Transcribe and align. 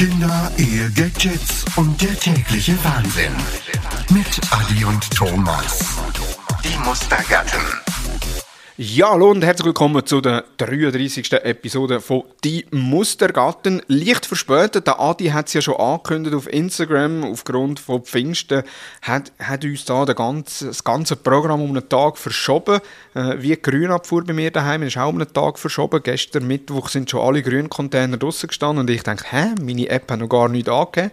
Kinder, 0.00 0.50
Ehe, 0.56 0.90
Gadgets 0.92 1.66
und 1.76 2.00
der 2.00 2.18
tägliche 2.18 2.74
Wahnsinn. 2.82 3.34
Mit 4.08 4.40
Adi 4.50 4.82
und 4.82 5.10
Thomas. 5.10 5.98
Die 6.64 6.74
Mustergatten. 6.78 7.89
Ja, 8.82 9.10
hallo 9.10 9.30
und 9.30 9.44
herzlich 9.44 9.66
willkommen 9.66 10.06
zu 10.06 10.22
der 10.22 10.42
33. 10.56 11.34
Episode 11.34 12.00
von 12.00 12.22
Die 12.42 12.64
Mustergatten. 12.70 13.82
Leicht 13.88 14.24
verspätet, 14.24 14.86
der 14.86 14.98
Adi 14.98 15.26
hat 15.26 15.48
es 15.48 15.52
ja 15.52 15.60
schon 15.60 15.76
angekündigt 15.76 16.34
auf 16.34 16.50
Instagram, 16.50 17.24
aufgrund 17.24 17.78
von 17.78 18.02
Pfingsten 18.02 18.62
hat, 19.02 19.32
hat 19.38 19.66
uns 19.66 19.84
da 19.84 20.06
der 20.06 20.14
ganze, 20.14 20.68
das 20.68 20.82
ganze 20.82 21.16
Programm 21.16 21.60
um 21.60 21.72
einen 21.72 21.86
Tag 21.90 22.16
verschoben. 22.16 22.80
Äh, 23.12 23.34
wie 23.42 23.48
die 23.48 23.60
Grünabfuhr 23.60 24.24
bei 24.24 24.32
mir 24.32 24.50
daheim 24.50 24.82
ist 24.82 24.96
auch 24.96 25.10
um 25.10 25.16
einen 25.16 25.30
Tag 25.30 25.58
verschoben. 25.58 26.00
Gestern 26.02 26.46
Mittwoch 26.46 26.88
sind 26.88 27.10
schon 27.10 27.20
alle 27.20 27.42
Grüncontainer 27.42 28.16
draussen 28.16 28.46
gestanden 28.46 28.78
und 28.78 28.88
ich 28.88 29.02
denke, 29.02 29.24
hä, 29.28 29.56
meine 29.60 29.90
App 29.90 30.10
hat 30.10 30.20
noch 30.20 30.28
gar 30.30 30.48
nichts 30.48 30.70
angegeben. 30.70 31.10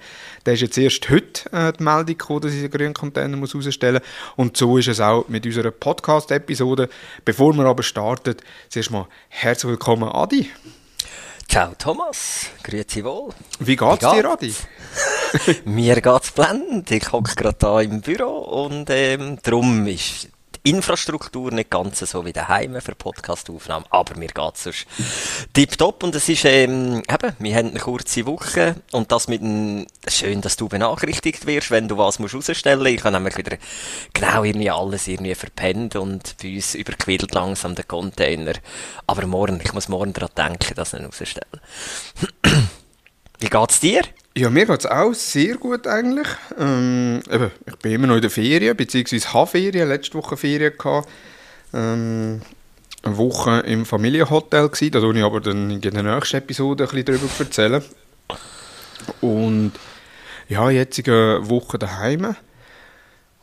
Da 0.48 0.54
ist 0.54 0.62
jetzt 0.62 0.78
erst 0.78 1.10
heute 1.10 1.52
äh, 1.52 1.74
die 1.74 1.84
Meldung 1.84 2.06
gekommen, 2.06 2.40
dass 2.40 2.54
ich 2.54 2.62
den 2.62 2.72
Grüncontainer 2.72 3.36
muss 3.36 3.54
rausstellen 3.54 4.02
muss. 4.02 4.34
Und 4.38 4.56
so 4.56 4.78
ist 4.78 4.88
es 4.88 5.02
auch 5.02 5.28
mit 5.28 5.46
unserer 5.46 5.72
Podcast-Episode. 5.72 6.88
Bevor 7.26 7.54
wir 7.54 7.66
aber 7.66 7.84
starten, 7.84 8.38
zuerst 8.70 8.90
mal 8.90 9.10
herzlich 9.28 9.72
willkommen, 9.72 10.08
Adi. 10.08 10.50
Ciao 11.50 11.74
Thomas, 11.78 12.46
grüezi 12.64 13.04
wohl. 13.04 13.34
Wie 13.60 13.76
geht's, 13.76 14.06
Wie 14.06 14.22
dir, 14.22 14.32
Adi? 14.32 14.54
Mir 15.66 16.00
geht's 16.00 16.32
blendend. 16.32 16.92
Ich 16.92 17.12
hocke 17.12 17.36
gerade 17.36 17.58
da 17.60 17.82
im 17.82 18.00
Büro 18.00 18.38
und 18.38 18.90
ähm, 18.90 19.40
darum 19.44 19.86
ist 19.86 20.30
Infrastruktur 20.70 21.52
nicht 21.52 21.70
ganz 21.70 22.00
so 22.00 22.26
wie 22.26 22.34
daheim 22.34 22.80
für 22.82 22.96
Podcastaufnahmen, 22.96 23.88
aber 23.90 24.18
mir 24.18 24.28
geht's 24.28 24.64
sonst 24.64 24.86
tipptopp 25.54 26.04
und 26.04 26.16
es 26.16 26.28
ist 26.30 26.46
ähm, 26.46 27.04
eben, 27.10 27.36
wir 27.40 27.56
haben 27.56 27.70
eine 27.70 27.80
kurze 27.80 28.26
Woche 28.26 28.76
und 28.92 29.12
das 29.12 29.28
mit 29.28 29.42
einem, 29.42 29.88
schön, 30.08 30.42
dass 30.42 30.58
du 30.58 30.68
benachrichtigt 30.68 31.46
wirst, 31.46 31.72
wenn 31.72 31.88
du 31.88 31.98
was 31.98 32.20
musst 32.20 32.36
rausstellen. 32.36 32.86
Ich 32.86 33.04
habe 33.04 33.14
nämlich 33.14 33.38
wieder 33.38 33.58
genau 34.14 34.44
irgendwie 34.44 34.72
alles 34.72 35.08
irgendwie 35.08 35.36
verpennt 35.36 35.96
und 35.96 36.36
bei 36.42 36.56
uns 36.56 36.76
überquillt 36.76 37.34
langsam 37.34 37.76
der 37.76 37.86
Container. 37.86 38.54
Aber 39.06 39.26
morgen, 39.26 39.62
ich 39.64 39.74
muss 39.74 39.88
morgen 39.88 40.14
daran 40.14 40.32
denken, 40.36 40.74
das 40.76 40.94
nicht 40.94 41.06
rausstellen. 41.06 41.62
Wie 43.40 43.50
geht's 43.50 43.80
dir? 43.80 44.02
Ja, 44.38 44.52
mir 44.52 44.68
geht 44.68 44.82
es 44.82 44.86
auch 44.86 45.16
sehr 45.16 45.56
gut 45.56 45.88
eigentlich. 45.88 46.28
Ähm, 46.60 47.24
eben, 47.28 47.50
ich 47.66 47.76
bin 47.78 47.94
immer 47.94 48.06
noch 48.06 48.18
in 48.18 48.22
der 48.22 48.30
Ferien, 48.30 48.78
beziehungsweise 48.78 49.34
habe 49.34 49.48
Ferien, 49.48 49.90
letzte 49.90 50.14
Woche 50.14 50.38
Ferien 50.38 50.78
gehabt. 50.78 51.10
Ähm, 51.74 52.42
eine 53.02 53.18
Woche 53.18 53.62
im 53.62 53.84
Familienhotel 53.84 54.70
gewesen, 54.70 54.92
da 54.92 55.02
werde 55.02 55.18
ich 55.18 55.26
aber 55.26 55.42
dann 55.42 55.72
in 55.72 55.82
der 55.82 56.04
nächsten 56.04 56.38
Episode 56.38 56.84
ein 56.84 56.90
bisschen 56.90 57.06
darüber 57.06 57.28
erzählen. 57.40 57.84
Und 59.22 59.72
ja, 60.50 60.70
jetzt 60.70 61.00
eine 61.08 61.50
Woche 61.50 61.80
daheim. 61.80 62.36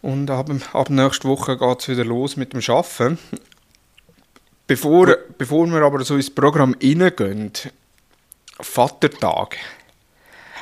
Und 0.00 0.30
ab, 0.30 0.48
ab 0.74 0.90
nächster 0.90 1.28
Woche 1.28 1.56
geht 1.56 1.80
es 1.80 1.88
wieder 1.88 2.04
los 2.04 2.36
mit 2.36 2.52
dem 2.52 2.60
Arbeiten. 2.68 3.18
Bevor, 4.68 5.16
bevor 5.38 5.66
wir 5.66 5.82
aber 5.82 6.04
so 6.04 6.14
ins 6.14 6.30
Programm 6.30 6.76
reingehen, 6.80 7.50
Vatertag. 8.60 9.56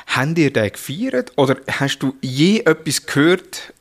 Habt 0.07 0.37
ihr 0.37 0.51
den 0.51 0.71
gefeiert? 0.71 1.31
Oder 1.37 1.57
hast 1.67 1.99
du 1.99 2.15
je 2.21 2.59
etwas 2.59 3.05
gehört, 3.05 3.73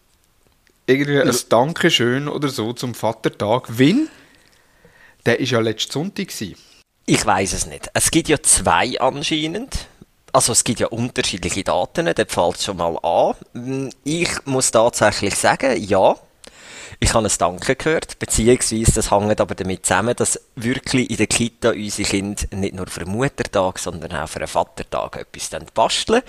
irgendwie 0.86 1.20
ein 1.20 1.36
Dankeschön 1.48 2.28
oder 2.28 2.48
so 2.48 2.72
zum 2.72 2.94
Vatertag? 2.94 3.78
Weil, 3.78 4.08
der 5.26 5.38
war 5.38 5.46
ja 5.46 5.60
letzten 5.60 5.92
Sonntag. 5.92 6.28
Gewesen. 6.28 6.56
Ich 7.06 7.24
weiß 7.26 7.52
es 7.52 7.66
nicht. 7.66 7.90
Es 7.94 8.10
gibt 8.10 8.28
ja 8.28 8.40
zwei 8.42 8.98
anscheinend. 9.00 9.88
Also 10.32 10.52
es 10.52 10.64
gibt 10.64 10.80
ja 10.80 10.86
unterschiedliche 10.86 11.62
Daten, 11.62 12.06
da 12.06 12.24
fällt 12.26 12.56
es 12.56 12.64
schon 12.64 12.78
mal 12.78 12.96
an. 13.02 13.90
Ich 14.02 14.30
muss 14.46 14.70
tatsächlich 14.70 15.34
sagen, 15.34 15.76
ja, 15.82 16.16
ich 17.00 17.14
habe 17.14 17.26
ein 17.26 17.32
Danke 17.38 17.76
gehört, 17.76 18.18
beziehungsweise 18.18 18.92
das 18.92 19.10
hängt 19.10 19.40
aber 19.40 19.54
damit 19.54 19.86
zusammen, 19.86 20.14
dass 20.16 20.40
wirklich 20.56 21.10
in 21.10 21.16
der 21.16 21.26
Kita 21.26 21.70
unsere 21.70 22.08
Kinder 22.08 22.42
nicht 22.52 22.74
nur 22.74 22.86
für 22.86 23.00
den 23.00 23.12
Muttertag, 23.12 23.78
sondern 23.78 24.12
auch 24.12 24.28
für 24.28 24.38
den 24.38 24.48
Vatertag 24.48 25.16
etwas 25.16 25.50
basteln. 25.74 26.22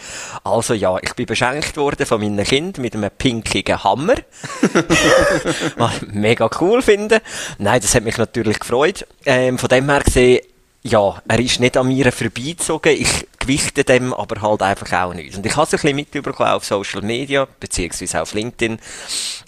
Also 0.44 0.74
ja, 0.74 0.98
ich 1.02 1.14
bin 1.14 1.26
beschenkt 1.26 1.78
worden 1.78 2.06
von 2.06 2.22
meinen 2.22 2.44
Kindern 2.44 2.82
mit 2.82 2.96
einem 2.96 3.12
pinkigen 3.18 3.84
Hammer. 3.84 4.16
Was 5.78 6.02
ich 6.02 6.08
mega 6.12 6.50
cool 6.60 6.82
finde. 6.82 7.22
Nein, 7.58 7.82
das 7.82 7.96
hat 7.96 8.04
mich 8.04 8.18
natürlich 8.18 8.60
gefreut. 8.60 9.06
Ähm, 9.26 9.58
von 9.58 9.70
dem 9.70 9.90
her 9.90 10.02
gesehen, 10.02 10.42
ja, 10.84 11.22
er 11.28 11.40
ist 11.40 11.60
nicht 11.60 11.78
an 11.78 11.88
mir 11.88 12.12
vorbeigezogen. 12.12 12.92
Ich 12.92 13.28
gewichte 13.44 13.84
dem 13.84 14.14
aber 14.14 14.42
halt 14.42 14.62
einfach 14.62 14.92
auch 14.94 15.14
nicht. 15.14 15.36
Und 15.36 15.46
ich 15.46 15.56
habe 15.56 15.66
es 15.66 15.74
ein 15.74 15.80
bisschen 15.80 15.96
mitbekommen 15.96 16.50
auf 16.50 16.64
Social 16.64 17.02
Media, 17.02 17.48
beziehungsweise 17.60 18.22
auf 18.22 18.34
LinkedIn, 18.34 18.80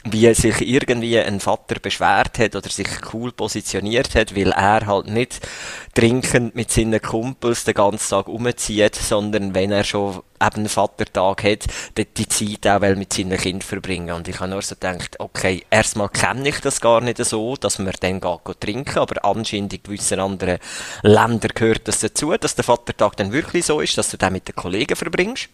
wie 0.03 0.33
sich 0.33 0.61
irgendwie 0.61 1.17
ein 1.19 1.39
Vater 1.39 1.79
beschwert 1.79 2.37
hat 2.37 2.55
oder 2.55 2.69
sich 2.69 2.87
cool 3.13 3.31
positioniert 3.31 4.13
hat, 4.15 4.35
weil 4.35 4.51
er 4.51 4.85
halt 4.85 5.07
nicht 5.07 5.47
trinkend 5.93 6.55
mit 6.55 6.71
seinen 6.71 7.01
Kumpels 7.01 7.63
den 7.63 7.73
ganzen 7.73 8.09
Tag 8.09 8.27
umzieht, 8.27 8.95
sondern 8.95 9.55
wenn 9.55 9.71
er 9.71 9.85
schon 9.85 10.21
eben 10.41 10.55
einen 10.57 10.69
Vatertag 10.69 11.43
hat, 11.43 11.65
dort 11.95 12.17
die 12.17 12.27
Zeit 12.27 12.67
auch 12.67 12.95
mit 12.95 13.13
seinen 13.13 13.37
Kindern 13.37 13.61
verbringen. 13.61 14.15
Und 14.15 14.27
ich 14.27 14.39
habe 14.39 14.49
nur 14.49 14.61
so 14.61 14.75
gedacht, 14.75 15.19
okay, 15.19 15.63
erstmal 15.69 16.09
kenne 16.09 16.49
ich 16.49 16.59
das 16.59 16.81
gar 16.81 17.01
nicht 17.01 17.23
so, 17.23 17.55
dass 17.55 17.79
man 17.79 17.93
dann 17.99 18.19
geht 18.19 18.59
trinken, 18.59 18.99
aber 18.99 19.23
anscheinend 19.23 19.73
in 19.73 19.83
gewissen 19.83 20.19
anderen 20.19 20.59
Ländern 21.01 21.51
gehört 21.53 21.87
das 21.87 21.99
dazu, 21.99 22.33
dass 22.37 22.55
der 22.55 22.65
Vatertag 22.65 23.15
dann 23.17 23.31
wirklich 23.31 23.65
so 23.65 23.79
ist, 23.85 23.97
dass 23.97 24.09
du 24.09 24.17
den 24.17 24.33
mit 24.33 24.47
den 24.47 24.55
Kollegen 24.55 24.95
verbringst. 24.95 25.49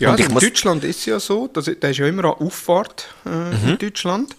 Ja, 0.00 0.10
also 0.10 0.24
in 0.24 0.34
Deutschland 0.34 0.84
ist 0.84 1.00
es 1.00 1.06
ja 1.06 1.20
so, 1.20 1.46
dass, 1.48 1.66
der 1.66 1.90
ist 1.90 1.98
ja 1.98 2.06
immer 2.06 2.24
an 2.24 2.46
Auffahrt 2.46 3.08
äh, 3.24 3.28
mhm. 3.28 3.68
in 3.68 3.78
Deutschland, 3.78 4.34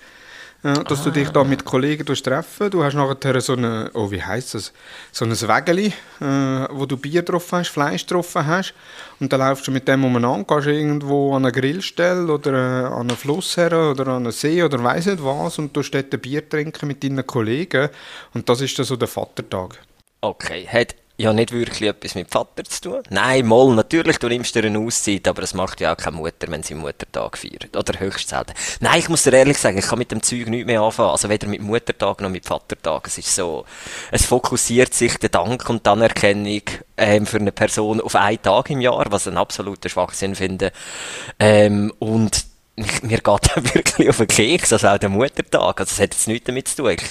äh, 0.63 0.73
dass 0.83 1.01
ah. 1.01 1.03
du 1.05 1.11
dich 1.11 1.29
da 1.29 1.43
mit 1.45 1.63
Kollegen 1.63 2.05
treffen 2.05 2.69
Du 2.69 2.83
hast 2.83 2.93
nachher 2.93 3.39
so 3.39 3.53
eine, 3.53 3.89
oh 3.93 4.11
wie 4.11 4.21
heisst 4.21 4.53
das, 4.53 4.73
so 5.13 5.23
ein 5.23 5.31
Wägeli, 5.31 5.93
äh, 6.19 6.25
wo 6.71 6.85
du 6.85 6.97
Bier 6.97 7.21
drauf 7.21 7.51
hast, 7.53 7.69
Fleisch 7.69 8.05
drauf 8.05 8.35
hast 8.35 8.73
und 9.21 9.31
dann 9.31 9.39
laufst 9.39 9.65
du 9.67 9.71
mit 9.71 9.87
dem 9.87 10.03
umeinander, 10.03 10.43
gehst 10.55 10.67
irgendwo 10.67 11.33
an 11.33 11.45
eine 11.45 11.53
Grillstelle 11.53 12.31
oder 12.31 12.51
äh, 12.51 12.85
an 12.87 13.07
einen 13.07 13.17
Fluss 13.17 13.55
her 13.55 13.71
oder 13.91 14.07
an 14.07 14.23
einen 14.23 14.31
See 14.33 14.61
oder 14.61 14.83
weiss 14.83 15.05
nicht 15.05 15.23
was 15.23 15.57
und 15.57 15.75
du 15.75 15.81
dort 15.81 16.13
ein 16.13 16.19
Bier 16.19 16.47
trinken 16.47 16.87
mit 16.87 17.01
deinen 17.01 17.25
Kollegen 17.25 17.89
und 18.33 18.49
das 18.49 18.59
ist 18.59 18.77
dann 18.77 18.85
so 18.85 18.97
der 18.97 19.07
Vatertag. 19.07 19.79
Okay, 20.19 20.67
hat 20.67 20.95
ja 21.17 21.31
nicht 21.33 21.51
wirklich 21.51 21.89
etwas 21.89 22.15
mit 22.15 22.29
Vater 22.29 22.63
zu 22.63 22.81
tun. 22.81 23.03
Nein, 23.09 23.45
mal, 23.45 23.73
natürlich, 23.73 24.17
du 24.17 24.27
nimmst 24.27 24.53
dir 24.55 24.65
eine 24.65 24.79
Auszeit, 24.79 25.27
aber 25.27 25.43
es 25.43 25.53
macht 25.53 25.79
ja 25.79 25.93
auch 25.93 25.97
keine 25.97 26.17
Mutter, 26.17 26.47
wenn 26.49 26.63
sie 26.63 26.75
Muttertag 26.75 27.37
feiert. 27.37 27.75
Oder 27.75 27.99
höchst 27.99 28.29
selten. 28.29 28.53
Nein, 28.81 28.99
ich 28.99 29.09
muss 29.09 29.23
dir 29.23 29.33
ehrlich 29.33 29.57
sagen, 29.57 29.77
ich 29.77 29.87
kann 29.87 29.99
mit 29.99 30.11
dem 30.11 30.21
Zeug 30.21 30.47
nicht 30.47 30.65
mehr 30.65 30.81
anfangen. 30.81 31.11
Also 31.11 31.29
weder 31.29 31.47
mit 31.47 31.61
Muttertag 31.61 32.21
noch 32.21 32.29
mit 32.29 32.45
Vatertag. 32.45 33.07
Es 33.07 33.17
ist 33.17 33.33
so, 33.33 33.65
es 34.11 34.25
fokussiert 34.25 34.93
sich 34.93 35.17
der 35.17 35.29
Dank 35.29 35.69
und 35.69 35.85
die 35.85 35.89
Anerkennung 35.89 36.61
ähm, 36.97 37.25
für 37.25 37.37
eine 37.37 37.51
Person 37.51 38.01
auf 38.01 38.15
einen 38.15 38.41
Tag 38.41 38.69
im 38.69 38.81
Jahr, 38.81 39.05
was 39.09 39.27
ein 39.27 39.37
absoluter 39.37 39.89
Schwachsinn 39.89 40.35
finde. 40.35 40.71
Ähm, 41.39 41.93
und 41.99 42.54
mir 43.03 43.19
geht 43.19 43.27
er 43.55 43.73
wirklich 43.73 44.09
auf 44.09 44.17
den 44.17 44.27
Keks, 44.27 44.73
also 44.73 44.87
auch 44.89 44.97
der 44.97 45.09
Muttertag. 45.09 45.79
Also, 45.79 45.93
es 45.93 45.99
hat 45.99 46.13
jetzt 46.13 46.27
nichts 46.27 46.45
damit 46.45 46.67
zu 46.67 46.83
tun. 46.83 46.91
Ich 46.91 47.03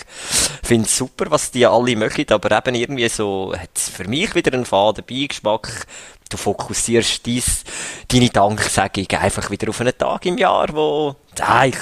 finde 0.63 0.87
es 0.87 0.97
super, 0.97 1.31
was 1.31 1.51
die 1.51 1.67
alle 1.67 1.97
machen, 1.97 2.27
aber 2.29 2.59
eben 2.59 2.75
irgendwie 2.75 3.09
so, 3.09 3.55
hat 3.57 3.71
es 3.75 3.89
für 3.89 4.07
mich 4.07 4.35
wieder 4.35 4.53
einen 4.53 4.67
faden 4.67 5.05
Beigeschmack. 5.09 5.87
Du 6.29 6.37
fokussierst 6.37 7.25
dies, 7.27 7.65
deine 8.09 8.31
Danksagung 8.31 9.07
einfach 9.11 9.51
wieder 9.51 9.69
auf 9.69 9.81
einen 9.81 9.97
Tag 9.97 10.27
im 10.27 10.39
Jahr, 10.39 10.69
wo, 10.73 11.17
nein, 11.39 11.73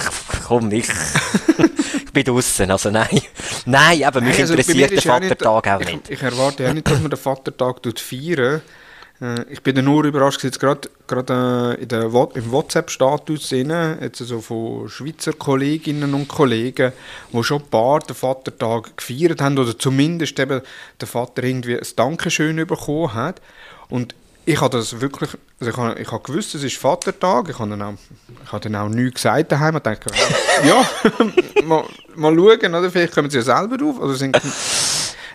komm, 0.47 0.71
ich, 0.73 0.89
ich 2.05 2.13
bin 2.13 2.25
draussen, 2.25 2.71
also 2.71 2.91
nein. 2.91 3.21
Nein, 3.67 4.03
eben, 4.03 4.25
mich 4.25 4.41
also 4.41 4.55
interessiert 4.55 4.91
der 4.91 5.03
Vatertag 5.03 5.69
auch 5.69 5.79
nicht. 5.79 6.01
Ich, 6.09 6.11
ich 6.11 6.23
erwarte 6.23 6.65
ja 6.65 6.75
nicht, 6.75 6.89
dass 6.89 7.01
man 7.01 7.11
den 7.11 7.19
Vatertag 7.19 7.99
feiern 7.99 8.63
äh, 9.23 9.45
ich 9.49 9.63
bin 9.63 9.83
nur 9.85 10.05
überrascht, 10.05 10.43
jetzt 10.43 10.59
gerade 10.59 10.89
äh, 11.09 11.85
im 11.85 12.53
WhatsApp-Status 12.53 13.53
also 13.53 14.41
von 14.41 14.89
Schweizer 14.89 15.33
Kolleginnen 15.33 16.13
und 16.13 16.29
Kollegen, 16.29 16.93
die 17.33 17.45
schon 17.45 17.63
ein 17.63 17.69
paar 17.69 18.01
den 18.01 18.17
Vatertag 18.17 18.97
gefeiert 18.97 19.41
haben 19.41 19.59
oder 19.59 19.79
zumindest 19.79 20.39
eben 20.41 20.61
der 21.01 21.09
Vater 21.09 21.45
irgendwie 21.45 21.79
ein 21.79 21.87
Dankeschön 21.95 22.57
bekommen 22.67 23.15
hat. 23.15 23.41
Und 23.89 24.15
ich 24.45 24.61
habe 24.61 24.77
das 24.77 25.01
wirklich, 25.01 25.31
also 25.61 25.71
ich 25.71 25.77
habe, 25.77 26.01
ich 26.01 26.11
habe 26.11 26.23
gewusst, 26.25 26.57
es 26.57 26.65
ist 26.65 26.77
Vatertag, 26.77 27.49
ich 27.49 27.59
habe 27.61 27.71
dann 27.71 27.83
auch, 27.83 27.95
ich 28.45 28.53
habe 28.53 28.69
dann 28.69 28.75
auch 28.75 28.89
nichts 28.89 29.23
gesagt 29.23 29.53
daheim 29.53 29.77
und 29.77 29.87
dachte, 29.87 30.11
ja, 30.67 30.85
mal, 31.65 31.85
mal 32.17 32.35
schauen, 32.35 32.75
oder? 32.75 32.91
vielleicht 32.91 33.15
kommen 33.15 33.31
sie 33.31 33.39
ja 33.39 33.45
selber 33.45 33.79
drauf. 33.79 34.01
Also 34.01 34.27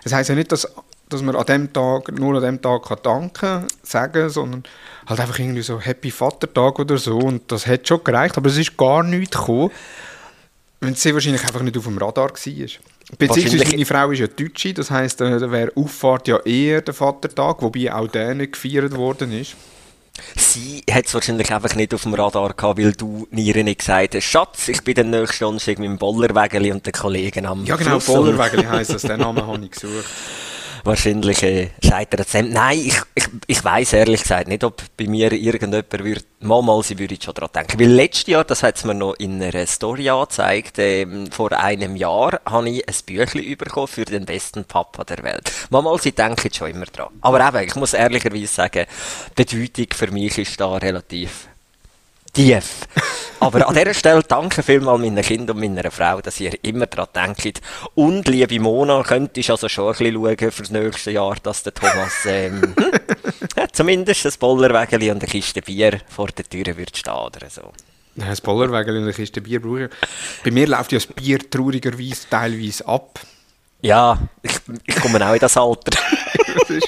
das 0.04 0.12
heisst 0.12 0.28
ja 0.28 0.34
nicht, 0.34 0.52
dass 0.52 0.68
dass 1.08 1.22
man 1.22 1.36
an 1.36 1.46
dem 1.46 1.72
Tag, 1.72 2.12
nur 2.18 2.36
an 2.36 2.42
dem 2.42 2.62
Tag 2.62 2.86
kann 2.86 2.98
danken 3.02 3.66
sagen, 3.82 4.28
sondern 4.28 4.64
halt 5.06 5.20
einfach 5.20 5.38
irgendwie 5.38 5.62
so 5.62 5.80
Happy 5.80 6.10
Vatertag 6.10 6.78
oder 6.78 6.98
so 6.98 7.18
und 7.18 7.50
das 7.50 7.66
hat 7.66 7.88
schon 7.88 8.04
gereicht, 8.04 8.36
aber 8.36 8.48
es 8.48 8.58
ist 8.58 8.76
gar 8.76 9.02
nichts 9.02 9.36
gekommen, 9.36 9.70
wenn 10.80 10.94
sie 10.94 11.14
wahrscheinlich 11.14 11.42
einfach 11.42 11.62
nicht 11.62 11.76
auf 11.76 11.84
dem 11.84 11.98
Radar 11.98 12.30
war. 12.30 12.68
Beziehungsweise 13.16 13.64
meine 13.64 13.86
Frau 13.86 14.10
ist 14.10 14.18
ja 14.18 14.26
Deutsche, 14.26 14.74
das 14.74 14.90
heisst, 14.90 15.20
da 15.20 15.50
wäre 15.50 15.72
Auffahrt 15.74 16.28
ja 16.28 16.38
eher 16.40 16.82
der 16.82 16.92
Vatertag, 16.92 17.62
wobei 17.62 17.92
auch 17.92 18.06
der 18.08 18.34
nicht 18.34 18.52
gefeiert 18.52 18.94
worden 18.94 19.32
ist. 19.32 19.56
Sie 20.36 20.82
hat 20.90 21.06
es 21.06 21.14
wahrscheinlich 21.14 21.50
einfach 21.52 21.74
nicht 21.74 21.94
auf 21.94 22.02
dem 22.02 22.14
Radar 22.14 22.52
gehabt, 22.52 22.78
weil 22.78 22.92
du 22.92 23.26
Nieren 23.30 23.64
nicht 23.64 23.80
gesagt 23.80 24.14
hast, 24.14 24.24
Schatz, 24.24 24.68
ich 24.68 24.82
bin 24.82 24.94
den 24.94 25.10
nächsten 25.10 25.44
Donnerstag 25.44 25.78
mit 25.78 25.88
dem 25.88 25.96
Bollerwägeli 25.96 26.72
und 26.72 26.84
den 26.84 26.92
Kollegen 26.92 27.46
am 27.46 27.64
Ja 27.64 27.76
genau. 27.76 27.98
Bollerwägeli 27.98 28.64
heisst 28.64 28.92
das, 28.92 29.02
den 29.02 29.20
Namen 29.20 29.46
habe 29.46 29.64
ich 29.64 29.70
gesucht. 29.70 30.04
Wahrscheinlich 30.88 31.42
äh, 31.42 31.68
scheitert 31.84 32.20
es 32.20 32.32
dem. 32.32 32.48
Nein, 32.48 32.78
ich, 32.78 32.98
ich, 33.14 33.28
ich 33.46 33.62
weiss 33.62 33.92
ehrlich 33.92 34.22
gesagt 34.22 34.48
nicht, 34.48 34.64
ob 34.64 34.82
bei 34.96 35.06
mir 35.06 35.30
irgendjemand 35.32 35.92
würde, 35.92 36.22
mal, 36.40 36.62
mal, 36.62 36.82
sie 36.82 36.98
würde 36.98 37.18
schon 37.22 37.34
daran 37.34 37.50
denken. 37.54 37.78
Weil 37.78 37.90
letztes 37.90 38.28
Jahr, 38.28 38.42
das 38.42 38.62
hat 38.62 38.76
es 38.76 38.84
mir 38.84 38.94
noch 38.94 39.12
in 39.18 39.42
einer 39.42 39.66
Story 39.66 40.08
angezeigt, 40.08 40.78
ähm, 40.78 41.30
vor 41.30 41.52
einem 41.52 41.94
Jahr 41.94 42.40
habe 42.46 42.70
ich 42.70 42.88
ein 42.88 42.94
Büchlein 43.04 43.58
bekommen 43.58 43.86
für 43.86 44.06
den 44.06 44.24
besten 44.24 44.64
Papa 44.64 45.04
der 45.04 45.22
Welt. 45.22 45.52
Mal, 45.68 45.82
mal, 45.82 45.98
sie 45.98 46.12
denken 46.12 46.48
schon 46.54 46.70
immer 46.70 46.86
dran. 46.86 47.08
Aber 47.20 47.46
eben, 47.46 47.68
ich 47.68 47.74
muss 47.74 47.92
ehrlicherweise 47.92 48.46
sagen, 48.46 48.86
die 49.36 49.44
Bedeutung 49.44 49.88
für 49.94 50.10
mich 50.10 50.38
ist 50.38 50.58
da 50.58 50.74
relativ 50.74 51.48
tief. 52.32 52.88
Aber 53.40 53.68
an 53.68 53.74
dieser 53.74 53.94
Stelle 53.94 54.22
danke 54.22 54.62
vielmals 54.62 55.00
meinen 55.00 55.22
Kindern 55.22 55.56
und 55.56 55.74
meiner 55.74 55.90
Frau, 55.90 56.20
dass 56.20 56.40
ihr 56.40 56.52
immer 56.62 56.86
daran 56.86 57.36
denkt. 57.36 57.60
Und 57.94 58.26
liebe 58.26 58.58
Mona, 58.58 59.02
könntest 59.04 59.50
also 59.50 59.68
schon 59.68 59.86
ein 59.86 59.92
bisschen 59.92 60.14
schauen 60.14 60.50
für 60.50 60.62
das 60.62 60.70
nächste 60.70 61.10
Jahr, 61.12 61.36
dass 61.42 61.62
der 61.62 61.72
Thomas 61.72 62.12
ähm, 62.26 62.62
hm, 62.76 63.68
zumindest 63.72 64.26
ein 64.26 64.32
Bollerwägeli 64.40 65.10
und 65.10 65.22
eine 65.22 65.30
Kiste 65.30 65.62
Bier 65.62 66.00
vor 66.08 66.26
der 66.28 66.44
Tür 66.44 66.76
wird 66.76 66.96
stehen 66.96 67.14
oder 67.14 67.48
so. 67.48 67.72
Ja, 68.16 68.26
das 68.30 68.40
Bollerwägeli 68.40 68.98
und 68.98 69.04
eine 69.04 69.12
Kiste 69.12 69.40
Bier 69.40 69.62
brauche 69.62 69.84
ich. 69.84 69.90
Bei 70.42 70.50
mir 70.50 70.66
läuft 70.66 70.90
ja 70.92 70.98
das 70.98 71.06
Bier 71.06 71.38
traurigerweise 71.48 72.28
teilweise 72.28 72.86
ab. 72.88 73.20
Ja, 73.80 74.18
ich, 74.42 74.54
ich 74.84 74.96
komme 74.96 75.24
auch 75.24 75.34
in 75.34 75.38
das 75.38 75.56
Alter. 75.56 75.96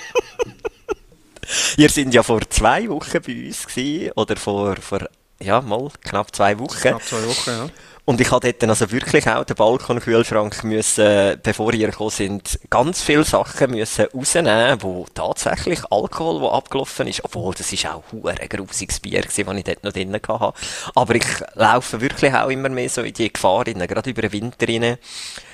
Ihr 1.76 1.88
sind 1.88 2.12
ja 2.14 2.22
vor 2.22 2.40
zwei 2.50 2.88
Wochen 2.88 3.20
bei 3.24 3.46
uns 3.46 3.66
gewesen, 3.66 4.12
oder 4.16 4.36
vor, 4.36 4.76
vor 4.76 5.08
ja, 5.42 5.60
mal 5.60 5.90
knapp 6.02 6.34
zwei 6.34 6.58
Wochen. 6.58 6.78
Knapp 6.78 7.02
zwei 7.02 7.24
Wochen, 7.24 7.50
ja. 7.50 7.68
Und 8.04 8.20
ich 8.20 8.30
hatte 8.32 8.48
dort 8.48 8.62
dann 8.62 8.70
also 8.70 8.90
wirklich 8.90 9.28
auch 9.28 9.44
den 9.44 9.54
Balkonkühlschrank 9.54 10.64
müssen, 10.64 11.38
bevor 11.42 11.72
ihr 11.74 11.88
gekommen 11.90 12.10
sind, 12.10 12.58
ganz 12.68 13.02
viele 13.02 13.24
Sachen 13.24 13.70
müssen 13.70 14.06
rausnehmen, 14.06 14.82
wo 14.82 15.06
tatsächlich 15.14 15.80
Alkohol, 15.90 16.40
wo 16.40 16.48
abgelaufen 16.48 17.06
ist, 17.06 17.24
obwohl 17.24 17.54
das 17.54 17.72
ist 17.72 17.86
auch 17.86 18.02
ein 18.12 18.48
grusiges 18.48 18.98
Bier 18.98 19.20
gewesen, 19.20 19.46
das 19.46 19.56
ich 19.56 19.64
dort 19.64 19.84
noch 19.84 19.92
drin 19.92 20.12
hatte. 20.12 20.52
Aber 20.94 21.14
ich 21.14 21.26
laufe 21.54 22.00
wirklich 22.00 22.34
auch 22.34 22.48
immer 22.48 22.68
mehr 22.68 22.88
so 22.88 23.02
in 23.02 23.14
die 23.14 23.32
Gefahr 23.32 23.66
rein, 23.66 23.78
gerade 23.86 24.10
über 24.10 24.22
den 24.22 24.32
Winter 24.32 24.66
rein, 24.66 24.98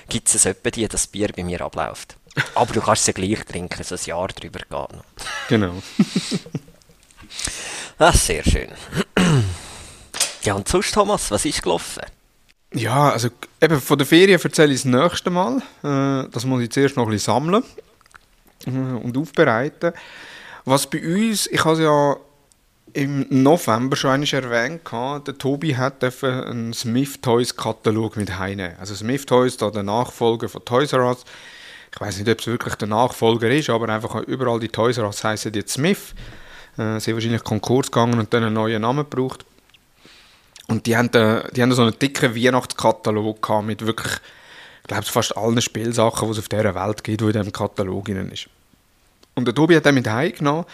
gibt 0.08 0.34
es 0.34 0.46
etwa 0.46 0.70
die, 0.70 0.88
dass 0.88 1.02
das 1.02 1.06
Bier 1.08 1.28
bei 1.36 1.44
mir 1.44 1.60
abläuft. 1.60 2.16
Aber 2.54 2.72
du 2.72 2.80
kannst 2.80 3.02
es 3.02 3.06
ja 3.08 3.12
gleich 3.12 3.44
trinken, 3.44 3.82
so 3.82 3.96
ein 3.96 4.00
Jahr 4.04 4.28
drüber 4.28 4.60
gehen. 4.60 5.00
Genau. 5.48 5.74
Ah, 7.98 8.12
sehr 8.12 8.44
schön. 8.44 8.68
Ja, 10.46 10.54
und 10.54 10.68
sonst, 10.68 10.94
Thomas, 10.94 11.28
was 11.32 11.44
ist 11.44 11.60
gelaufen? 11.60 12.04
Ja, 12.72 13.10
also 13.10 13.30
eben 13.60 13.80
von 13.80 13.98
der 13.98 14.06
Ferien 14.06 14.40
erzähle 14.40 14.72
ich 14.72 14.82
das 14.82 14.84
nächste 14.84 15.28
Mal. 15.28 15.60
Äh, 15.82 16.30
das 16.30 16.44
muss 16.44 16.62
ich 16.62 16.70
zuerst 16.70 16.96
noch 16.96 17.06
ein 17.06 17.10
bisschen 17.10 17.34
sammeln 17.34 17.64
äh, 18.64 18.70
und 18.70 19.18
aufbereiten. 19.18 19.92
Was 20.64 20.88
bei 20.88 21.04
uns, 21.04 21.48
ich 21.48 21.64
habe 21.64 21.74
es 21.74 21.80
ja 21.80 22.16
im 22.92 23.26
November 23.28 23.96
schon 23.96 24.10
einmal 24.10 24.28
erwähnt, 24.32 24.82
der 25.26 25.36
Tobi 25.36 25.76
hat 25.76 26.04
einen 26.22 26.72
Smith 26.72 27.20
Toys 27.20 27.56
Katalog 27.56 28.16
mit 28.16 28.38
heine. 28.38 28.76
Also 28.78 28.94
Smith 28.94 29.26
Toys, 29.26 29.56
da 29.56 29.70
der 29.70 29.82
Nachfolger 29.82 30.48
von 30.48 30.64
Toys 30.64 30.92
R 30.92 31.08
Us. 31.08 31.24
Ich 31.92 32.00
weiß 32.00 32.18
nicht, 32.18 32.30
ob 32.30 32.38
es 32.38 32.46
wirklich 32.46 32.76
der 32.76 32.86
Nachfolger 32.86 33.50
ist, 33.50 33.68
aber 33.68 33.88
einfach 33.88 34.14
überall 34.22 34.60
die 34.60 34.68
Toys 34.68 34.98
R 34.98 35.06
Us 35.06 35.24
heißen 35.24 35.52
jetzt 35.54 35.72
Smith. 35.72 36.14
Äh, 36.78 37.00
sie 37.00 37.06
sind 37.06 37.14
wahrscheinlich 37.14 37.42
Konkurs 37.42 37.90
gegangen 37.90 38.20
und 38.20 38.32
dann 38.32 38.44
einen 38.44 38.54
neuen 38.54 38.82
Namen 38.82 39.08
gebraucht. 39.10 39.44
Und 40.68 40.86
die 40.86 40.96
haben, 40.96 41.10
da, 41.10 41.44
die 41.52 41.62
haben 41.62 41.70
da 41.70 41.76
so 41.76 41.82
einen 41.82 41.98
dicken 41.98 42.34
Weihnachtskatalog 42.34 43.40
gehabt 43.40 43.66
mit 43.66 43.86
wirklich, 43.86 44.14
ich 44.82 44.88
glaube, 44.88 45.04
fast 45.04 45.36
allen 45.36 45.60
Spielsachen, 45.60 46.26
die 46.26 46.32
es 46.32 46.38
auf 46.38 46.48
dieser 46.48 46.74
Welt 46.74 47.04
gibt, 47.04 47.20
die 47.20 47.24
in 47.26 47.32
diesem 47.32 47.52
Katalog 47.52 48.06
drin 48.06 48.30
ist. 48.30 48.48
Und 49.34 49.46
der 49.46 49.54
Tobi 49.54 49.76
hat 49.76 49.86
den 49.86 49.94
mit 49.94 50.08
heimgenommen 50.08 50.64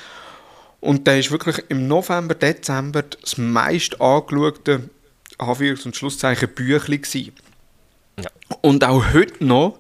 und 0.80 1.06
der 1.06 1.18
ist 1.18 1.30
wirklich 1.30 1.62
im 1.68 1.86
November, 1.88 2.34
Dezember 2.34 3.02
das 3.02 3.36
meist 3.36 4.00
angeschaute 4.00 4.88
Anführungs- 5.38 5.84
und 5.84 5.96
Schlusszeichen 5.96 6.48
Büchli 6.48 6.98
gewesen. 6.98 7.32
Ja. 8.18 8.30
Und 8.60 8.84
auch 8.84 9.12
heute 9.12 9.44
noch, 9.44 9.78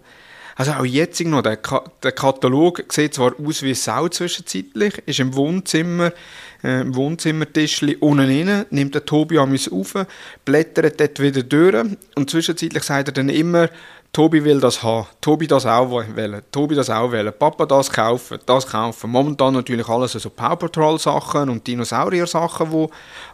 also 0.56 0.72
auch 0.72 0.84
jetzt 0.84 1.20
noch, 1.20 1.42
der, 1.42 1.56
Ka 1.56 1.82
der 2.02 2.12
Katalog 2.12 2.84
sieht 2.90 3.14
zwar 3.14 3.32
aus 3.44 3.62
wie 3.62 3.74
Sau 3.74 4.08
zwischenzeitlich, 4.08 5.02
ist 5.06 5.20
im 5.20 5.34
Wohnzimmer, 5.34 6.12
äh, 6.62 6.80
im 6.82 6.94
Wohnzimmertischli 6.94 7.96
unten 7.96 8.26
rein, 8.26 8.66
nimmt 8.70 8.94
der 8.94 9.04
Tobi 9.04 9.38
an 9.38 9.50
mich 9.50 9.70
auf, 9.70 9.94
blättert 10.44 11.00
dort 11.00 11.20
wieder 11.20 11.42
durch 11.42 11.84
und 12.14 12.30
zwischenzeitlich 12.30 12.82
sagt 12.82 13.08
er 13.08 13.14
dann 13.14 13.28
immer, 13.28 13.68
Tobi 14.12 14.44
will 14.44 14.60
das 14.60 14.82
haben, 14.82 15.06
Tobi 15.22 15.46
das 15.46 15.64
auch 15.64 15.90
wählen, 15.90 16.42
Tobi 16.52 16.74
das 16.74 16.90
auch 16.90 17.12
wählen, 17.12 17.32
Papa 17.32 17.64
das 17.64 17.90
kaufen, 17.90 18.38
das 18.44 18.66
kaufen. 18.66 19.10
Momentan 19.10 19.54
natürlich 19.54 19.88
alles 19.88 20.12
so 20.12 20.28
Paw 20.28 20.54
Patrol 20.54 20.98
Sachen 20.98 21.48
und 21.48 21.66
Dinosaurier 21.66 22.26
Sachen, 22.26 22.70
die 22.70 22.88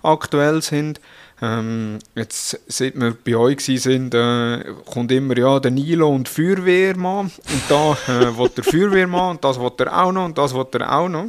aktuell 0.04 0.62
sind. 0.62 1.00
Ähm, 1.40 1.98
jetzt, 2.16 2.58
seit 2.66 2.98
wir 2.98 3.16
bei 3.24 3.36
euch 3.36 3.60
sind, 3.60 4.12
äh, 4.14 4.64
kommt 4.86 5.12
immer 5.12 5.36
ja, 5.38 5.60
der 5.60 5.70
Nilo 5.70 6.08
und 6.08 6.26
der 6.26 6.34
Feuerwehrmann. 6.34 7.26
Und 7.26 7.62
da 7.68 7.92
äh, 8.08 8.36
will 8.38 8.48
der 8.50 8.64
Feuerwehrmann 8.64 9.30
und 9.36 9.44
das 9.44 9.60
will 9.60 9.70
er 9.78 10.02
auch 10.02 10.12
noch 10.12 10.24
und 10.24 10.36
das 10.36 10.54
will 10.54 10.66
er 10.72 10.92
auch 10.92 11.08
noch. 11.08 11.26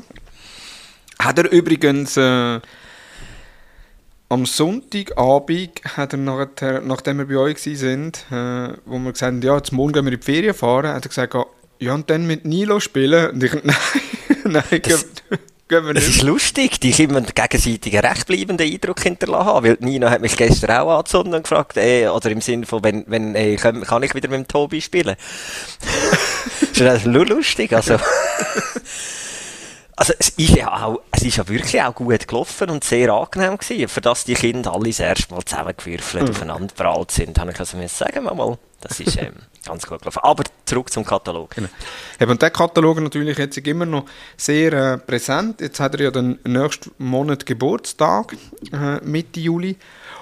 Hat 1.20 1.38
er 1.38 1.52
übrigens 1.52 2.18
äh, 2.18 2.60
am 4.30 4.46
Sonntagabend, 4.46 5.82
hat 5.96 6.14
er 6.14 6.18
nachher, 6.18 6.82
nachdem 6.82 7.18
wir 7.20 7.28
bei 7.28 7.38
euch 7.38 7.60
sind, 7.60 8.26
äh, 8.32 8.70
wo 8.86 8.98
wir 9.00 9.12
gesagt 9.12 9.34
haben, 9.34 9.42
ja, 9.42 9.58
jetzt 9.58 9.72
morgen 9.72 9.92
gehen 9.94 10.06
wir 10.06 10.14
in 10.14 10.20
die 10.20 10.26
Ferien 10.26 10.54
fahren, 10.54 10.88
hat 10.94 11.06
er 11.06 11.10
gesagt, 11.10 11.36
ja, 11.80 11.94
und 11.94 12.10
dann 12.10 12.26
mit 12.28 12.46
Nilo 12.46 12.80
spielen. 12.80 13.32
Und 13.32 13.44
ich, 13.44 13.54
nein, 13.64 13.76
nein, 14.46 14.82
Das- 14.84 15.06
Es 15.72 16.08
ist 16.08 16.24
lustig, 16.24 16.80
die 16.80 16.90
immer 17.04 17.18
einen 17.18 17.28
gegenseitigen 17.28 18.00
rechtbleibenden 18.00 18.72
Eindruck 18.72 19.02
hinterlassen 19.02 19.64
weil 19.64 19.78
Nina 19.82 20.10
hat 20.10 20.22
mich 20.22 20.36
gestern 20.36 20.72
auch 20.72 20.98
angezündet 20.98 21.34
und 21.36 21.44
gefragt, 21.44 21.78
äh, 21.78 22.08
oder 22.08 22.32
im 22.32 22.42
Sinne 22.42 22.66
von, 22.66 22.84
wenn, 22.84 23.04
wenn, 23.08 23.36
äh, 23.36 23.56
kann, 23.56 23.82
kann 23.82 24.02
ich 24.02 24.16
wieder 24.16 24.30
mit 24.30 24.40
dem 24.40 24.48
Tobi 24.48 24.82
spielen? 24.82 25.16
das 26.80 26.98
ist 26.98 27.06
nur 27.06 27.26
lustig, 27.26 27.72
also. 27.74 27.98
Also, 29.96 30.14
es 30.18 30.30
ist 30.30 30.56
ja 30.56 30.72
auch, 30.72 31.02
es 31.12 31.24
ist 31.24 31.36
ja 31.36 31.48
wirklich 31.50 31.82
auch 31.82 31.94
gut 31.94 32.26
gelaufen 32.26 32.70
und 32.70 32.86
sehr 32.86 33.12
angenehm 33.12 33.58
gewesen, 33.58 33.90
für 33.90 34.00
das 34.00 34.24
die 34.24 34.34
Kinder 34.34 34.74
alle 34.74 34.88
das 34.88 35.02
erste 35.02 35.34
Mal 35.34 35.44
zusammengewürfelt 35.44 36.30
aufeinander 36.30 36.74
prallt 36.74 37.12
sind, 37.12 37.38
habe 37.38 37.52
ich 37.52 37.60
also 37.60 37.78
sagen, 37.88 38.24
mal, 38.24 38.58
das 38.80 39.02
ist 39.02 39.18
ähm, 39.18 39.34
ganz 39.70 39.86
gut 39.88 40.00
gelaufen. 40.00 40.20
Aber 40.24 40.44
zurück 40.66 40.92
zum 40.92 41.06
Katalog. 41.06 41.52
Genau. 41.56 41.70
Eben, 42.20 42.32
und 42.32 42.42
der 42.42 42.50
Katalog 42.52 43.00
natürlich 43.00 43.38
jetzt 43.38 43.58
immer 43.58 43.86
noch 43.86 44.06
sehr 44.38 44.74
äh, 44.74 44.98
präsent. 44.98 45.62
Jetzt 45.62 45.80
hat 45.80 45.96
er 45.96 46.02
ja 46.02 46.12
den 46.12 46.40
nächsten 46.44 46.92
Monat 46.98 47.46
Geburtstag, 47.46 48.36
äh, 48.74 49.04
Mitte 49.04 49.40
Juli. 49.40 49.78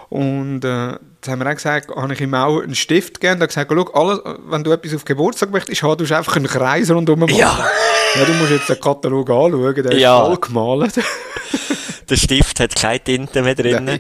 Und 0.10 0.64
äh, 0.64 0.92
jetzt 0.92 1.28
haben 1.28 1.40
wir 1.40 1.48
auch 1.50 1.56
gesagt, 1.56 1.90
habe 1.94 2.14
ich 2.14 2.22
ihm 2.22 2.34
auch 2.34 2.62
einen 2.62 2.76
Stift 2.76 3.20
gegeben. 3.20 3.42
Er 3.42 3.44
hat 3.44 3.50
gesagt, 3.50 3.72
schau, 3.74 3.92
alles, 3.94 4.20
wenn 4.48 4.64
du 4.64 4.72
etwas 4.72 4.94
auf 4.96 5.04
Geburtstag 5.04 5.52
möchtest 5.52 5.84
haben, 5.84 6.06
du 6.06 6.16
einfach 6.16 6.36
einen 6.38 6.48
Kreis 6.48 6.90
rundherum 6.90 7.20
machen. 7.22 7.36
Ja. 7.36 7.68
ja. 8.16 8.24
Du 8.26 8.32
musst 8.34 8.52
jetzt 8.52 8.70
den 8.70 8.80
Katalog 8.80 9.30
anschauen, 9.30 9.76
der 9.76 9.92
ist 9.92 10.00
Ja. 10.00 10.24
voll 10.26 10.38
gemalt. 10.38 10.94
Der 12.10 12.16
Stift 12.16 12.62
hat 12.62 12.74
keine 12.74 13.02
Tinte 13.04 13.42
mehr 13.42 13.56
drin. 13.56 14.00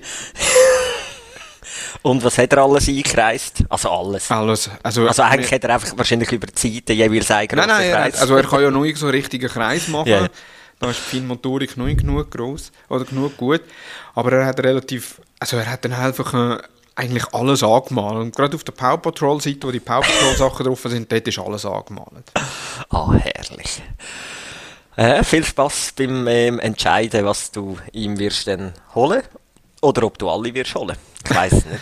Nein. 2.07 2.17
Und 2.17 2.23
was 2.23 2.37
hat 2.37 2.53
er 2.53 2.63
alles 2.63 2.87
eingekreist? 2.87 3.63
Also 3.69 3.89
alles. 3.89 4.31
Alles. 4.31 4.69
Also, 4.83 5.07
Also 5.07 5.23
eigentlich 5.23 5.51
hat 5.51 5.63
er 5.63 5.73
einfach 5.75 5.97
wahrscheinlich 5.97 6.31
über 6.31 6.47
die 6.47 6.57
Seiten 6.75 6.93
jeweils 6.93 7.29
einen 7.31 7.47
Nein, 7.51 7.57
grossen 7.57 7.67
nein, 7.69 7.91
hat, 7.93 8.11
Kreis. 8.11 8.21
also 8.21 8.35
er 8.35 8.43
kann 8.43 8.61
ja 8.61 8.71
nicht 8.71 8.97
so 8.97 9.05
einen 9.07 9.15
richtigen 9.15 9.47
Kreis 9.49 9.87
machen. 9.87 10.07
Ja. 10.09 10.27
Da 10.79 10.89
ist 10.91 10.99
die 11.11 11.17
Feinmotorik 11.17 11.75
noch 11.77 11.85
nicht 11.85 12.01
genug 12.01 12.29
groß 12.29 12.71
oder 12.89 13.03
genug 13.05 13.35
gut. 13.35 13.61
Aber 14.13 14.31
er 14.31 14.45
hat 14.45 14.59
relativ, 14.59 15.19
also 15.39 15.57
er 15.57 15.65
hat 15.71 15.83
dann 15.85 15.93
einfach 15.93 16.33
äh, 16.33 16.61
eigentlich 16.95 17.25
alles 17.33 17.63
angemalt. 17.63 18.17
Und 18.17 18.35
gerade 18.35 18.55
auf 18.55 18.63
der 18.63 18.73
Power 18.73 19.01
Patrol 19.01 19.41
Seite, 19.41 19.67
wo 19.67 19.71
die 19.71 19.79
Power 19.79 20.01
Patrol 20.01 20.35
Sachen 20.35 20.65
drauf 20.65 20.81
sind, 20.85 21.11
dort 21.11 21.27
ist 21.27 21.39
alles 21.39 21.65
angemalt. 21.65 22.31
Ah, 22.89 23.11
herrlich. 23.13 23.81
Äh, 24.95 25.23
viel 25.23 25.43
Spaß 25.43 25.93
beim 25.97 26.27
ähm, 26.27 26.59
Entscheiden, 26.59 27.25
was 27.25 27.51
du 27.51 27.77
ihm 27.91 28.17
wirst 28.19 28.47
dann 28.47 28.73
holen. 28.95 29.23
Oder 29.81 30.03
ob 30.03 30.17
du 30.17 30.29
alle 30.29 30.53
wirst 30.53 30.73
holen. 30.75 30.95
Ich 31.27 31.35
weiß 31.35 31.53
nicht. 31.53 31.79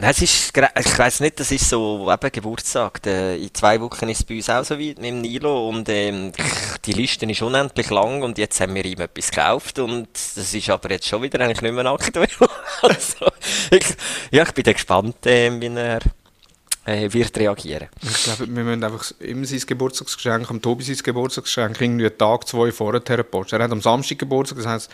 Nein, 0.00 0.10
es 0.10 0.22
ist, 0.22 0.52
ich 0.56 0.98
weiß 0.98 1.20
nicht, 1.20 1.38
das 1.38 1.52
ist 1.52 1.68
so 1.68 2.10
eben 2.10 2.32
Geburtstag. 2.32 3.06
In 3.06 3.54
zwei 3.54 3.80
Wochen 3.80 4.08
ist 4.08 4.20
es 4.20 4.24
bei 4.24 4.34
uns 4.34 4.50
auch 4.50 4.64
so 4.64 4.74
weit 4.74 4.98
mit 4.98 5.04
dem 5.04 5.20
Nilo 5.20 5.68
und 5.68 5.88
ähm, 5.88 6.32
die 6.84 6.92
Liste 6.92 7.26
ist 7.26 7.42
unendlich 7.42 7.90
lang 7.90 8.22
und 8.22 8.36
jetzt 8.36 8.60
haben 8.60 8.74
wir 8.74 8.84
ihm 8.84 9.00
etwas 9.00 9.30
gekauft 9.30 9.78
und 9.78 10.08
das 10.12 10.52
ist 10.52 10.68
aber 10.68 10.90
jetzt 10.90 11.06
schon 11.06 11.22
wieder 11.22 11.40
eigentlich 11.40 11.62
nicht 11.62 11.74
mehr 11.74 11.86
aktuell. 11.86 12.26
also, 12.82 13.26
ich, 13.70 13.86
ja, 14.32 14.42
ich 14.42 14.52
bin 14.52 14.64
gespannt, 14.64 15.16
ähm, 15.26 15.60
wie 15.60 15.68
er 15.68 16.00
äh, 16.86 17.12
wird 17.12 17.36
reagieren. 17.38 17.88
Ich 18.02 18.24
glaube, 18.24 18.52
wir 18.52 18.64
müssen 18.64 18.82
einfach 18.82 19.12
ihm 19.20 19.44
sein 19.44 19.62
Geburtstagsgeschenk, 19.64 20.50
am 20.50 20.60
Tobi 20.60 20.82
sein 20.82 20.98
Geburtstagsgeschenk 21.02 21.80
irgendwie 21.80 22.06
einen 22.06 22.18
Tag, 22.18 22.48
zwei 22.48 22.72
vorher 22.72 23.00
posten. 23.00 23.60
Er 23.60 23.64
hat 23.64 23.70
am 23.70 23.80
Samstag 23.80 24.18
Geburtstag, 24.18 24.58
das 24.58 24.66
heisst, 24.66 24.90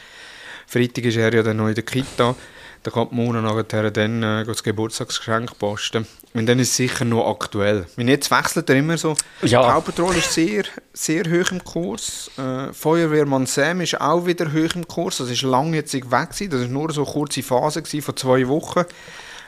Freitag 0.66 1.04
ist 1.04 1.16
er 1.16 1.34
ja 1.34 1.42
dann 1.42 1.56
noch 1.56 1.68
in 1.68 1.74
der 1.74 1.84
Kita. 1.84 2.36
Da 2.82 2.90
kann 2.90 3.08
die 3.10 3.14
Mona 3.14 3.42
nachher 3.42 3.90
dann 3.90 4.22
äh, 4.22 4.44
das 4.44 4.62
Geburtstagsgeschenk 4.62 5.58
posten. 5.58 6.06
Und 6.32 6.46
dann 6.46 6.58
ist 6.58 6.70
es 6.70 6.76
sicher 6.76 7.04
noch 7.04 7.28
aktuell. 7.28 7.86
Wenn 7.96 8.08
jetzt 8.08 8.30
wechselt 8.30 8.70
er 8.70 8.76
immer 8.76 8.96
so. 8.96 9.16
Ja. 9.42 9.62
Die 9.62 9.72
Hauptpatrol 9.72 10.16
ist 10.16 10.32
sehr, 10.32 10.64
sehr 10.94 11.24
hoch 11.24 11.50
im 11.50 11.62
Kurs. 11.62 12.30
Äh, 12.38 12.72
Feuerwehrmann 12.72 13.44
Sam 13.46 13.82
ist 13.82 14.00
auch 14.00 14.24
wieder 14.24 14.46
hoch 14.52 14.74
im 14.74 14.88
Kurs. 14.88 15.18
Das 15.18 15.28
ist 15.28 15.42
lange 15.42 15.76
jetzt 15.76 15.92
weg 15.92 16.04
gewesen. 16.04 16.50
Das 16.50 16.60
war 16.62 16.68
nur 16.68 16.92
so 16.92 17.04
eine 17.04 17.12
kurze 17.12 17.42
Phase 17.42 17.82
gewesen, 17.82 18.02
von 18.02 18.16
zwei 18.16 18.48
Wochen. 18.48 18.84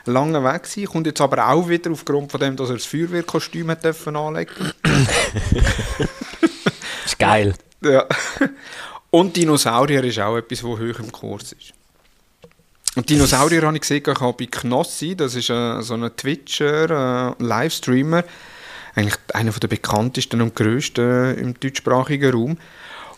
Lange 0.05 0.43
weg 0.43 0.63
gewesen. 0.63 0.85
Kommt 0.85 1.07
jetzt 1.07 1.21
aber 1.21 1.47
auch 1.47 1.67
wieder 1.69 1.89
aufgrund 1.89 2.31
von 2.31 2.39
dem, 2.39 2.55
dass 2.55 2.69
er 2.69 2.75
das 2.75 2.85
Feuerwehrkostüm 2.85 3.71
hat 3.71 3.83
dürfen 3.83 4.15
anlegen. 4.15 4.73
ist 7.05 7.17
geil. 7.17 7.55
Ja. 7.81 8.05
Und 9.09 9.35
Dinosaurier 9.35 10.03
ist 10.03 10.19
auch 10.19 10.37
etwas, 10.37 10.63
was 10.63 10.71
hoch 10.71 10.99
im 10.99 11.11
Kurs 11.11 11.53
ist. 11.53 11.73
Und 12.95 13.09
Dinosaurier 13.09 13.63
habe 13.63 13.75
ich 13.75 13.81
gesehen, 13.81 14.03
ich 14.05 14.19
habe 14.19 14.33
bei 14.37 14.45
Knossi, 14.45 15.15
das 15.15 15.33
ist 15.33 15.49
äh, 15.49 15.81
so 15.81 15.95
ein 15.95 16.15
Twitcher, 16.15 17.33
äh, 17.39 17.43
Livestreamer, 17.43 18.23
eigentlich 18.93 19.17
einer 19.33 19.51
der 19.51 19.67
bekanntesten 19.67 20.41
und 20.41 20.55
grössten 20.55 21.35
im 21.37 21.59
deutschsprachigen 21.59 22.31
Raum. 22.31 22.57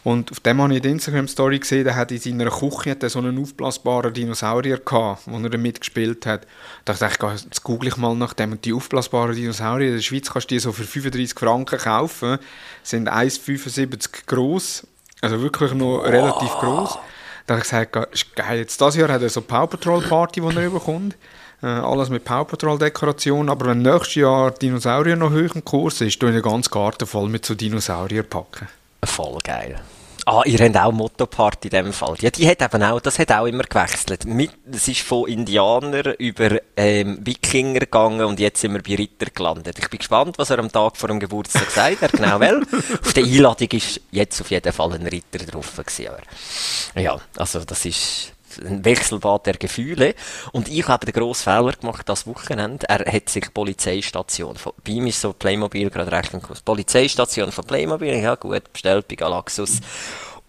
Und 0.05 0.32
auf 0.32 0.39
dem 0.39 0.62
habe 0.62 0.75
ich 0.75 0.82
der 0.82 0.91
Instagram-Story 0.91 1.60
gesehen, 1.60 1.84
der 1.84 1.96
hat 1.96 2.12
in 2.12 2.20
seiner 2.20 2.51
Küche 2.51 2.91
hat 2.91 3.10
so 3.10 3.20
einen 3.20 3.41
aufblasbaren 3.41 4.13
Dinosaurier 4.13 4.77
gehabt, 4.77 5.24
wo 5.25 5.36
er 5.36 5.58
mitgespielt 5.58 6.27
hat. 6.27 6.46
Da 6.86 6.94
dachte 6.94 7.32
ich, 7.34 7.44
jetzt 7.44 7.63
google 7.63 7.89
ich 7.89 7.98
mal 7.98 8.15
nach 8.15 8.34
dem. 8.34 8.51
Und 8.51 8.63
die 8.63 8.72
aufblasbaren 8.72 9.36
Dinosaurier, 9.36 9.88
in 9.88 9.96
der 9.96 10.01
Schweiz 10.03 10.32
kannst 10.32 10.51
du 10.51 10.55
die 10.55 10.60
so 10.60 10.72
für 10.72 10.84
35 10.84 11.38
Franken 11.38 11.79
kaufen, 11.79 12.38
sind 12.84 13.10
1,75 13.10 14.27
groß, 14.27 14.86
also 15.22 15.41
wirklich 15.41 15.74
noch 15.74 15.98
wow. 15.98 16.05
relativ 16.05 16.51
groß. 16.51 17.00
Da 17.48 17.54
habe 17.54 17.62
ich 17.64 17.70
gesagt, 17.70 18.14
ist 18.14 18.36
geil. 18.36 18.60
Jetzt 18.60 18.80
dieses 18.82 18.96
Jahr 18.96 19.10
hat 19.10 19.22
er 19.22 19.30
so 19.30 19.40
eine 19.40 19.48
Power 19.48 19.68
Patrol 19.68 20.02
Party, 20.02 20.42
die 20.42 20.58
er 20.58 20.70
bekommt. 20.70 21.16
Äh, 21.62 21.68
alles 21.68 22.10
mit 22.10 22.25
Power 22.25 22.46
Patrol 22.46 22.78
Dekoration. 22.78 23.50
Aber 23.50 23.68
wenn 23.68 23.82
nächstes 23.82 24.16
Jahr 24.16 24.52
Dinosaurier 24.52 25.16
noch 25.16 25.32
hoch 25.32 25.56
im 25.56 25.64
Kurs 25.64 26.02
ist, 26.02 26.20
tue 26.20 26.30
ich 26.30 26.36
den 26.36 26.42
ganzen 26.42 26.72
Garten 26.72 27.06
voll 27.06 27.30
mit 27.30 27.46
so 27.46 27.54
Dinosaurier 27.54 28.24
packen. 28.24 28.68
Voll 29.04 29.40
geil. 29.44 29.80
Ah, 30.27 30.41
ihr 30.46 30.58
habt 30.58 30.75
auch 30.75 30.91
Motto-Party 30.91 31.67
in 31.67 31.86
dem 31.86 31.94
Fall. 31.94 32.15
Ja, 32.20 32.32
die 32.32 32.50
hat 32.50 32.60
eben 32.60 32.82
auch, 32.82 33.00
das 33.00 33.20
hat 33.20 33.32
auch 33.32 33.46
immer 33.46 33.63
gewechselt. 33.63 34.25
Es 34.72 34.88
ist 34.88 35.01
von 35.01 35.27
Indianer 35.27 36.20
über 36.20 36.58
ähm, 36.75 37.20
Wikinger 37.24 37.82
gegangen 37.82 38.25
und 38.25 38.39
jetzt 38.39 38.62
sind 38.62 38.74
wir 38.74 38.82
bei 38.82 38.96
Ritter 38.96 39.27
gelandet. 39.27 39.77
Ich 39.77 39.88
bin 39.88 40.00
gespannt, 40.00 40.39
was 40.39 40.50
er 40.50 40.58
am 40.58 40.72
Tag 40.72 40.98
vor 40.98 41.10
dem 41.10 41.20
Geburtstag 41.20 41.70
sagt, 41.70 42.01
er 42.01 42.10
genau 42.10 42.39
will. 42.39 42.65
Auf 43.01 43.13
der 43.13 43.24
Einladung 43.24 43.67
ist 43.70 44.01
jetzt 44.10 44.41
auf 44.41 44.50
jeden 44.50 44.74
Fall 44.74 44.94
ein 44.94 45.05
Ritter 45.05 45.46
drauf 45.46 45.75
gewesen. 45.75 46.08
Aber, 46.08 47.00
ja, 47.00 47.20
also 47.38 47.63
das 47.63 47.86
ist, 47.86 48.34
ein 48.60 48.84
Wechselbad 48.86 49.46
der 49.46 49.56
Gefühle. 49.56 50.16
Und 50.52 50.68
ich 50.68 50.88
habe 50.88 51.06
den 51.06 51.14
grossen 51.14 51.44
Fehler 51.44 51.74
gemacht 51.74 52.08
das 52.08 52.28
Wochenende. 52.28 52.88
Er 52.90 53.12
hat 53.12 53.30
sich 53.30 53.54
Polizeistation 53.54 54.56
von, 54.56 54.74
bei 54.84 54.94
ihm 54.94 55.08
ist 55.08 55.22
so 55.22 55.34
Playmobil 55.34 55.90
gerade 55.90 56.12
recht 56.12 56.32
groß. 56.32 56.62
Polizeistation 56.62 57.52
von 57.52 57.66
Playmobil, 57.66 58.16
ja 58.16 58.36
gut, 58.36 58.72
bestellt 58.72 59.08
bei 59.08 59.16
Galaxus. 59.16 59.80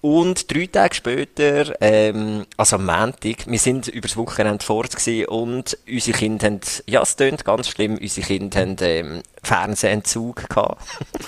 Und 0.03 0.53
drei 0.55 0.67
Tage 0.67 0.95
später, 0.95 1.75
ähm, 1.81 2.47
also 2.57 2.77
am 2.77 2.87
Montag, 2.87 3.47
wir 3.47 3.59
sind 3.59 3.89
übers 3.89 4.17
Wochenende 4.17 4.65
fort 4.65 4.95
und 5.27 5.79
unsere 5.89 6.19
Kinder 6.19 6.47
haben, 6.47 6.61
ja, 6.87 7.03
es 7.03 7.17
tönt 7.17 7.45
ganz 7.45 7.69
schlimm, 7.69 7.99
unsere 8.01 8.27
Kinder 8.27 8.61
haben 8.61 8.77
ähm, 8.81 9.23
Fernsehentzug 9.43 10.49
gehabt. 10.49 10.81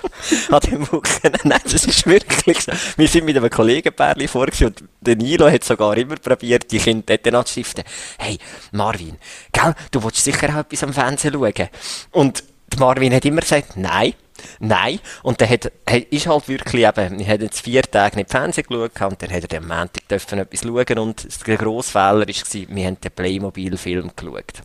An 0.51 0.61
dem 0.61 0.93
Wochenende. 0.93 1.41
Nein, 1.45 1.61
das 1.65 1.87
ist 1.87 2.07
wirklich 2.07 2.61
so. 2.61 2.73
Wir 2.97 3.09
sind 3.09 3.25
mit 3.25 3.37
einem 3.37 3.51
Kollegenpärchen 3.51 4.29
vor 4.29 4.47
und 4.47 4.85
der 5.01 5.17
Nilo 5.17 5.51
hat 5.51 5.65
sogar 5.65 5.97
immer 5.97 6.17
probiert, 6.17 6.71
die 6.71 6.79
Kinder 6.79 7.17
dort 7.17 7.35
anzustiften. 7.35 7.85
Hey, 8.19 8.39
Marvin, 8.73 9.17
gell, 9.51 9.75
du 9.91 10.05
willst 10.05 10.23
sicher 10.23 10.55
auch 10.55 10.61
etwas 10.61 10.83
am 10.85 10.93
Fernsehen 10.93 11.35
schauen. 11.35 11.69
Und 12.13 12.45
Marvin 12.79 13.15
hat 13.15 13.25
immer 13.25 13.41
gesagt, 13.41 13.77
nein. 13.77 14.15
Nein. 14.61 15.01
Und 15.23 15.41
dann 15.41 15.49
hat, 15.51 15.73
ist 16.11 16.27
halt 16.27 16.49
wirklich 16.49 16.87
eben, 16.87 17.19
wir 17.19 17.27
haben 17.27 17.43
jetzt 17.43 17.61
vier 17.61 17.83
Tage 17.83 18.17
nicht 18.17 18.31
Fernsehen 18.31 18.67
geschaut 18.69 19.01
und 19.01 19.23
dann 19.23 19.31
hat 19.31 19.53
er 19.53 19.59
am 19.59 19.69
Montag 19.69 20.09
dürfen 20.09 20.39
etwas 20.39 20.61
schauen 20.61 20.99
und 20.99 21.47
der 21.47 21.57
grosse 21.57 21.93
Fehler 21.93 22.27
war, 22.27 22.27
wir 22.27 22.87
haben 22.87 23.01
den 23.01 23.11
Playmobil-Film 23.13 24.11
geschaut. 24.15 24.63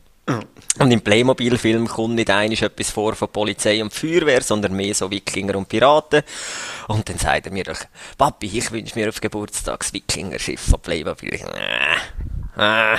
Und 0.80 0.92
im 0.92 1.01
Playmobil-Film 1.01 1.88
kommt 1.88 2.15
nicht 2.15 2.30
einiges 2.30 2.62
etwas 2.62 2.89
vor 2.89 3.13
von 3.13 3.27
Polizei 3.27 3.84
und 3.84 3.94
Feuerwehr, 3.94 4.42
sondern 4.42 4.74
mehr 4.74 4.96
so 4.96 5.12
Wikinger 5.12 5.56
und 5.56 5.68
Piraten. 5.68 6.24
Und 6.88 7.10
dann 7.10 7.18
sagt 7.18 7.48
er 7.48 7.51
mir 7.51 7.65
doch, 7.65 7.80
Papi, 8.18 8.50
ich 8.58 8.72
wünsche 8.72 8.98
mir 8.98 9.10
auf 9.10 9.20
Geburtstag 9.20 9.82
das 9.82 9.94
Wikinger-Schiff 9.94 10.62
von 10.62 10.80
Playmobil. 10.80 11.39
Äh, 12.58 12.94
äh, 12.96 12.98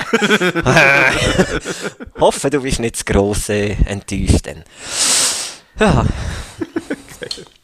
Hoffe, 2.20 2.50
du 2.50 2.60
bist 2.60 2.80
nicht 2.80 2.96
zu 2.96 3.04
gross 3.04 3.48
äh, 3.48 3.76
enttäuscht. 3.86 4.44
Denn. 4.44 4.62
Ja. 5.80 6.04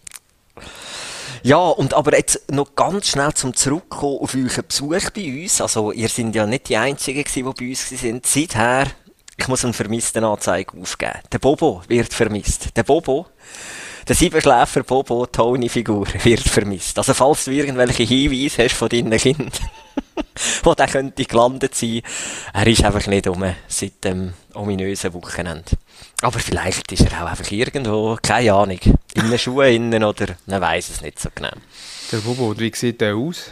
Ja, 1.42 1.56
und 1.56 1.94
aber 1.94 2.14
jetzt 2.16 2.52
noch 2.52 2.74
ganz 2.74 3.08
schnell 3.08 3.32
zum 3.32 3.54
Zurückkommen 3.54 4.18
auf 4.18 4.34
euren 4.34 4.64
Besuch 4.68 5.10
bei 5.14 5.42
uns. 5.42 5.60
Also, 5.62 5.90
ihr 5.90 6.08
seid 6.08 6.34
ja 6.34 6.44
nicht 6.46 6.68
die 6.68 6.76
Einzigen 6.76 7.24
die 7.34 7.42
bei 7.42 7.50
uns 7.50 7.88
sind. 7.88 8.26
Seither, 8.26 8.86
ich 9.38 9.48
muss 9.48 9.64
eine 9.64 9.72
Vermisstenanzeige 9.72 10.78
aufgeben. 10.78 11.20
Der 11.32 11.38
Bobo 11.38 11.82
wird 11.88 12.12
vermisst. 12.12 12.76
Der 12.76 12.82
Bobo, 12.82 13.26
der 14.06 14.16
Siebenschläfer 14.16 14.82
Bobo 14.82 15.26
Tony-Figur 15.26 16.06
wird 16.24 16.40
vermisst. 16.40 16.98
Also, 16.98 17.14
falls 17.14 17.44
du 17.44 17.50
irgendwelche 17.52 18.02
Hinweise 18.02 18.64
hast 18.64 18.74
von 18.74 18.88
deinen 18.88 19.18
Kindern, 19.18 19.50
wo 20.62 20.74
der 20.74 20.88
könnte 20.88 21.24
gelandet 21.24 21.74
sein, 21.74 22.02
er 22.52 22.66
ist 22.66 22.84
einfach 22.84 23.06
nicht 23.06 23.26
um 23.26 23.44
seit 23.68 24.04
dem 24.04 24.34
ominösen 24.54 25.12
Wochenende. 25.14 25.72
Aber 26.22 26.38
vielleicht 26.38 26.90
ist 26.92 27.10
er 27.10 27.22
auch 27.24 27.30
einfach 27.30 27.50
irgendwo, 27.50 28.18
keine 28.22 28.52
Ahnung, 28.52 28.80
in 29.14 29.30
den 29.30 29.38
Schuhen 29.38 29.74
innen 29.74 30.04
oder 30.04 30.26
man 30.46 30.60
weiß 30.60 30.90
es 30.90 31.00
nicht 31.02 31.18
so 31.18 31.28
genau. 31.34 31.50
Der 32.12 32.18
Bobo, 32.18 32.58
wie 32.58 32.72
sieht 32.74 33.00
der 33.00 33.14
aus? 33.14 33.50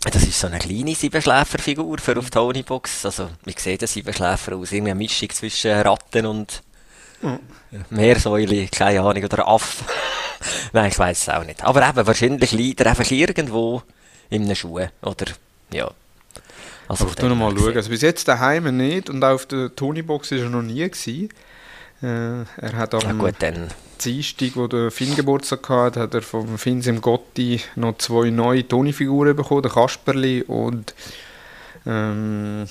Das 0.00 0.22
ist 0.22 0.38
so 0.38 0.46
eine 0.46 0.58
kleine 0.58 0.94
Siebenschläferfigur 0.94 1.98
für 1.98 2.16
auf 2.16 2.30
Tonybox. 2.30 3.06
Also, 3.06 3.30
wie 3.44 3.54
sieht 3.56 3.80
der 3.80 3.88
Siebenschläfer 3.88 4.54
aus? 4.54 4.72
Irgendwie 4.72 4.92
eine 4.92 4.98
Mischung 4.98 5.30
zwischen 5.30 5.72
Ratten 5.72 6.26
und 6.26 6.62
mhm. 7.22 7.40
Meersäule, 7.90 8.68
keine 8.68 9.00
Ahnung, 9.00 9.24
oder 9.24 9.46
Aff. 9.46 9.84
Nein, 10.72 10.90
ich 10.90 10.98
weiß 10.98 11.22
es 11.22 11.28
auch 11.28 11.44
nicht. 11.44 11.64
Aber 11.64 11.86
eben, 11.88 12.06
wahrscheinlich 12.06 12.52
liegt 12.52 12.80
er 12.80 12.88
einfach 12.88 13.10
irgendwo 13.10 13.82
in 14.30 14.46
den 14.46 14.56
Schuhen, 14.56 14.88
oder, 15.02 15.26
ja. 15.72 15.90
Also 16.88 17.04
Aber 17.04 17.14
ich 17.16 17.22
noch 17.22 17.36
mal 17.36 17.56
schauen. 17.56 17.76
Also 17.76 17.90
bis 17.90 18.02
jetzt 18.02 18.28
daheim 18.28 18.76
nicht 18.76 19.10
und 19.10 19.22
auch 19.24 19.34
auf 19.34 19.46
der 19.46 19.74
Tonybox 19.74 20.30
ist 20.32 20.42
er 20.42 20.50
noch 20.50 20.62
nie 20.62 20.88
gewesen. 20.88 21.30
Äh, 22.02 22.42
er 22.60 22.72
hat 22.74 22.94
am 22.94 23.00
ja, 23.00 23.12
gut, 23.12 23.34
dann. 23.40 23.68
Dienstag, 24.04 24.50
wo 24.54 24.66
der 24.66 24.90
Finn 24.90 25.16
Geburtstag 25.16 25.68
hatte, 25.68 26.00
hat 26.00 26.14
er 26.14 26.22
vom 26.22 26.58
Finsim 26.58 27.00
Gotti 27.00 27.60
noch 27.76 27.96
zwei 27.96 28.30
neue 28.30 28.66
Toni-Figuren 28.66 29.34
bekommen, 29.34 29.62
der 29.62 29.70
Kasperli 29.70 30.42
und 30.42 30.94
ähm, 31.86 32.66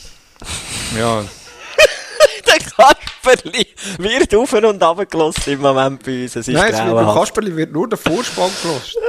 ja. 0.95 1.23
der 2.45 2.59
Kasperli 2.59 3.14
wird 3.25 4.35
auf 4.35 4.53
und 4.53 4.83
ab 4.83 5.09
gelassen 5.09 5.53
im 5.53 5.61
Moment 5.61 6.03
bei 6.03 6.23
uns. 6.23 6.35
Es 6.35 6.47
ist 6.47 6.53
Nein, 6.53 6.73
es 6.73 6.85
wird, 6.85 7.13
Kasperli 7.13 7.55
wird 7.55 7.71
nur 7.71 7.89
der 7.89 7.97
Vorspann 7.97 8.51
gelassen. 8.61 8.99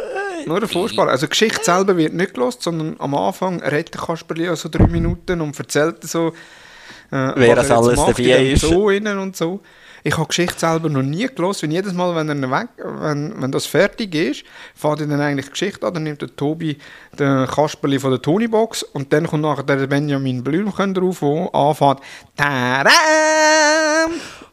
Nur 0.46 0.60
der 0.60 0.68
Vorspann. 0.68 1.08
Also 1.08 1.26
die 1.26 1.30
Geschichte 1.30 1.64
selber 1.64 1.96
wird 1.96 2.14
nicht 2.14 2.34
gelost, 2.34 2.62
sondern 2.62 2.96
am 2.98 3.14
Anfang 3.14 3.60
redet 3.62 3.98
Kasperli 3.98 4.54
so 4.56 4.68
drei 4.68 4.86
Minuten 4.86 5.40
und 5.40 5.58
erzählt 5.58 6.04
so, 6.04 6.28
äh, 7.10 7.32
wer 7.34 7.56
das 7.56 7.70
alles 7.70 7.96
dabei 7.96 8.52
ist. 8.52 8.62
So 8.62 8.90
innen 8.90 9.18
und 9.18 9.36
so. 9.36 9.60
Ich 10.06 10.16
habe 10.18 10.28
Geschichte 10.28 10.60
selber 10.60 10.88
noch 10.88 11.02
nie 11.02 11.26
gelesen. 11.26 11.66
Und 11.66 11.72
jedes 11.72 11.92
Mal, 11.92 12.14
wenn, 12.14 12.28
er 12.28 12.50
weg, 12.52 12.68
wenn, 12.76 13.42
wenn 13.42 13.50
das 13.50 13.66
fertig 13.66 14.14
ist, 14.14 14.44
fährt 14.72 15.00
er 15.00 15.08
dann 15.08 15.20
eigentlich 15.20 15.50
Geschichte 15.50 15.84
an. 15.84 15.94
Dann 15.94 16.04
nimmt 16.04 16.22
der 16.22 16.36
Tobi 16.36 16.78
den 17.18 17.44
Kasperli 17.48 17.98
von 17.98 18.12
der 18.12 18.22
Tonybox 18.22 18.84
und 18.84 19.12
dann 19.12 19.26
kommt 19.26 19.42
nachher 19.42 19.64
der 19.64 19.88
Benjamin 19.88 20.44
Blümchen 20.44 20.94
drauf, 20.94 21.18
der 21.18 21.52
anfängt. 21.52 21.98
Tadam! 22.36 22.92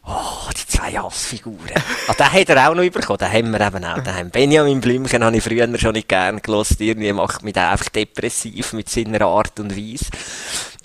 Oh, 0.08 0.50
die 0.58 0.68
zwei 0.68 0.92
Hassfiguren. 0.94 1.72
ah, 2.08 2.14
den 2.14 2.34
hat 2.34 2.50
er 2.50 2.70
auch 2.70 2.74
noch 2.74 2.90
bekommen. 2.90 3.20
Den 3.20 3.32
haben 3.32 3.52
wir 3.52 3.62
eben 3.62 3.86
auch 3.86 4.04
daheim. 4.04 4.32
Benjamin 4.32 4.82
Blümchen 4.82 5.24
habe 5.24 5.38
ich 5.38 5.44
früher 5.44 5.78
schon 5.78 5.94
nicht 5.94 6.10
gern 6.10 6.42
gelassen. 6.42 6.78
Irgendwie 6.80 7.14
macht 7.14 7.44
mich 7.44 7.56
einfach 7.56 7.90
depressiv 7.90 8.74
mit 8.74 8.90
seiner 8.90 9.22
Art 9.22 9.60
und 9.60 9.78
Weise. 9.78 10.06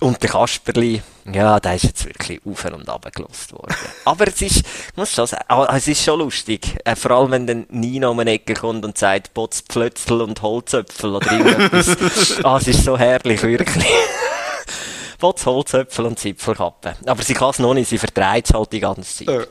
Und 0.01 0.23
der 0.23 0.31
Kasperli, 0.31 1.03
ja, 1.33 1.59
der 1.59 1.75
ist 1.75 1.83
jetzt 1.83 2.05
wirklich 2.05 2.41
auf 2.45 2.65
und 2.67 2.89
ab 2.89 3.11
gelost 3.13 3.53
worden. 3.53 3.75
Aber 4.05 4.29
es 4.29 4.41
ist, 4.41 4.59
ich 4.59 4.97
muss 4.97 5.13
schon 5.13 5.27
sagen, 5.27 5.45
ah, 5.49 5.75
es 5.77 5.89
ist 5.89 6.05
schon 6.05 6.21
lustig. 6.21 6.77
Äh, 6.85 6.95
vor 6.95 7.11
allem, 7.11 7.33
wenn 7.33 7.47
dann 7.47 7.67
Nina 7.71 8.09
um 8.09 8.21
eine 8.21 8.31
Ecke 8.31 8.55
kommt 8.55 8.85
und 8.85 8.97
sagt, 8.97 9.35
Botz, 9.35 9.63
Pflötzl 9.69 10.21
und 10.21 10.41
Holzöpfel 10.41 11.17
oder 11.17 11.33
irgendetwas. 11.33 11.97
ah, 12.45 12.59
es 12.59 12.69
ist 12.69 12.85
so 12.85 12.97
herrlich, 12.97 13.43
wirklich. 13.43 13.87
Botz, 15.19 15.45
Holzöpfel 15.45 16.07
und 16.07 16.19
Zipfelkappe. 16.19 16.95
Aber 17.05 17.23
sie 17.23 17.35
kann 17.35 17.51
es 17.51 17.59
noch 17.59 17.75
nicht, 17.75 17.89
sie 17.89 17.99
vertreibt 17.99 18.49
es 18.49 18.55
halt 18.55 18.73
die 18.73 18.81
ganze 18.81 19.25
Zeit. 19.25 19.49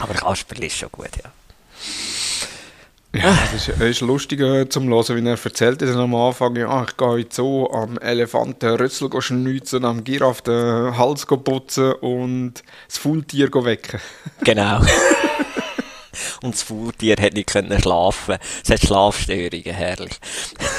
Aber 0.00 0.14
Kasperli 0.14 0.66
ist 0.66 0.78
schon 0.78 0.90
gut, 0.90 1.10
ja. 1.22 1.30
Ja, 3.14 3.38
es 3.44 3.68
ist, 3.68 3.78
ist 3.78 4.00
lustig 4.00 4.40
äh, 4.40 4.66
zum 4.70 4.88
Hören, 4.88 5.22
wie 5.22 5.28
er 5.28 5.38
erzählt 5.44 5.82
hat 5.82 5.88
am 5.96 6.14
Anfang, 6.14 6.56
ja, 6.56 6.82
ich 6.82 6.96
gehe 6.96 7.18
jetzt 7.18 7.36
so 7.36 7.70
am 7.70 7.98
Elefanten 7.98 8.76
Rüssel 8.76 9.10
schnitzen, 9.20 9.84
am 9.84 10.02
Giraffe 10.02 10.42
den 10.44 10.96
Hals 10.96 11.26
putzen 11.26 11.92
und 12.00 12.54
das 12.88 12.98
Faultier 12.98 13.50
wecken. 13.52 14.00
Genau. 14.44 14.80
und 16.42 16.54
das 16.54 16.62
Faultier 16.62 17.16
hat 17.20 17.34
nicht 17.34 17.50
können 17.50 17.78
schlafen. 17.82 18.38
Es 18.64 18.70
hat 18.70 18.80
Schlafstörungen, 18.80 19.74
herrlich. 19.74 20.18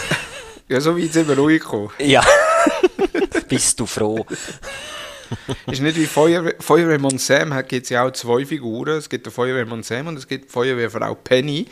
ja, 0.70 0.82
so 0.82 0.98
weit 0.98 1.14
sind 1.14 1.28
wir 1.28 1.38
ruhig 1.38 1.62
gekommen. 1.62 1.92
Ja. 2.00 2.24
Bist 3.48 3.80
du 3.80 3.86
froh? 3.86 4.26
ist 5.68 5.82
nicht 5.82 5.98
wie 5.98 6.08
Feuerwehr, 6.08 6.56
Feuerwehrmann 6.60 7.20
Sam, 7.20 7.56
gibt 7.68 7.84
es 7.84 7.90
ja 7.90 8.06
auch 8.06 8.12
zwei 8.12 8.44
Figuren. 8.44 8.98
Es 8.98 9.08
gibt 9.08 9.28
den 9.28 9.34
Feuerwehrmann 9.34 9.84
Sam 9.84 10.08
und 10.08 10.18
es 10.18 10.28
gibt 10.28 10.46
die 10.46 10.50
Feuerwehrfrau 10.50 11.14
Penny. 11.14 11.68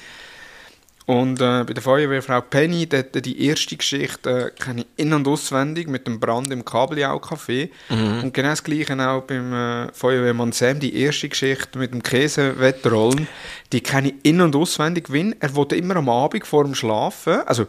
Und 1.11 1.41
äh, 1.41 1.65
bei 1.65 1.73
der 1.73 1.83
Feuerwehrfrau 1.83 2.39
Penny, 2.39 2.87
dort, 2.87 3.25
die 3.25 3.45
erste 3.45 3.75
Geschichte 3.75 4.53
äh, 4.55 4.63
kenne 4.63 4.81
ich 4.83 4.87
in- 4.95 5.11
und 5.11 5.27
auswendig 5.27 5.89
mit 5.89 6.07
dem 6.07 6.21
Brand 6.21 6.49
im 6.53 6.63
Kabeljau-Café. 6.63 7.69
Mhm. 7.89 8.23
Und 8.23 8.33
genau 8.33 8.51
das 8.51 8.63
Gleiche 8.63 8.97
auch 8.97 9.23
beim 9.23 9.51
äh, 9.51 9.91
Feuerwehrmann 9.91 10.53
Sam, 10.53 10.79
die 10.79 10.95
erste 10.95 11.27
Geschichte 11.27 11.77
mit 11.77 11.91
dem 11.91 12.01
Käsewettrollen, 12.01 13.27
die 13.73 13.81
kenne 13.81 14.07
ich 14.07 14.13
in- 14.23 14.39
und 14.39 14.55
auswendig. 14.55 15.11
Wenn 15.11 15.35
er 15.41 15.53
wollte 15.53 15.75
immer 15.75 15.97
am 15.97 16.07
Abend 16.07 16.47
vor 16.47 16.63
dem 16.63 16.75
Schlafen, 16.75 17.41
also 17.45 17.67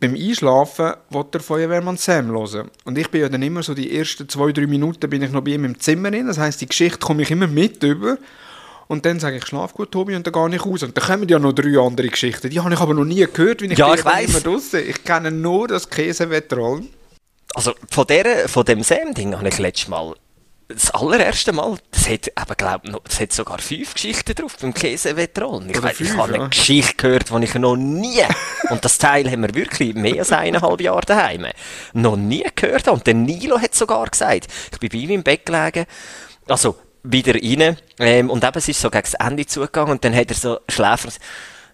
beim 0.00 0.14
Einschlafen 0.14 0.94
wollte 1.10 1.32
der 1.32 1.40
Feuerwehrmann 1.42 1.98
Sam 1.98 2.28
hören. 2.28 2.70
Und 2.84 2.96
ich 2.96 3.10
bin 3.10 3.20
ja 3.20 3.28
dann 3.28 3.42
immer 3.42 3.62
so 3.62 3.74
die 3.74 3.94
ersten 3.94 4.30
zwei, 4.30 4.52
drei 4.52 4.66
Minuten 4.66 5.10
bin 5.10 5.20
ich 5.20 5.30
noch 5.30 5.44
bei 5.44 5.50
ihm 5.50 5.66
im 5.66 5.78
Zimmer 5.78 6.10
drin. 6.10 6.26
Das 6.26 6.38
heißt, 6.38 6.58
die 6.62 6.66
Geschichte 6.66 7.00
komme 7.00 7.20
ich 7.20 7.30
immer 7.30 7.48
mit 7.48 7.82
über. 7.82 8.16
Und 8.88 9.04
dann 9.04 9.18
sage 9.18 9.36
ich, 9.38 9.46
schlaf 9.46 9.74
gut, 9.74 9.90
Tobi, 9.90 10.14
und 10.14 10.26
dann 10.26 10.32
gehe 10.32 10.56
ich 10.56 10.64
raus. 10.64 10.82
Und 10.82 10.96
dann 10.96 11.04
kommen 11.04 11.28
ja 11.28 11.38
noch 11.38 11.52
drei 11.52 11.78
andere 11.78 12.08
Geschichten. 12.08 12.50
Die 12.50 12.60
habe 12.60 12.72
ich 12.72 12.80
aber 12.80 12.94
noch 12.94 13.04
nie 13.04 13.26
gehört, 13.26 13.60
wie 13.60 13.66
ich 13.66 13.78
ja, 13.78 13.94
ich 13.94 14.04
weiss. 14.04 14.42
draussen. 14.42 14.88
Ich 14.88 15.02
kenne 15.02 15.30
nur 15.30 15.68
das 15.68 15.90
Käsewettrollen. 15.90 16.88
Also 17.54 17.72
von, 17.90 18.06
der, 18.06 18.48
von 18.48 18.64
dem 18.64 18.82
Sam-Ding 18.82 19.36
habe 19.36 19.48
ich 19.48 19.58
letztes 19.58 19.88
Mal 19.88 20.14
das 20.68 20.90
allererste 20.90 21.52
Mal, 21.52 21.76
das 21.92 22.08
hat, 22.08 22.26
eben, 22.26 22.56
glaub, 22.56 23.04
das 23.04 23.20
hat 23.20 23.32
sogar 23.32 23.58
fünf 23.58 23.94
Geschichten 23.94 24.34
drauf 24.34 24.56
beim 24.60 24.74
Käsewettrollen. 24.74 25.70
Ich, 25.70 25.76
fünf, 25.76 26.00
ich 26.00 26.16
habe 26.16 26.34
eine 26.34 26.42
ja. 26.44 26.48
Geschichte 26.48 26.94
gehört, 26.96 27.30
die 27.30 27.44
ich 27.44 27.54
noch 27.54 27.76
nie, 27.76 28.22
und 28.70 28.84
das 28.84 28.98
Teil 28.98 29.30
haben 29.30 29.42
wir 29.42 29.54
wirklich 29.54 29.94
mehr 29.94 30.18
als 30.18 30.32
eineinhalb 30.32 30.80
Jahre 30.80 31.06
daheim, 31.06 31.46
noch 31.92 32.16
nie 32.16 32.44
gehört. 32.54 32.88
Und 32.88 33.06
der 33.06 33.14
Nilo 33.14 33.60
hat 33.60 33.74
sogar 33.74 34.06
gesagt, 34.06 34.48
ich 34.72 34.80
bin 34.80 34.88
bei 34.88 34.98
ihm 34.98 35.10
im 35.10 35.22
Bett 35.22 35.46
gelegen, 35.46 35.86
also 36.48 36.76
wieder 37.04 37.34
rein. 37.34 37.76
Ähm, 37.98 38.30
und 38.30 38.44
eben, 38.44 38.58
es 38.58 38.68
ist 38.68 38.80
so 38.80 38.90
gegen 38.90 39.02
das 39.02 39.14
Ende 39.14 39.46
zugegangen 39.46 39.92
und 39.92 40.04
dann 40.04 40.14
hat 40.14 40.30
er 40.30 40.36
so 40.36 40.60
Schläfer. 40.68 41.10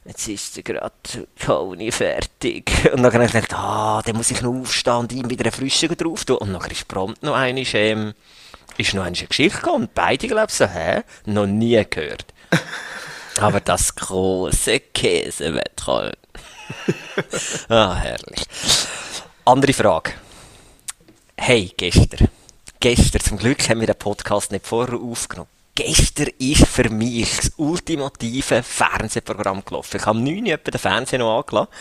Jetzt 0.05 0.29
ist 0.29 0.57
er 0.57 0.63
gerade 0.63 0.93
Tony 1.39 1.93
fertig. 1.93 2.71
Und 2.93 3.03
dann 3.03 3.13
habe 3.13 3.25
ich 3.25 3.33
gedacht, 3.33 3.55
ah, 3.55 4.03
dann 4.05 4.17
muss 4.17 4.31
ich 4.31 4.43
noch 4.43 4.53
aufstehen 4.53 4.95
und 4.95 5.13
ihm 5.13 5.31
wieder 5.31 5.45
eine 5.45 5.53
Frische 5.53 5.89
drauf 5.89 6.25
tun. 6.25 6.39
Und 6.39 6.53
dann 6.53 6.71
ist 6.71 6.89
prompt 6.89 7.23
noch 7.23 7.35
eine, 7.35 7.61
ähm, 7.61 8.15
ist 8.79 8.95
noch 8.95 9.05
eine 9.05 9.17
Geschichte 9.17 9.59
gekommen. 9.59 9.85
Und 9.85 9.95
beide, 9.95 10.27
glaube 10.27 10.49
ich, 10.49 10.55
so, 10.55 10.67
hä? 10.67 11.03
Noch 11.27 11.47
nie 11.47 11.85
gehört. 11.89 12.27
Aber 13.41 13.61
das 13.61 13.95
große 13.95 14.81
Käsewettrollen. 14.81 16.17
ah, 17.69 17.95
herrlich. 17.95 18.45
Andere 19.45 19.73
Frage. 19.73 20.13
Hey, 21.37 21.73
gestern 21.77 22.29
gestern, 22.83 23.21
zum 23.21 23.39
Glück 23.39 23.69
haben 23.69 23.81
wir 23.81 23.87
den 23.87 23.97
Podcast 23.97 24.51
nicht 24.51 24.67
vorher 24.67 24.99
aufgenommen. 24.99 25.49
Gestern 25.75 26.29
ist 26.39 26.67
für 26.67 26.91
mich 26.91 27.35
das 27.35 27.53
ultimative 27.57 28.63
Fernsehprogramm 28.63 29.65
gelaufen. 29.65 29.97
Ich 29.97 30.05
habe 30.05 30.19
9 30.19 30.47
Uhr 30.47 30.57
den 30.59 30.79
Fernseher 30.79 31.21
noch 31.21 31.39
angelassen. 31.39 31.73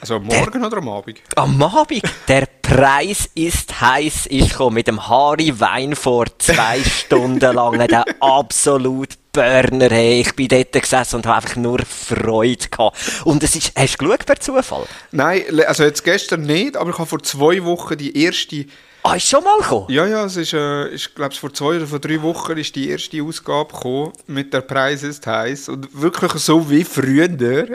Also 0.00 0.16
am 0.16 0.24
Morgen 0.24 0.60
der, 0.60 0.66
oder 0.66 0.76
am 0.78 0.88
Abend? 0.88 1.20
Am 1.34 1.62
Abend. 1.62 2.02
Der 2.28 2.46
Preis 2.60 3.28
ist 3.34 3.80
heiß 3.80 4.26
ist 4.26 4.50
gekommen 4.50 4.74
mit 4.74 4.86
dem 4.86 5.08
Harry 5.08 5.58
Wein 5.58 5.96
vor 5.96 6.26
zwei 6.38 6.82
Stunden 6.84 7.54
lang. 7.54 7.86
Der 7.88 8.04
absolut 8.20 9.10
Burner. 9.32 9.90
Hey, 9.90 10.20
ich 10.20 10.34
bin 10.36 10.46
dort 10.46 10.72
gesessen 10.72 11.16
und 11.16 11.26
habe 11.26 11.38
einfach 11.38 11.56
nur 11.56 11.80
Freude 11.84 12.68
gehabt. 12.68 12.96
Und 13.24 13.42
es 13.42 13.56
ist, 13.56 13.72
hast 13.76 14.00
du 14.00 14.04
geschaut 14.04 14.26
per 14.26 14.38
Zufall? 14.38 14.86
Nein, 15.10 15.42
also 15.66 15.82
jetzt 15.82 16.04
gestern 16.04 16.42
nicht, 16.42 16.76
aber 16.76 16.90
ich 16.90 16.98
habe 16.98 17.08
vor 17.08 17.22
zwei 17.22 17.64
Wochen 17.64 17.96
die 17.96 18.16
erste 18.24 18.66
Ah, 19.04 19.16
ist 19.16 19.28
schon 19.28 19.42
mal 19.42 19.58
gekommen? 19.58 19.86
Ja, 19.88 20.06
ja, 20.06 20.24
es 20.24 20.36
ist, 20.36 20.52
äh, 20.52 20.88
ich 20.88 21.12
glaube, 21.12 21.34
vor 21.34 21.52
zwei 21.52 21.76
oder 21.76 21.88
vor 21.88 21.98
drei 21.98 22.22
Wochen 22.22 22.56
ist 22.56 22.76
die 22.76 22.88
erste 22.88 23.20
Ausgabe 23.20 23.72
gekommen 23.72 24.12
mit 24.28 24.54
der 24.54 24.60
Preis 24.60 25.02
ist 25.02 25.26
heiß 25.26 25.70
und 25.70 26.00
wirklich 26.00 26.32
so 26.34 26.70
wie 26.70 26.84
früher. 26.84 27.28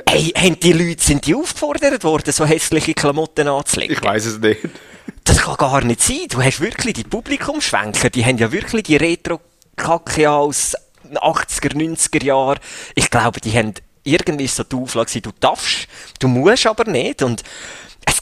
Ey, 0.05 0.31
haben 0.37 0.57
die 0.57 0.71
Leute, 0.71 1.03
sind 1.03 1.25
die 1.25 1.35
aufgefordert 1.35 2.05
worden, 2.05 2.31
so 2.31 2.45
hässliche 2.45 2.93
Klamotten 2.93 3.49
anzulegen? 3.49 3.97
Ich 3.97 4.01
weiß 4.01 4.25
es 4.25 4.39
nicht. 4.39 4.61
Das 5.25 5.39
kann 5.39 5.57
gar 5.57 5.83
nicht 5.83 6.01
sein. 6.01 6.27
Du 6.29 6.41
hast 6.41 6.61
wirklich 6.61 6.93
die 6.93 7.03
Publikumschwenker, 7.03 8.09
die 8.09 8.23
haben 8.23 8.37
ja 8.37 8.49
wirklich 8.49 8.83
die 8.83 8.95
Retro-Kacke 8.95 10.31
aus 10.31 10.75
80er, 11.13 11.75
90er 11.75 12.23
Jahren. 12.23 12.59
Ich 12.95 13.09
glaube, 13.09 13.41
die 13.41 13.51
haben 13.51 13.73
irgendwie 14.03 14.47
so 14.47 14.63
die 14.63 14.77
Auflage, 14.77 15.19
du 15.19 15.31
darfst, 15.37 15.87
du 16.19 16.29
musst 16.29 16.65
aber 16.65 16.89
nicht 16.89 17.21
und 17.21 17.43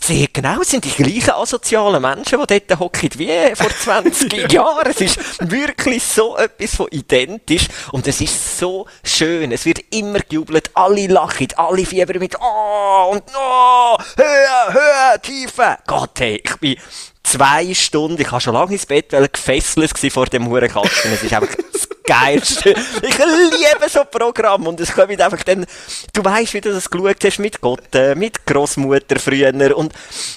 sieht 0.07 0.33
genau, 0.33 0.61
es 0.61 0.69
sind 0.69 0.85
die 0.85 0.91
gleichen 0.91 1.31
asozialen 1.31 2.01
Menschen, 2.01 2.39
die 2.47 2.59
dort 2.59 2.79
hocken 2.79 3.09
wie 3.15 3.55
vor 3.55 3.69
20 3.83 4.51
Jahren. 4.51 4.89
Es 4.89 5.01
ist 5.01 5.17
wirklich 5.51 6.03
so 6.03 6.37
etwas 6.37 6.75
von 6.75 6.87
identisch 6.91 7.67
und 7.91 8.07
es 8.07 8.21
ist 8.21 8.59
so 8.59 8.85
schön. 9.03 9.51
Es 9.51 9.65
wird 9.65 9.79
immer 9.91 10.19
gejubelt, 10.19 10.69
alle 10.73 11.07
lachen, 11.07 11.47
alle 11.55 11.85
fiebern 11.85 12.19
mit 12.19 12.35
«Oh!» 12.39 13.11
und 13.11 13.23
«Oh!» 13.35 13.97
«Höher, 14.17 14.73
höher, 14.73 15.21
tiefer!» 15.21 15.79
Gott, 15.87 16.19
hey, 16.19 16.41
ich 16.43 16.55
bin 16.57 16.77
zwei 17.25 17.73
Stunden, 17.73 18.21
ich 18.21 18.31
habe 18.31 18.41
schon 18.41 18.53
lange 18.53 18.73
ins 18.73 18.85
Bett 18.85 19.09
gefesselt 19.33 19.91
vor 20.11 20.27
dem 20.27 20.47
Hurenkasten. 20.47 21.11
Es 21.11 21.23
ist 21.23 21.33
einfach 21.33 21.55
das 21.73 21.89
Geilste. 22.05 22.69
Ich 23.01 23.17
liebe 23.17 23.89
so 23.89 24.01
Programme 24.09 24.69
und 24.69 24.79
es 24.79 24.93
kommt 24.93 25.19
einfach 25.19 25.43
dann, 25.43 25.65
du 26.13 26.23
weißt, 26.23 26.53
wie 26.53 26.61
du 26.61 26.71
das 26.71 26.89
geschaut 26.89 27.23
hast 27.23 27.39
mit 27.39 27.61
Gott, 27.61 27.93
äh, 27.95 28.15
mit 28.15 28.45
Großmutter 28.45 29.19
früher 29.19 29.75
und, 29.75 29.93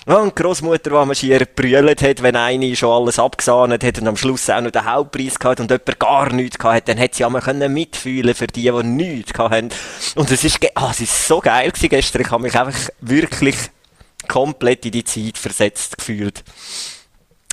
ja, 0.07 0.16
und 0.16 0.35
Großmutter, 0.35 0.90
die 0.90 1.07
man 1.07 1.14
schier 1.14 1.46
brüllt 1.46 2.03
hat, 2.03 2.22
wenn 2.22 2.37
eine 2.37 2.74
schon 2.74 2.90
alles 2.90 3.18
abgesahnet 3.18 3.85
hat 3.85 3.98
und 3.98 4.09
am 4.09 4.16
Schluss 4.16 4.48
auch 4.48 4.61
noch 4.61 4.70
den 4.70 4.85
Hauptpreis 4.85 5.38
gehabt 5.38 5.61
und 5.61 5.70
jemand 5.70 6.01
gar 6.01 6.33
nichts 6.33 6.59
gehabt 6.59 6.77
hat, 6.77 6.88
dann 6.88 6.98
hat 6.98 7.14
sie 7.14 7.24
auch 7.24 7.31
mal 7.31 7.42
können 7.42 7.72
mitfühlen 7.72 8.35
für 8.35 8.46
die, 8.46 8.62
die 8.62 8.83
nichts 8.83 9.33
gehabt 9.33 9.55
haben. 9.55 9.68
Und 10.14 10.31
es 10.31 10.44
ist, 10.44 10.59
ah, 10.74 10.88
es 10.90 11.01
ist 11.01 11.29
so 11.29 11.40
geil 11.40 11.70
gewesen 11.70 11.88
gestern. 11.90 12.22
Ich 12.22 12.31
habe 12.31 12.42
mich 12.42 12.59
einfach 12.59 12.90
wirklich 13.01 13.57
komplett 14.29 14.85
in 14.85 14.93
die 14.93 15.05
Zeit 15.05 15.38
versetzt 15.38 15.99
gefühlt. 15.99 16.45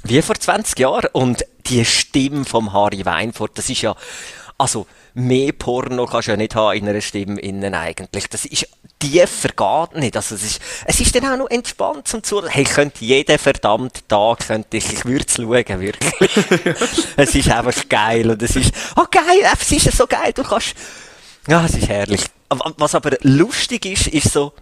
Wie 0.04 0.22
vor 0.22 0.36
20 0.36 0.78
Jahren. 0.78 1.10
Und 1.14 1.46
die 1.68 1.84
Stimme 1.84 2.46
vom 2.46 2.74
Harry 2.74 3.06
Weinfurt, 3.06 3.58
das 3.58 3.70
ist 3.70 3.82
ja, 3.82 3.96
also, 4.58 4.88
mehr 5.14 5.52
Porno 5.52 6.06
kannst 6.06 6.28
du 6.28 6.32
ja 6.32 6.38
nicht 6.38 6.56
haben 6.56 6.78
in 6.78 6.88
einer 6.88 7.02
Stimme 7.02 7.40
innen 7.42 7.74
eigentlich. 7.74 8.30
Das 8.30 8.46
ist, 8.46 8.68
tiefer 9.00 9.50
geht 9.50 10.00
nicht. 10.00 10.16
Also, 10.16 10.36
es 10.36 10.44
ist, 10.44 10.62
es 10.86 11.00
ist 11.02 11.16
dann 11.16 11.26
auch 11.26 11.38
noch 11.38 11.50
entspannt 11.50 12.08
zum 12.08 12.24
Zuhören. 12.24 12.50
Hey, 12.50 12.64
ich 12.64 12.70
könnte 12.70 13.04
jeden 13.04 13.38
verdammten 13.38 14.08
Tag, 14.08 14.48
könnte 14.48 14.78
ich, 14.78 14.94
ich 14.94 15.06
würde 15.06 15.26
es 15.28 15.36
schauen, 15.36 15.82
wirklich. 15.82 16.32
es 17.18 17.36
ist 17.36 17.50
einfach 17.50 17.90
geil 17.90 18.30
und 18.30 18.42
es 18.42 18.56
ist, 18.56 18.72
oh 18.96 19.06
geil, 19.10 19.46
es 19.60 19.72
ist 19.72 19.98
so 19.98 20.08
geil, 20.08 20.32
du 20.34 20.44
kannst, 20.44 20.76
ja, 21.48 21.66
es 21.66 21.76
ist 21.76 21.90
herrlich. 21.90 22.24
Was 22.78 22.96
aber 22.96 23.18
lustig 23.22 23.86
ist, 23.86 24.08
ist 24.08 24.32
so, 24.32 24.54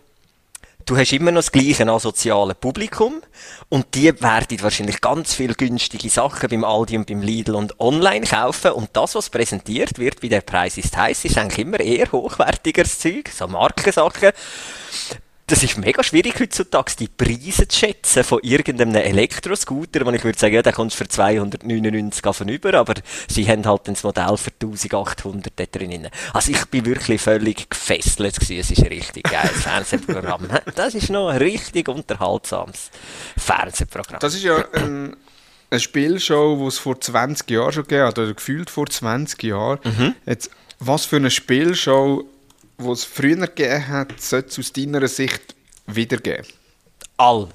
du 0.86 0.98
hast 0.98 1.14
immer 1.14 1.32
noch 1.32 1.40
das 1.40 1.52
gleiche 1.52 1.88
asoziale 1.88 2.56
Publikum 2.56 3.22
und 3.70 3.96
die 3.96 4.22
werden 4.22 4.62
wahrscheinlich 4.62 5.02
ganz 5.02 5.34
viel 5.34 5.54
günstige 5.54 6.10
Sachen 6.10 6.50
beim 6.50 6.64
Aldi 6.64 6.98
und 6.98 7.08
beim 7.08 7.22
Lidl 7.22 7.56
und 7.56 7.80
online 7.80 8.26
kaufen. 8.26 8.72
Und 8.72 8.90
das, 8.94 9.16
was 9.16 9.30
präsentiert 9.30 10.00
wird, 10.00 10.22
wie 10.22 10.30
der 10.30 10.42
Preis 10.42 10.78
ist 10.78 10.96
heiß, 10.96 11.26
ist 11.26 11.38
eigentlich 11.38 11.60
immer 11.66 11.80
eher 11.80 12.12
hochwertigeres 12.12 13.00
Zeug, 13.00 13.30
so 13.30 13.48
Markensachen 13.48 14.32
das 15.48 15.62
ist 15.62 15.78
mega 15.78 16.02
schwierig 16.04 16.40
heutzutage, 16.40 16.94
die 16.98 17.10
Preise 17.10 17.68
zu 17.68 17.78
schätzen 17.78 18.24
von 18.24 18.40
irgendeinem 18.44 18.96
Elektroscooter, 18.96 20.06
wo 20.06 20.12
ich 20.12 20.24
würde 20.24 20.40
sagen, 20.40 20.56
ja, 20.56 20.62
der 20.62 20.72
kommt 20.72 20.94
für 20.94 21.08
299 21.08 22.26
auf 22.26 22.42
über, 22.42 22.74
aber 22.76 22.94
sie 23.28 23.46
haben 23.48 23.66
halt 23.66 23.82
das 23.86 24.04
Modell 24.04 24.38
für 24.38 24.52
1800 24.52 25.52
da 25.56 25.66
drin. 25.66 26.08
Also 26.34 26.52
ich 26.52 26.66
bin 26.68 26.86
wirklich 26.86 27.22
völlig 27.22 27.70
gefesselt 27.70 28.40
gewesen. 28.40 28.60
Es 28.60 28.72
ist 28.72 28.80
ein 28.80 28.88
richtig 28.88 29.24
geiles 29.24 29.52
Fernsehprogramm. 29.64 30.48
Das 30.76 30.96
ist 30.96 31.10
noch 31.10 31.28
ein 31.28 31.38
richtig 31.38 31.90
unterhaltsames 31.90 32.90
Fernsehprogramm. 33.38 34.20
Das 34.22 34.36
ist 34.36 34.44
ja 34.44 34.64
ein, 34.74 35.16
eine 35.70 35.80
Spielshow, 35.80 36.58
die 36.62 36.68
es 36.68 36.78
vor 36.78 37.02
20 37.02 37.50
Jahren 37.52 37.74
schon 37.74 37.84
gegeben 37.84 38.08
hat, 38.08 38.18
oder 38.18 38.34
gefühlt 38.34 38.70
vor 38.70 38.88
20 38.88 39.44
Jahren. 39.44 39.80
Mhm. 39.84 40.16
Jetzt, 40.26 40.52
was 40.80 41.04
für 41.06 41.18
eine 41.18 41.32
Spielshow 41.32 42.30
die 42.78 42.90
es 42.90 43.04
früher 43.04 43.48
gegeben 43.48 43.88
hat, 43.88 44.20
sollte 44.22 44.50
es 44.50 44.60
aus 44.60 44.74
deiner 44.74 45.08
Sicht 45.08 45.56
wiedergeben? 45.88 46.46
All. 47.18 47.48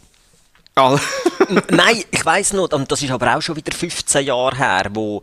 All. 0.74 1.00
Nein, 1.70 2.04
ich 2.10 2.24
weiß 2.24 2.52
noch, 2.52 2.70
und 2.72 2.90
das 2.90 3.02
ist 3.02 3.10
aber 3.10 3.36
auch 3.36 3.42
schon 3.42 3.56
wieder 3.56 3.72
15 3.72 4.26
Jahre 4.26 4.56
her, 4.56 4.86
wo 4.92 5.22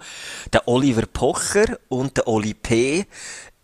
der 0.51 0.67
Oliver 0.67 1.05
Pocher 1.05 1.77
und 1.87 2.17
der 2.17 2.27
Oli 2.27 2.53
P. 2.53 3.05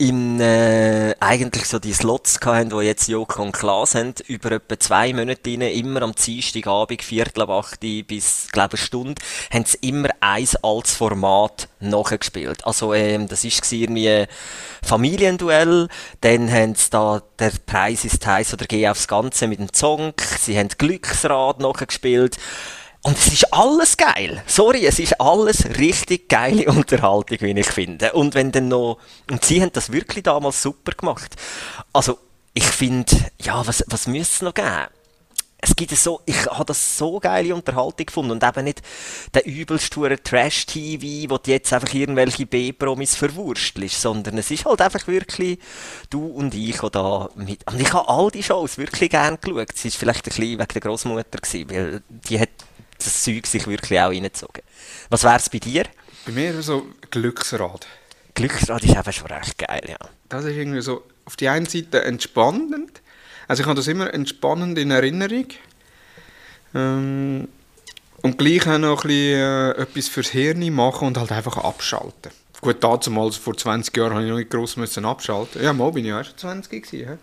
in, 0.01 0.39
äh, 0.39 1.13
eigentlich 1.19 1.65
so 1.65 1.77
die 1.77 1.93
Slots 1.93 2.39
hatten, 2.43 2.71
die 2.71 2.85
jetzt 2.85 3.07
Joko 3.07 3.43
und 3.43 3.51
Klaas 3.51 3.93
haben, 3.93 4.15
über 4.27 4.53
etwa 4.53 4.79
zwei 4.79 5.13
Monate 5.13 5.51
rein, 5.51 5.61
immer 5.61 6.01
am 6.01 6.15
Dienstagabend, 6.15 7.03
Viertel 7.03 7.43
ab 7.43 7.51
8 7.51 7.79
bis, 8.07 8.47
glaube 8.51 8.77
eine 8.77 8.83
Stunde, 8.83 9.21
haben 9.53 9.65
sie 9.65 9.77
immer 9.81 10.09
eins 10.19 10.55
als 10.63 10.95
Format 10.95 11.67
nachgespielt. 11.79 12.65
Also, 12.65 12.95
ähm, 12.95 13.27
das 13.27 13.43
ist 13.43 13.71
irgendwie 13.71 14.25
Familienduell, 14.81 15.87
dann 16.21 16.51
haben 16.51 16.73
sie 16.73 16.89
da, 16.89 17.21
der 17.37 17.51
Preis 17.67 18.03
ist 18.03 18.25
heiß 18.25 18.53
oder 18.53 18.65
geh 18.65 18.89
aufs 18.89 19.07
Ganze 19.07 19.47
mit 19.47 19.59
dem 19.59 19.71
Song, 19.71 20.13
sie 20.39 20.57
haben 20.57 20.69
Glücksrad 20.69 21.59
nachgespielt, 21.59 22.37
und 23.03 23.17
es 23.17 23.33
ist 23.33 23.51
alles 23.51 23.97
geil. 23.97 24.43
Sorry, 24.45 24.85
es 24.85 24.99
ist 24.99 25.19
alles 25.19 25.65
richtig 25.77 26.29
geile 26.29 26.65
Unterhaltung, 26.71 27.39
wie 27.41 27.59
ich 27.59 27.67
finde. 27.67 28.13
Und 28.13 28.35
wenn 28.35 28.51
dann 28.51 28.67
noch, 28.67 28.99
und 29.29 29.43
sie 29.43 29.61
haben 29.61 29.71
das 29.73 29.91
wirklich 29.91 30.23
damals 30.23 30.61
super 30.61 30.91
gemacht. 30.91 31.35
Also, 31.93 32.19
ich 32.53 32.65
finde, 32.65 33.15
ja, 33.41 33.65
was, 33.65 33.83
was 33.87 34.07
müsste 34.07 34.35
es 34.35 34.41
noch 34.43 34.53
geben? 34.53 34.87
Es 35.63 35.75
gibt 35.75 35.95
so, 35.95 36.21
ich 36.25 36.47
habe 36.47 36.65
das 36.65 36.97
so 36.97 37.19
geile 37.19 37.53
Unterhaltung 37.53 38.05
gefunden 38.07 38.31
und 38.31 38.43
eben 38.43 38.63
nicht 38.63 38.81
der 39.35 39.45
übelsture 39.45 40.21
Trash-TV, 40.21 41.29
wo 41.29 41.37
du 41.37 41.51
jetzt 41.51 41.71
einfach 41.71 41.93
irgendwelche 41.93 42.47
B-Promis 42.47 43.15
verwurstelst, 43.15 44.01
sondern 44.01 44.39
es 44.39 44.49
ist 44.49 44.65
halt 44.65 44.81
einfach 44.81 45.05
wirklich 45.05 45.59
du 46.09 46.25
und 46.25 46.55
ich 46.55 46.79
da 46.79 47.29
mit. 47.35 47.65
Und 47.71 47.79
ich 47.79 47.93
habe 47.93 48.09
all 48.09 48.31
die 48.31 48.41
Shows 48.41 48.79
wirklich 48.79 49.11
gern 49.11 49.37
geschaut. 49.39 49.67
Es 49.75 49.85
war 49.85 49.91
vielleicht 49.91 50.25
ein 50.25 50.29
bisschen 50.29 50.59
wegen 50.59 50.67
der 50.67 50.81
Großmutter 50.81 51.39
gewesen, 51.39 51.69
weil 51.69 52.01
die 52.09 52.39
hat 52.39 52.49
das 53.03 53.23
Zeug 53.23 53.47
sich 53.47 53.67
wirklich 53.67 53.99
auch 53.99 54.09
reingezogen. 54.09 54.63
Was 55.09 55.23
wäre 55.23 55.37
es 55.37 55.49
bei 55.49 55.59
dir? 55.59 55.85
Bei 56.25 56.31
mir 56.31 56.61
so 56.61 56.87
Glücksrad. 57.09 57.87
Glücksrad 58.33 58.83
ist 58.83 58.95
eben 58.95 59.13
schon 59.13 59.27
recht 59.27 59.57
geil, 59.57 59.81
ja. 59.87 59.97
Das 60.29 60.45
ist 60.45 60.55
irgendwie 60.55 60.81
so 60.81 61.03
auf 61.25 61.35
die 61.35 61.49
einen 61.49 61.65
Seite 61.65 62.03
entspannend. 62.03 63.01
Also 63.47 63.63
ich 63.63 63.67
habe 63.67 63.75
das 63.75 63.87
immer 63.87 64.13
entspannend 64.13 64.77
in 64.77 64.91
Erinnerung. 64.91 65.47
Ähm, 66.73 67.47
und 68.21 68.37
gleich 68.37 68.67
auch 68.67 68.77
noch 68.77 69.03
ein 69.03 69.07
bisschen, 69.07 69.39
äh, 69.39 69.71
etwas 69.71 70.07
fürs 70.07 70.29
Hirn 70.29 70.73
machen 70.73 71.07
und 71.07 71.17
halt 71.17 71.31
einfach 71.31 71.57
abschalten. 71.57 72.31
Gut, 72.61 72.83
damals, 72.83 73.37
vor 73.37 73.57
20 73.57 73.95
Jahren, 73.97 74.13
habe 74.13 74.23
ich 74.23 74.29
noch 74.29 74.37
nicht 74.37 74.51
gross 74.51 74.77
müssen 74.77 75.03
abschalten. 75.03 75.63
Ja, 75.63 75.73
mal 75.73 75.91
bin 75.91 76.05
ich 76.05 76.13
auch 76.13 76.23
schon 76.23 76.37
20 76.37 76.83
gewesen. 76.83 77.17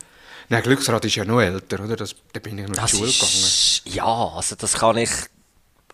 Nein, 0.48 0.62
Glücksrad 0.62 1.04
ist 1.04 1.14
ja 1.14 1.24
noch 1.24 1.40
älter, 1.40 1.84
oder? 1.84 1.94
Das, 1.94 2.14
da 2.32 2.40
bin 2.40 2.58
ich 2.58 2.66
noch 2.66 2.76
in 2.76 2.86
die 2.86 2.90
Schule 2.90 3.08
ist, 3.08 3.84
gegangen. 3.84 3.96
Ja, 3.96 4.32
also 4.34 4.56
das 4.56 4.72
kann 4.74 4.96
ich 4.96 5.10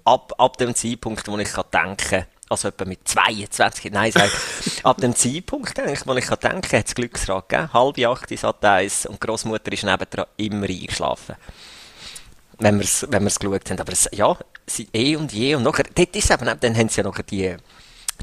ab, 0.04 0.32
ab 0.38 0.56
dem 0.58 0.74
Zeitpunkt, 0.74 1.26
wo 1.28 1.38
ich 1.38 1.52
kann 1.52 1.64
denken 1.72 2.26
also 2.48 2.68
etwa 2.68 2.84
mit 2.84 3.06
22, 3.08 3.90
nein, 3.92 4.12
sag, 4.12 4.30
ab 4.82 4.98
dem 4.98 5.14
Zeitpunkt, 5.14 5.78
eigentlich, 5.78 6.06
wo 6.06 6.14
ich 6.14 6.26
kann 6.26 6.38
denken 6.40 6.78
hat 6.78 6.86
es 6.86 6.94
Glücksrad 6.94 7.48
gegeben, 7.48 7.72
halb 7.72 7.98
acht 7.98 8.30
ist 8.30 8.40
Sat 8.40 8.64
1 8.64 9.06
und 9.06 9.22
die 9.22 9.26
Großmutter 9.26 9.72
ist 9.72 9.84
nebendran 9.84 10.26
immer 10.36 10.68
eingeschlafen. 10.68 11.36
Wenn 12.58 12.78
wir 12.78 12.84
es 12.84 13.06
wenn 13.10 13.24
geschaut 13.24 13.70
haben. 13.70 13.80
Aber 13.80 13.92
es, 13.92 14.08
ja, 14.12 14.36
sie, 14.66 14.88
eh 14.92 15.16
und 15.16 15.32
je 15.32 15.56
und 15.56 15.64
nachher, 15.64 15.86
dort 15.92 16.14
ist 16.14 16.30
eben, 16.30 16.60
dann 16.60 16.76
haben 16.76 16.88
sie 16.88 17.00
ja 17.00 17.04
noch 17.04 17.18
die, 17.18 17.56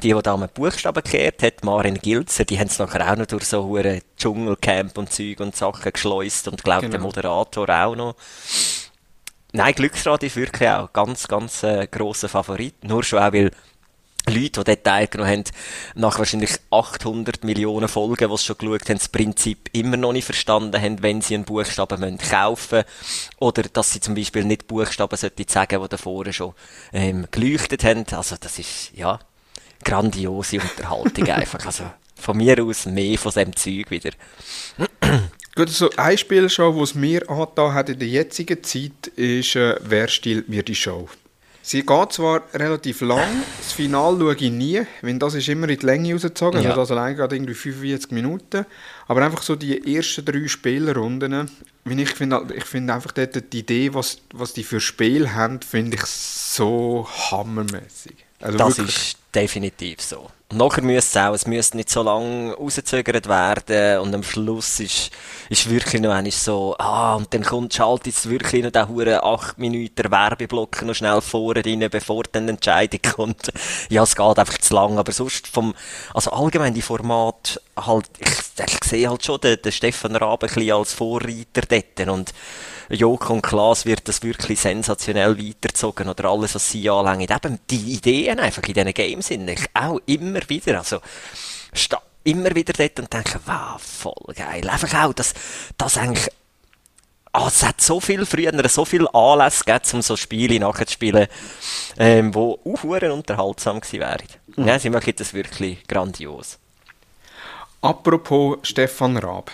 die, 0.02 0.13
die 0.13 0.22
da 0.22 0.38
mit 0.38 0.54
Buchstaben 0.54 1.04
gekehrt 1.04 1.44
hat, 1.44 1.65
Marin 1.65 1.96
Gilzer, 1.96 2.46
die 2.46 2.58
haben 2.58 2.67
es 2.67 2.80
nachher 2.80 3.12
auch 3.12 3.17
noch 3.17 3.26
durch 3.26 3.46
so 3.46 3.76
ein 3.76 4.02
Dschungelcamp 4.17 4.98
und 4.98 5.12
Zeug 5.12 5.41
und 5.41 5.56
Sachen 5.56 5.91
geschleust 5.91 6.48
und 6.48 6.63
glaubt 6.63 6.84
genau. 6.84 6.91
der 6.91 7.02
Moderator 7.02 7.70
auch 7.70 7.96
noch. 7.96 8.15
Nein, 9.54 9.74
Glücksrad 9.76 10.24
ist 10.24 10.38
wirklich 10.38 10.70
auch 10.70 10.94
ganz, 10.94 11.28
ganz 11.28 11.64
äh, 11.64 11.88
grosser 11.88 12.30
Favorit. 12.30 12.84
Nur 12.84 13.04
schon 13.04 13.20
auch, 13.20 13.34
weil 13.34 13.52
Leute, 14.28 14.40
die 14.40 14.52
dort 14.52 14.84
teilgenommen 14.84 15.32
haben, 15.32 15.44
nach 15.96 16.20
wahrscheinlich 16.20 16.52
800 16.70 17.44
Millionen 17.44 17.88
Folgen, 17.88 18.30
die 18.30 18.38
sie 18.38 18.44
schon 18.46 18.58
geschaut 18.58 18.90
haben, 18.90 18.98
das 18.98 19.10
Prinzip 19.10 19.70
immer 19.74 19.98
noch 19.98 20.14
nicht 20.14 20.26
verstanden 20.26 20.80
haben, 20.80 21.02
wenn 21.02 21.22
sie 21.22 21.36
einen 21.36 21.44
Buchstaben 21.44 22.18
kaufen 22.18 22.78
müssen. 22.78 22.88
Oder 23.40 23.64
dass 23.64 23.92
sie 23.92 24.00
zum 24.00 24.16
Beispiel 24.16 24.46
nicht 24.46 24.68
Buchstaben 24.68 25.18
sollten 25.18 25.48
sagen, 25.48 25.82
die 25.82 25.90
davor 25.90 26.32
schon 26.32 26.54
ähm, 26.94 27.28
geleuchtet 27.32 27.84
haben. 27.84 28.06
Also 28.12 28.36
das 28.40 28.60
ist, 28.60 28.92
ja, 28.94 29.20
grandiose 29.84 30.62
Unterhaltung 30.62 31.28
einfach. 31.30 31.66
Also 31.66 31.86
von 32.16 32.38
mir 32.38 32.64
aus 32.64 32.86
mehr 32.86 33.18
von 33.18 33.32
diesem 33.32 33.56
Zeug 33.56 33.90
wieder. 33.90 34.12
Gut, 35.56 35.70
so 35.70 35.90
ein 35.98 36.18
Spielshow, 36.18 36.72
das 36.80 36.92
es 36.92 36.96
mir 36.96 37.30
angetan 37.30 37.74
hat 37.74 37.90
in 37.90 38.00
der 38.00 38.08
jetzigen 38.08 38.64
Zeit, 38.64 39.08
ist 39.16 39.56
äh, 39.56 39.76
«Wer 39.82 40.08
stiehlt 40.08 40.48
mir 40.48 40.64
die 40.64 40.76
Show?». 40.76 41.10
Sie 41.64 41.86
geht 41.86 42.14
zwar 42.14 42.42
relativ 42.54 43.02
lang, 43.02 43.44
das 43.60 43.74
Finale 43.74 44.18
schaue 44.18 44.36
ich 44.36 44.52
nie, 44.52 44.82
weil 45.02 45.20
das 45.20 45.36
ist 45.36 45.48
immer 45.48 45.70
in 45.70 45.78
die 45.78 45.86
Länge 45.86 46.14
rausgezogen, 46.14 46.64
ja. 46.64 46.70
also 46.70 46.82
das 46.82 46.92
allein 46.92 47.16
geht 47.16 47.32
irgendwie 47.34 47.54
45 47.54 48.12
Minuten, 48.12 48.66
aber 49.08 49.24
einfach 49.24 49.44
so 49.44 49.56
die 49.56 49.96
ersten 49.96 50.26
drei 50.26 50.48
Spielrunden, 50.48 51.50
ich 51.86 52.10
finde 52.10 52.48
ich 52.56 52.66
find 52.66 52.90
einfach 52.90 53.12
dort 53.12 53.54
die 53.54 53.60
Idee, 53.60 53.94
was, 53.94 54.18
was 54.34 54.54
die 54.54 54.64
für 54.64 54.80
Spiel 54.80 55.34
haben, 55.34 55.62
finde 55.62 55.98
ich 55.98 56.06
so 56.06 57.08
hammermäßig. 57.30 58.16
Also 58.40 58.58
das 58.58 58.78
wirklich. 58.80 58.98
ist 58.98 59.18
definitiv 59.34 60.02
so. 60.02 60.30
Und 60.52 60.58
nachher 60.58 60.84
müsste 60.84 61.17
es 61.17 61.26
auch, 61.26 61.34
es 61.34 61.48
müsste 61.48 61.78
nicht 61.78 61.89
so 61.89 62.04
lange 62.04 62.54
rausgezögert 62.54 63.30
werden 63.30 64.00
und 64.00 64.13
am 64.13 64.22
Schluss 64.22 64.82
ist, 64.82 65.12
ist 65.50 65.70
wirklich 65.70 66.02
noch 66.02 66.12
einmal 66.12 66.32
so, 66.32 66.76
ah, 66.78 67.15
und 67.15 67.34
dann 67.34 67.44
kommt, 67.44 67.74
schaltet 67.74 68.13
es 68.13 68.30
wirklich 68.30 68.62
noch 68.63 68.72
den 68.72 68.89
huren 68.89 69.20
8 69.24 69.58
Minuten 69.58 70.12
Werbeblock 70.12 70.82
noch 70.82 70.94
schnell 70.94 71.22
vorne 71.22 71.63
rein, 71.65 71.88
bevor 71.89 72.24
dann 72.24 72.48
die 72.48 72.52
Entscheidung 72.52 73.00
kommt. 73.15 73.54
Ja, 73.89 74.04
es 74.04 74.15
geht 74.15 74.39
einfach 74.39 74.58
zu 74.58 74.74
lang, 74.74 74.98
aber 74.98 75.13
sonst 75.13 75.48
vom, 75.48 75.74
also 76.13 76.32
allgemein 76.32 76.74
die 76.74 76.82
Format 76.82 77.62
halt, 77.78 78.10
ich, 78.20 78.65
ich 78.65 78.84
sehe 78.84 79.10
halt 79.10 79.24
schon 79.24 79.39
den, 79.39 79.62
den 79.62 79.72
Stefan 79.72 80.17
Raab 80.17 80.44
ein 80.44 80.48
bisschen 80.50 80.74
als 80.74 80.91
Vorreiter 80.91 81.62
dort 81.70 82.10
und 82.10 82.34
Joko 82.91 83.34
und 83.34 83.41
Klaas 83.41 83.86
wird 83.86 84.08
das 84.08 84.21
wirklich 84.23 84.60
sensationell 84.60 85.38
weitergezogen 85.38 86.10
oder 86.10 86.25
alles, 86.25 86.56
was 86.56 86.69
sie 86.69 86.89
anlängen. 86.89 87.27
Eben 87.30 87.60
die 87.69 87.93
Ideen 87.93 88.39
einfach 88.39 88.63
in 88.63 88.73
diesen 88.73 88.93
Games 88.93 89.27
sind 89.27 89.49
auch 89.73 89.99
immer 90.06 90.41
wieder, 90.47 90.80
also 90.80 90.99
immer 92.23 92.54
wieder 92.54 92.73
dort 92.73 92.99
und 92.99 93.13
denke, 93.13 93.39
wow, 93.45 93.82
voll 93.82 94.36
geil. 94.36 94.69
Einfach 94.69 95.06
auch, 95.06 95.13
dass 95.13 95.34
das 95.77 95.97
eigentlich 95.97 96.30
Ah, 97.34 97.47
es 97.47 97.63
hat 97.63 97.80
so 97.80 98.01
viel 98.01 98.25
früher, 98.25 98.51
so 98.67 98.84
viel 98.84 99.08
Anlässe 99.08 99.63
gegeben, 99.63 99.86
um 99.93 100.01
so 100.01 100.17
Spiele 100.17 100.60
nachzuspielen, 100.60 101.27
ähm, 101.97 102.34
die 102.34 102.38
auch 102.38 102.84
unterhaltsam 102.84 103.80
gewesen 103.80 104.01
wären. 104.01 104.27
Mhm. 104.58 104.67
Ja, 104.67 104.77
sie 104.77 104.89
machen 104.89 105.13
das 105.15 105.34
wirklich 105.34 105.88
grandios. 105.88 106.60
Apropos 107.82 108.58
Stefan 108.63 109.15
Raab. 109.15 109.49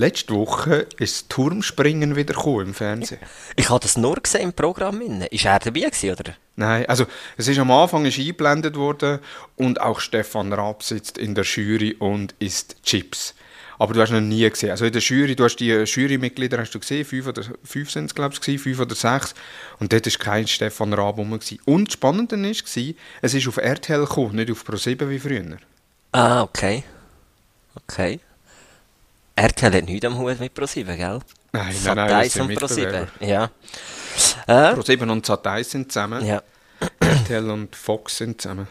Letzte 0.00 0.32
Woche 0.32 0.86
ist 0.98 1.14
das 1.14 1.28
Turmspringen 1.28 2.16
wieder 2.16 2.34
im 2.62 2.72
Fernsehen. 2.72 3.20
Ich 3.54 3.68
habe 3.68 3.80
das 3.80 3.98
nur 3.98 4.14
gesehen 4.14 4.44
im 4.44 4.52
Programm. 4.54 5.02
Ist 5.02 5.44
er 5.44 5.58
dabei 5.58 5.80
gewesen, 5.80 6.10
oder? 6.12 6.32
Nein, 6.56 6.86
also 6.86 7.04
es 7.36 7.48
ist 7.48 7.58
am 7.58 7.70
Anfang 7.70 8.06
ist 8.06 8.18
eingeblendet 8.18 8.76
worden 8.76 9.18
und 9.56 9.78
auch 9.78 10.00
Stefan 10.00 10.54
Raab 10.54 10.82
sitzt 10.82 11.18
in 11.18 11.34
der 11.34 11.44
Jury 11.44 11.96
und 11.98 12.34
isst 12.38 12.82
Chips. 12.82 13.34
Aber 13.78 13.92
du 13.92 14.00
hast 14.00 14.10
noch 14.10 14.22
nie 14.22 14.48
gesehen. 14.48 14.70
Also 14.70 14.86
in 14.86 14.92
der 14.92 15.02
Jury, 15.02 15.36
du 15.36 15.44
hast 15.44 15.56
die 15.56 15.68
Jurymitglieder 15.68 16.56
hast 16.56 16.74
du 16.74 16.80
gesehen, 16.80 17.04
fünf 17.04 17.26
oder 17.26 17.42
fünf 17.62 17.90
sind 17.90 18.06
es 18.06 18.14
glaube 18.14 18.34
ich, 18.34 18.58
fünf 18.58 18.80
oder 18.80 18.94
sechs. 18.94 19.34
Und 19.80 19.92
dort 19.92 20.06
war 20.06 20.24
kein 20.24 20.46
Stefan 20.46 20.94
Raab 20.94 21.18
rum. 21.18 21.38
Und 21.66 21.88
das 21.88 21.92
Spannende 21.92 22.42
war, 22.42 22.94
es 23.20 23.34
ist 23.34 23.48
auf 23.48 23.58
RTL 23.58 24.06
gekommen, 24.06 24.36
nicht 24.36 24.50
auf 24.50 24.66
Pro7 24.66 25.10
wie 25.10 25.18
früher. 25.18 25.58
Ah, 26.12 26.40
okay. 26.40 26.84
Okay. 27.74 28.18
RTL 29.40 29.74
hat 29.74 29.84
nichts 29.84 30.06
am 30.06 30.18
Hut 30.18 30.38
mit 30.38 30.56
Pro7, 30.56 30.96
gell? 30.96 31.20
Nein, 31.52 31.74
nein, 31.84 31.96
nein, 31.96 32.08
das 32.08 32.32
sind 32.32 32.52
Pro7. 32.52 33.06
Ja. 33.20 33.50
Äh? 34.46 34.74
Pro7 34.74 35.10
und 35.10 35.26
Sat1 35.26 35.64
sind 35.64 35.92
zusammen. 35.92 36.24
Ja. 36.24 36.42
RTL 37.00 37.50
und 37.50 37.74
Fox 37.74 38.18
sind 38.18 38.40
zusammen. 38.40 38.68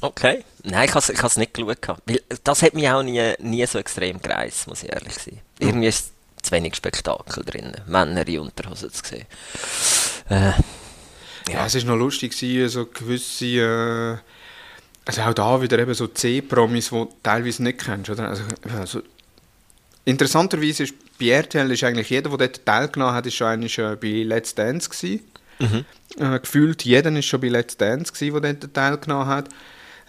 Okay. 0.00 0.44
Nein, 0.64 0.88
ich 0.88 0.94
habe 0.94 1.26
es 1.26 1.36
nicht 1.36 1.54
geschaut. 1.54 1.98
Weil 2.06 2.20
das 2.42 2.62
hat 2.62 2.74
mich 2.74 2.88
auch 2.88 3.02
nie, 3.02 3.34
nie 3.38 3.64
so 3.66 3.78
extrem 3.78 4.20
gereist, 4.20 4.66
muss 4.66 4.82
ich 4.82 4.92
ehrlich 4.92 5.14
sein. 5.14 5.40
Irgendwie 5.58 5.88
ist 5.88 6.12
zu 6.42 6.50
wenig 6.50 6.74
Spektakel 6.74 7.44
drin, 7.44 7.72
Männer 7.86 8.26
in 8.26 8.40
Unterhosen 8.40 8.90
zu 8.90 9.04
sehen. 9.04 9.26
Äh, 10.28 10.34
ja. 10.34 10.54
ja. 11.48 11.66
es 11.66 11.74
war 11.76 11.84
noch 11.84 11.96
lustig, 11.96 12.34
so 12.34 12.86
gewisse... 12.86 13.46
Äh, 13.46 14.16
also 15.04 15.22
auch 15.22 15.34
da 15.34 15.60
wieder 15.60 15.80
eben 15.80 15.94
so 15.94 16.06
C-Promis, 16.06 16.90
die 16.90 16.94
du 16.94 17.12
teilweise 17.24 17.64
nicht 17.64 17.84
kennst. 17.84 18.08
Oder? 18.08 18.28
Also, 18.28 18.44
also 18.78 19.02
Interessanterweise 20.04 20.84
ist 20.84 20.94
bei 21.18 21.28
RTL 21.28 21.70
ist 21.70 21.84
eigentlich 21.84 22.10
jeder, 22.10 22.30
der 22.30 22.48
dort 22.48 22.66
teilgenommen 22.66 23.14
hat, 23.14 23.26
ist 23.26 23.34
schon 23.34 23.46
eigentlich 23.46 23.78
äh, 23.78 23.96
bei 23.96 24.24
Let's 24.24 24.54
Dance 24.54 24.90
gewesen. 24.90 25.20
Mhm. 25.58 25.84
Äh, 26.18 26.40
gefühlt 26.40 26.84
jeder 26.84 27.12
ist 27.12 27.26
schon 27.26 27.40
bei 27.40 27.48
Let's 27.48 27.76
Dance 27.76 28.12
gewesen, 28.12 28.42
der 28.42 28.54
dort 28.54 28.74
teilgenommen 28.74 29.26
hat. 29.26 29.48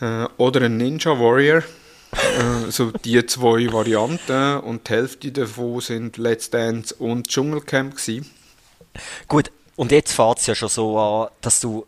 Äh, 0.01 0.25
oder 0.37 0.61
ein 0.61 0.77
Ninja 0.77 1.11
Warrior. 1.19 1.63
äh, 2.13 2.71
so 2.71 2.91
die 2.91 3.23
zwei 3.25 3.71
Varianten 3.71 4.59
und 4.59 4.87
die 4.87 4.93
Hälfte 4.93 5.31
davon 5.31 5.81
sind 5.81 6.17
Let's 6.17 6.49
Dance 6.49 6.93
und 6.95 7.27
Dschungelcamp 7.27 7.95
gewesen. 7.95 8.29
Gut, 9.27 9.51
und 9.75 9.91
jetzt 9.91 10.13
fängt 10.13 10.39
es 10.39 10.47
ja 10.47 10.55
schon 10.55 10.69
so 10.69 10.99
an, 10.99 11.29
dass 11.41 11.59
du, 11.59 11.85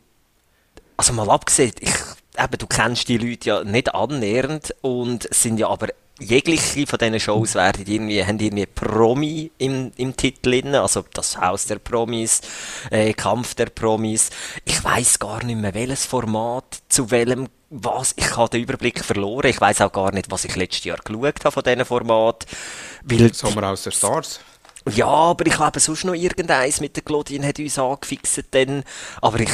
also 0.97 1.13
mal 1.13 1.29
abgesehen, 1.29 1.73
ich, 1.79 1.93
eben, 2.37 2.57
du 2.57 2.67
kennst 2.67 3.07
die 3.07 3.17
Leute 3.17 3.49
ja 3.49 3.63
nicht 3.63 3.93
annähernd 3.93 4.73
und 4.81 5.27
sind 5.33 5.59
ja 5.59 5.67
aber 5.69 5.89
jegliche 6.19 6.87
von 6.87 6.99
diesen 6.99 7.19
Shows 7.19 7.55
werden 7.55 7.85
irgendwie, 7.85 8.23
haben 8.23 8.39
irgendwie 8.39 8.65
Promi 8.65 9.51
im, 9.57 9.91
im 9.97 10.15
Titel 10.15 10.49
drin, 10.49 10.75
also 10.75 11.03
das 11.13 11.39
Haus 11.39 11.65
der 11.65 11.79
Promis, 11.79 12.41
äh, 12.89 13.13
Kampf 13.13 13.55
der 13.55 13.67
Promis. 13.67 14.29
Ich 14.63 14.83
weiß 14.83 15.19
gar 15.19 15.43
nicht 15.43 15.59
mehr, 15.59 15.73
welches 15.73 16.05
Format, 16.05 16.79
zu 16.87 17.11
welchem, 17.11 17.47
was, 17.69 18.13
ich 18.15 18.35
habe 18.37 18.49
den 18.49 18.63
Überblick 18.63 19.03
verloren. 19.03 19.49
Ich 19.49 19.59
weiß 19.59 19.81
auch 19.81 19.91
gar 19.91 20.11
nicht, 20.13 20.31
was 20.31 20.45
ich 20.45 20.55
letztes 20.55 20.85
Jahr 20.85 20.99
geschaut 21.03 21.43
habe 21.43 21.51
von 21.51 21.63
diesen 21.63 21.85
Format. 21.85 22.45
Weil 23.03 23.33
Sommer 23.33 23.69
aus 23.69 23.83
der 23.83 23.91
Stars. 23.91 24.39
Ja, 24.91 25.07
aber 25.07 25.47
ich 25.47 25.57
habe 25.57 25.79
sonst 25.79 26.05
noch 26.05 26.13
irgendeins 26.13 26.79
mit 26.79 26.95
der 26.95 27.03
Claudine 27.03 27.47
hat 27.47 27.59
uns 27.59 27.79
angefixt 27.79 28.43
dann, 28.51 28.83
aber 29.19 29.39
ich 29.39 29.49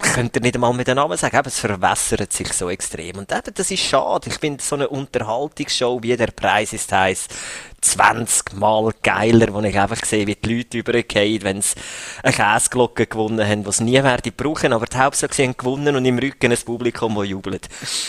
könnt 0.00 0.34
ihr 0.36 0.42
nicht 0.42 0.56
einmal 0.56 0.72
mit 0.72 0.88
den 0.88 0.96
Namen 0.96 1.16
sagen, 1.16 1.36
eben, 1.36 1.46
es 1.46 1.60
verwässert 1.60 2.32
sich 2.32 2.52
so 2.52 2.68
extrem. 2.68 3.18
Und 3.18 3.30
eben, 3.30 3.54
das 3.54 3.70
ist 3.70 3.82
schade. 3.82 4.28
Ich 4.28 4.38
finde 4.38 4.62
so 4.62 4.74
eine 4.74 4.88
Unterhaltungsshow, 4.88 6.02
wie 6.02 6.16
der 6.16 6.28
Preis 6.28 6.72
ist, 6.72 6.90
heisst, 6.90 7.32
20 7.80 8.54
Mal 8.54 8.92
geiler, 9.02 9.52
wo 9.52 9.60
ich 9.60 9.78
einfach 9.78 10.04
sehe, 10.04 10.26
wie 10.26 10.34
die 10.34 10.54
Leute 10.54 10.78
übergehen, 10.78 11.42
wenn 11.42 11.62
sie 11.62 11.76
eine 12.22 12.32
Käseglocke 12.32 13.06
gewonnen 13.06 13.46
haben, 13.46 13.64
die 13.64 13.72
sie 13.72 13.84
nie 13.84 14.02
werden 14.02 14.32
brauchen, 14.36 14.72
aber 14.72 14.86
die 14.86 14.96
Hauptsache 14.96 15.34
sie 15.34 15.44
haben 15.44 15.56
gewonnen 15.56 15.94
und 15.94 16.04
im 16.04 16.18
Rücken 16.18 16.50
ein 16.50 16.58
Publikum, 16.58 17.14
das 17.14 17.28
jubelt. 17.28 17.68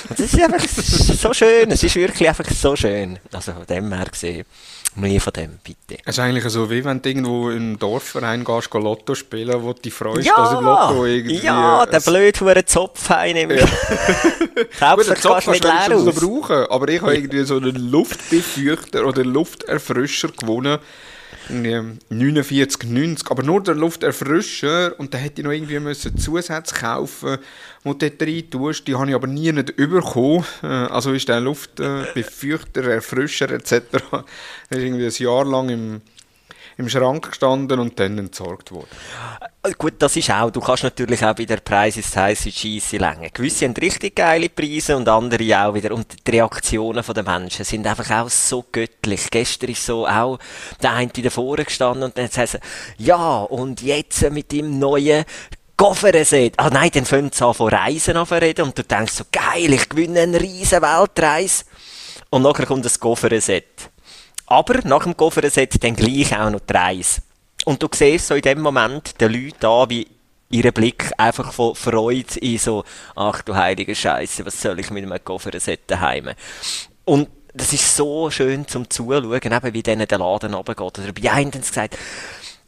Und 0.10 0.20
das 0.20 0.34
ist 0.34 0.42
einfach 0.42 0.66
so 0.68 1.34
schön, 1.34 1.70
es 1.72 1.84
ist 1.84 1.96
wirklich 1.96 2.28
einfach 2.28 2.50
so 2.50 2.76
schön. 2.76 3.20
Also 3.32 3.54
von 3.54 3.66
dem 3.66 3.94
her 3.94 4.06
gesehen. 4.06 4.46
Mehr 4.98 5.20
von 5.20 5.34
dem, 5.34 5.60
bitte. 5.62 6.02
Es 6.06 6.18
ist 6.18 6.20
eigentlich 6.20 6.46
so, 6.46 6.70
wie 6.70 6.84
wenn 6.86 7.02
du 7.02 7.10
irgendwo 7.10 7.50
in 7.50 7.58
einen 7.58 7.80
Dorfverein 7.80 8.46
gehst, 8.46 8.72
gehst 8.72 8.84
Lotto 8.84 9.14
spielen, 9.14 9.62
wo 9.62 9.74
du 9.74 9.82
dich 9.82 9.94
freust, 9.94 10.26
ja, 10.26 10.36
dass 10.38 10.54
im 10.54 10.64
Lotto 10.64 11.06
irgendwie... 11.06 11.40
Ja, 11.40 11.86
der 11.86 12.00
blöd 12.00 12.42
einen 12.42 12.66
Zopf 12.66 13.12
einnimmt. 13.12 13.60
Ja. 13.60 13.68
Kannst 14.80 15.26
du 15.26 15.52
nicht 15.52 15.64
leer 15.64 15.98
aus. 15.98 16.16
brauchen, 16.16 16.66
aber 16.70 16.88
ich 16.88 17.02
habe 17.02 17.14
irgendwie 17.14 17.44
so 17.44 17.58
einen 17.58 17.76
Luftbefeuchter 17.76 19.06
oder 19.06 19.26
Lufterfrischer 19.26 20.30
gewonnen 20.30 20.80
49, 21.50 22.90
90, 22.90 23.32
aber 23.32 23.44
nur 23.44 23.62
der 23.62 23.76
Lufterfrischer 23.76 25.00
und 25.00 25.14
da 25.14 25.18
hätte 25.18 25.42
ich 25.42 25.46
noch 25.46 25.52
irgendwie 25.52 25.80
müssen 25.80 26.18
Zusätze 26.18 26.76
kaufen, 26.76 27.38
wo 27.84 27.94
du 27.94 28.10
dort 28.10 28.22
rein 28.22 28.50
tust, 28.50 28.88
die 28.88 28.96
habe 28.96 29.10
ich 29.10 29.16
aber 29.16 29.28
nie 29.28 29.52
nicht 29.52 29.76
bekommen, 29.76 30.46
äh, 30.64 30.68
also 30.68 31.12
ist 31.12 31.30
der 31.30 31.40
Luftbefeuchter, 31.40 32.84
Erfrischer 32.84 33.52
etc. 33.52 33.82
Das 33.92 34.24
ist 34.70 34.84
irgendwie 34.84 35.06
ein 35.06 35.14
Jahr 35.18 35.46
lang 35.46 35.70
im 35.70 36.02
im 36.78 36.90
Schrank 36.90 37.30
gestanden 37.30 37.80
und 37.80 38.00
dann 38.00 38.18
entsorgt 38.18 38.72
worden. 38.72 38.88
Äh, 39.64 39.72
gut, 39.78 39.94
das 40.00 40.16
ist 40.16 40.30
auch. 40.30 40.52
Du 40.52 40.60
kannst 40.60 40.84
natürlich 40.84 41.24
auch 41.24 41.36
bei 41.36 41.46
der 41.46 41.58
Preis 41.58 41.98
ist 41.98 42.16
heiße 42.16 42.52
Scheisse 42.52 42.98
länger. 42.98 43.30
Gewisse 43.30 43.66
haben 43.66 43.74
richtig 43.76 44.16
geile 44.16 44.50
Preise 44.50 44.98
und 44.98 45.08
andere 45.08 45.66
auch 45.66 45.74
wieder. 45.74 45.94
Und 45.94 46.28
die 46.28 46.32
Reaktionen 46.32 47.04
der 47.04 47.24
Menschen 47.24 47.66
sind 47.66 47.88
einfach 47.88 48.10
auch 48.12 48.30
so 48.30 48.66
göttlich. 48.72 49.30
Gestern 49.32 49.70
ist 49.70 49.86
so 49.86 50.06
auch 50.06 50.40
der 50.82 50.94
eine 50.94 51.12
davor 51.12 51.58
gestanden 51.58 52.04
und 52.04 52.18
dann 52.18 52.30
sagt 52.30 52.60
ja, 52.98 53.42
und 53.42 53.82
jetzt 53.82 54.30
mit 54.32 54.52
dem 54.52 54.78
neuen 54.78 55.26
Kofferset. 55.78 56.54
Ah 56.58 56.70
nein, 56.70 56.92
dann 56.94 57.06
fängt 57.06 57.34
es 57.34 57.42
an 57.42 57.54
von 57.54 57.70
Reisen 57.70 58.18
an 58.18 58.26
reden 58.26 58.66
und 58.66 58.78
du 58.78 58.84
denkst 58.84 59.14
so, 59.14 59.24
geil, 59.32 59.74
ich 59.74 59.90
gewinne 59.90 60.22
eine 60.22 60.40
riesen 60.40 60.82
Weltreise. 60.82 61.66
Und 62.30 62.44
nachher 62.44 62.66
kommt 62.66 62.86
das 62.86 63.00
Kofferset. 63.00 63.92
Aber 64.48 64.80
nach 64.84 65.04
dem 65.04 65.18
Kofferset 65.18 65.84
dann 65.84 65.96
gleich 65.96 66.38
auch 66.38 66.50
noch 66.50 66.60
die 66.60 66.74
Reise. 66.74 67.22
Und 67.66 67.82
du 67.82 67.88
siehst 67.92 68.28
so 68.28 68.36
in 68.36 68.42
dem 68.42 68.62
Moment 68.62 69.20
den 69.20 69.34
Leuten 69.34 69.66
an, 69.66 69.90
wie 69.90 70.08
ihr 70.50 70.72
Blick 70.72 71.12
einfach 71.18 71.52
von 71.52 71.76
Freude 71.76 72.40
in 72.40 72.58
so, 72.58 72.84
ach 73.16 73.42
du 73.42 73.56
heilige 73.56 73.96
Scheiße, 73.96 74.46
was 74.46 74.62
soll 74.62 74.80
ich 74.80 74.92
mit 74.92 75.04
einem 75.04 75.24
Kofferset 75.24 75.82
daheim? 75.88 76.32
Und 77.06 77.30
das 77.54 77.74
ist 77.74 77.96
so 77.96 78.30
schön 78.30 78.68
zum 78.68 78.90
Zuschauen, 78.90 79.34
eben 79.34 79.74
wie 79.74 79.84
denen 79.84 80.08
der 80.08 80.18
Laden 80.20 80.54
runtergeht. 80.54 81.00
Oder 81.00 81.14
bei 81.14 81.32
einem 81.32 81.52
haben 81.52 81.64
sie 81.64 81.70
gesagt, 81.70 81.98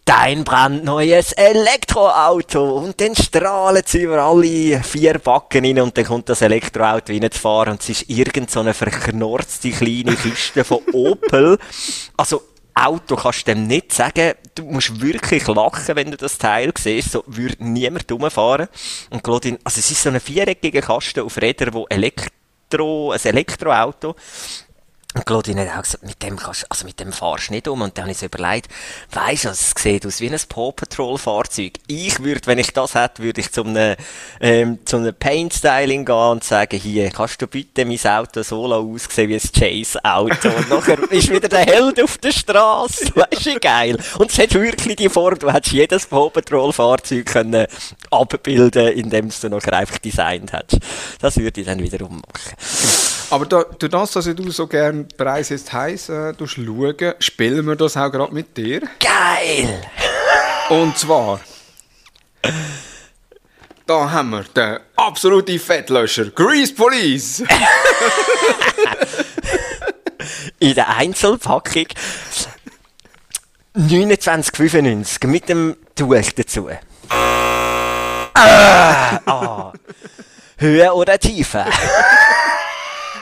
dein 0.07 0.43
brandneues 0.43 1.33
Elektroauto. 1.33 2.77
Und 2.77 2.99
dann 2.99 3.15
strahlen 3.15 3.83
sie 3.85 4.03
über 4.03 4.23
alle 4.23 4.81
vier 4.81 5.19
Backen 5.19 5.65
rein 5.65 5.81
und 5.81 5.97
dann 5.97 6.05
kommt 6.05 6.29
das 6.29 6.41
Elektroauto 6.41 7.11
reinzufahren 7.11 7.73
und 7.73 7.81
es 7.81 7.89
ist 7.89 8.09
irgend 8.09 8.49
so 8.49 8.61
eine 8.61 8.73
verknorzte 8.73 9.71
kleine 9.71 10.15
Kiste 10.15 10.63
von 10.63 10.79
Opel. 10.93 11.59
Also, 12.15 12.41
Auto 12.73 13.15
kannst 13.15 13.47
du 13.47 13.53
dem 13.53 13.67
nicht 13.67 13.91
sagen. 13.91 14.33
Du 14.55 14.63
musst 14.63 15.01
wirklich 15.01 15.47
lachen, 15.47 15.95
wenn 15.95 16.11
du 16.11 16.17
das 16.17 16.37
Teil 16.37 16.71
siehst. 16.77 17.11
So 17.11 17.23
würde 17.25 17.55
niemand 17.59 18.09
rumfahren. 18.11 18.67
Und 19.09 19.23
Claudine, 19.23 19.57
also 19.63 19.79
es 19.79 19.91
ist 19.91 20.03
so 20.03 20.09
ein 20.09 20.19
viereckiger 20.19 20.81
Kasten 20.81 21.21
auf 21.21 21.37
Rädern, 21.37 21.73
wo 21.73 21.87
Elektro, 21.89 23.11
ein 23.11 23.19
Elektroauto. 23.19 24.15
Und 25.17 25.25
Claudine 25.25 25.61
hat 25.61 25.79
auch 25.79 25.81
gesagt, 25.81 26.05
mit 26.05 26.21
dem 26.21 26.37
kannst, 26.37 26.69
also 26.69 26.85
mit 26.85 26.99
dem 26.99 27.11
fahrst 27.11 27.49
du 27.49 27.53
nicht 27.53 27.67
um. 27.67 27.81
Und 27.81 27.97
dann 27.97 28.03
habe 28.03 28.11
ich 28.11 28.19
so 28.19 28.27
überlegt, 28.27 28.69
weisst 29.11 29.45
du, 29.45 29.49
es 29.49 29.73
sieht 29.75 30.05
aus 30.05 30.21
wie 30.21 30.29
ein 30.29 30.39
Paw 30.47 30.71
Patrol 30.71 31.17
Fahrzeug. 31.17 31.73
Ich 31.87 32.21
würde, 32.21 32.45
wenn 32.45 32.59
ich 32.59 32.71
das 32.71 32.93
hätte, 32.93 33.23
würde 33.23 33.41
ich 33.41 33.51
zu 33.51 33.63
einem, 33.63 33.95
ähm, 34.39 34.77
zu 34.85 34.97
einem 34.97 35.15
Paint 35.15 35.55
Styling 35.55 36.05
gehen 36.05 36.15
und 36.15 36.43
sagen, 36.43 36.79
hier, 36.79 37.09
kannst 37.09 37.41
du 37.41 37.47
bitte 37.47 37.83
mein 37.83 37.99
Auto 38.05 38.43
so 38.43 38.71
aussehen 38.71 39.29
wie 39.29 39.35
ein 39.35 39.41
Chase 39.41 40.05
Auto? 40.05 40.49
Und 40.49 40.69
nachher 40.69 40.99
ist 41.11 41.31
wieder 41.31 41.49
der 41.49 41.65
Held 41.65 42.03
auf 42.03 42.19
der 42.19 42.31
Straße. 42.31 43.05
Weißt 43.15 43.45
du, 43.47 43.59
geil. 43.59 43.97
Und 44.19 44.31
es 44.31 44.37
hat 44.37 44.53
wirklich 44.53 44.97
die 44.97 45.09
Form, 45.09 45.39
du 45.39 45.51
hättest 45.51 45.73
jedes 45.73 46.05
Paw 46.05 46.29
Patrol 46.29 46.71
Fahrzeug 46.71 47.25
können 47.25 47.65
abbilden, 48.11 48.89
indem 48.89 49.29
du 49.29 49.49
noch 49.49 49.63
einfach 49.63 49.97
designt 49.97 50.53
hättest. 50.53 50.83
Das 51.19 51.37
würde 51.37 51.61
ich 51.61 51.65
dann 51.65 51.79
wiederum 51.79 52.21
machen. 52.21 53.16
Aber 53.29 53.45
da, 53.45 53.63
durch 53.63 53.91
das, 53.91 54.11
dass 54.11 54.25
du 54.25 54.51
so 54.51 54.67
gerne 54.67 55.03
Preis 55.17 55.51
ist 55.51 55.73
heiß 55.73 56.09
äh, 56.09 56.33
schauen, 56.45 57.13
spielen 57.19 57.65
wir 57.65 57.75
das 57.75 57.97
auch 57.97 58.09
gerade 58.11 58.33
mit 58.33 58.55
dir. 58.55 58.81
Geil! 58.99 59.81
Und 60.69 60.97
zwar. 60.97 61.41
Da 63.85 64.11
haben 64.11 64.29
wir 64.29 64.43
den 64.43 64.79
absoluten 64.95 65.59
Fettlöscher, 65.59 66.25
Grease 66.31 66.73
Police! 66.73 67.43
In 70.59 70.75
der 70.75 70.89
Einzelpackung 70.95 71.87
29,95 73.75 75.27
mit 75.27 75.47
dem 75.49 75.77
Tuch 75.95 76.31
dazu. 76.35 76.69
Ah, 78.33 79.19
ah. 79.25 79.73
Höhe 80.57 80.93
oder 80.93 81.19
Tiefe? 81.19 81.65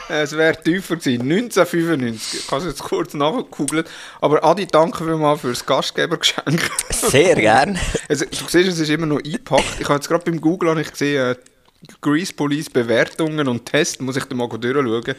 Es 0.08 0.36
wäre 0.36 0.60
tiefer 0.62 0.96
gewesen. 0.96 1.22
1995. 1.22 2.40
Ich 2.40 2.50
habe 2.50 2.62
es 2.62 2.66
jetzt 2.68 2.82
kurz 2.82 3.14
nachgegoogelt. 3.14 3.88
Aber 4.20 4.44
Adi, 4.44 4.66
danke 4.66 5.04
vielmals 5.04 5.40
für 5.40 5.48
das 5.48 5.66
Gastgebergeschenk. 5.66 6.70
Sehr 6.90 7.34
gern. 7.34 7.78
Also, 8.08 8.24
du 8.24 8.36
siehst, 8.48 8.68
es 8.68 8.78
ist 8.78 8.90
immer 8.90 9.06
noch 9.06 9.18
eingepackt. 9.18 9.80
Ich 9.80 9.88
habe 9.88 9.94
jetzt 9.94 10.08
gerade 10.08 10.24
beim 10.24 10.40
Googlen 10.40 10.78
ich 10.78 10.90
gesehen, 10.90 11.32
äh, 11.32 11.36
Grease 12.00 12.32
Police 12.32 12.70
Bewertungen 12.70 13.48
und 13.48 13.66
Tests. 13.66 14.00
Muss 14.00 14.16
ich 14.16 14.24
da 14.24 14.34
mal 14.34 14.48
durchschauen, 14.48 15.14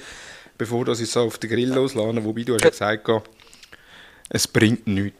bevor 0.57 0.87
ich 0.87 0.99
es 0.99 1.11
so 1.11 1.21
auf 1.21 1.37
den 1.37 1.49
Grill 1.49 1.73
loslade. 1.73 2.23
Wobei 2.23 2.43
du 2.43 2.55
hast 2.55 2.63
ja 2.63 2.95
gesagt, 2.95 3.29
es 4.29 4.47
bringt 4.47 4.87
nichts. 4.87 5.17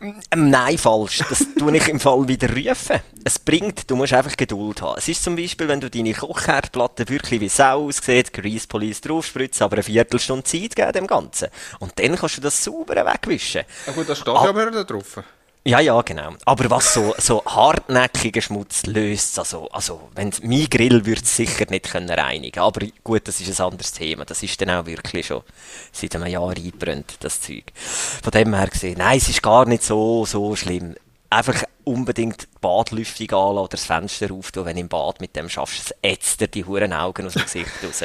Ähm, 0.00 0.50
nein, 0.50 0.78
falsch. 0.78 1.22
Das 1.28 1.46
tue 1.58 1.76
ich 1.76 1.88
im 1.88 2.00
Fall 2.00 2.26
wieder 2.28 2.48
rufen. 2.48 3.00
Es 3.24 3.38
bringt, 3.38 3.90
du 3.90 3.96
musst 3.96 4.12
einfach 4.12 4.36
Geduld 4.36 4.82
haben. 4.82 4.98
Es 4.98 5.08
ist 5.08 5.22
zum 5.22 5.36
Beispiel, 5.36 5.68
wenn 5.68 5.80
du 5.80 5.88
deine 5.88 6.12
Kochherdplatte 6.12 7.08
wirklich 7.08 7.40
wie 7.40 7.48
Sau 7.48 7.86
aussieht, 7.86 8.32
Grease 8.32 8.66
Police 8.66 9.00
draufspritzen, 9.00 9.64
aber 9.64 9.76
eine 9.76 9.82
Viertelstunde 9.82 10.44
Zeit 10.44 10.76
geben 10.76 10.92
dem 10.92 11.06
Ganzen. 11.06 11.48
Und 11.78 11.98
dann 11.98 12.16
kannst 12.16 12.36
du 12.36 12.40
das 12.40 12.62
sauber 12.62 12.94
wegwischen. 13.06 13.62
Ja 13.86 13.92
gut, 13.92 14.08
das 14.08 14.18
steht 14.18 14.34
ja 14.34 14.40
aber 14.40 14.70
da 14.70 14.84
drauf. 14.84 15.18
Ja, 15.66 15.80
ja, 15.80 16.02
genau. 16.02 16.34
Aber 16.44 16.68
was 16.68 16.92
so, 16.92 17.14
so 17.16 17.42
hartnäckiger 17.46 18.42
Schmutz 18.42 18.84
löst, 18.84 19.38
also, 19.38 19.66
also, 19.70 20.10
wenn 20.14 20.30
mein 20.42 20.68
Grill 20.68 21.06
würde 21.06 21.24
sicher 21.24 21.64
nicht 21.70 21.90
können 21.90 22.10
reinigen. 22.10 22.60
Aber 22.60 22.86
gut, 23.02 23.26
das 23.26 23.40
ist 23.40 23.58
ein 23.58 23.66
anderes 23.66 23.92
Thema. 23.92 24.26
Das 24.26 24.42
ist 24.42 24.60
dann 24.60 24.68
auch 24.68 24.84
wirklich 24.84 25.26
schon 25.26 25.42
seit 25.90 26.14
einem 26.16 26.26
Jahr 26.26 26.50
eingebrannt, 26.50 27.16
das 27.20 27.40
Zeug. 27.40 27.72
Von 27.74 28.30
dem 28.32 28.54
her 28.54 28.66
gesehen, 28.66 28.98
nein, 28.98 29.16
es 29.16 29.30
ist 29.30 29.42
gar 29.42 29.64
nicht 29.64 29.84
so, 29.84 30.26
so 30.26 30.54
schlimm. 30.54 30.96
Einfach 31.30 31.64
unbedingt 31.84 32.42
die 32.42 32.58
Badlüftung 32.60 33.30
anlassen 33.30 33.58
oder 33.58 33.68
das 33.68 33.84
Fenster 33.86 34.32
auftun, 34.32 34.66
wenn 34.66 34.76
du 34.76 34.82
im 34.82 34.88
Bad 34.88 35.22
mit 35.22 35.34
dem 35.34 35.48
schaffst. 35.48 35.80
Es 35.80 35.94
ätzt 36.02 36.42
dir 36.42 36.48
die 36.48 36.66
Huren 36.66 36.92
Augen 36.92 37.24
aus 37.24 37.32
dem 37.32 37.42
Gesicht 37.42 37.70
raus. 37.82 38.04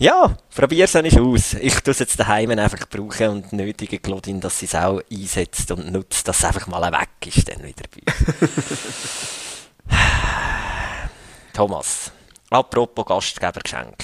Ja, 0.00 0.36
probier's 0.54 0.94
auch 0.94 1.18
aus. 1.18 1.54
Ich 1.54 1.74
tue 1.80 1.90
es 1.90 1.98
jetzt 1.98 2.20
daheim 2.20 2.50
einfach 2.50 2.88
brauchen 2.88 3.28
und 3.30 3.52
nötige 3.52 3.98
Claudine, 3.98 4.38
dass 4.38 4.60
sie 4.60 4.66
es 4.66 4.76
auch 4.76 5.00
einsetzt 5.10 5.72
und 5.72 5.90
nutzt, 5.90 6.28
dass 6.28 6.38
es 6.38 6.44
einfach 6.44 6.68
mal 6.68 6.92
weg 6.92 7.26
ist, 7.26 7.48
dann 7.48 7.64
wieder 7.64 7.82
bei 7.92 8.12
Thomas, 11.52 12.12
apropos 12.48 13.06
Gastgebergeschenk. 13.06 13.96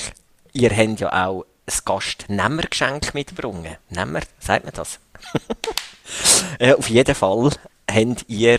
Ihr 0.52 0.76
habt 0.76 0.98
ja 0.98 1.26
auch 1.26 1.44
ein 1.64 1.78
Gastnehmergeschenk 1.84 3.14
mitgebracht. 3.14 3.78
Nehmer, 3.88 4.22
sagt 4.40 4.64
man 4.64 4.74
das? 4.74 4.98
äh, 6.58 6.74
auf 6.74 6.90
jeden 6.90 7.14
Fall 7.14 7.50
habt 7.88 8.24
ihr 8.26 8.58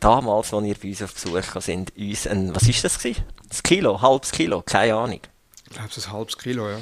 damals, 0.00 0.52
als 0.52 0.66
ihr 0.66 0.74
bei 0.74 0.88
uns 0.88 1.00
auf 1.00 1.14
Besuch 1.14 1.62
sind, 1.62 1.96
uns 1.96 2.26
ein, 2.26 2.54
was 2.54 2.68
ist 2.68 2.84
das 2.84 2.98
gewesen? 2.98 3.24
Ein 3.42 3.62
Kilo, 3.62 4.02
halbes 4.02 4.32
Kilo, 4.32 4.60
keine 4.60 4.94
Ahnung 4.94 5.20
Ich 5.70 5.74
glaube, 5.74 5.90
es 5.90 5.98
ist 5.98 6.06
ein 6.06 6.12
halbes 6.14 6.38
Kilo, 6.38 6.70
ja. 6.70 6.78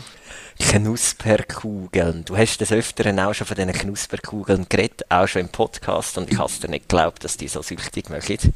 Knusperkugeln. 0.60 2.24
Du 2.24 2.36
hast 2.36 2.58
des 2.58 2.70
Öfteren 2.70 3.18
auch 3.18 3.34
schon 3.34 3.46
von 3.46 3.56
diesen 3.56 3.72
Knusperkugeln 3.72 4.66
geredet, 4.68 5.02
auch 5.08 5.26
schon 5.26 5.42
im 5.42 5.48
Podcast, 5.48 6.16
und 6.18 6.30
ich 6.30 6.38
habe 6.38 6.52
dir 6.62 6.68
nicht 6.68 6.88
geglaubt, 6.88 7.24
dass 7.24 7.36
die 7.36 7.48
so 7.48 7.62
süchtig 7.62 8.10
machen. 8.10 8.54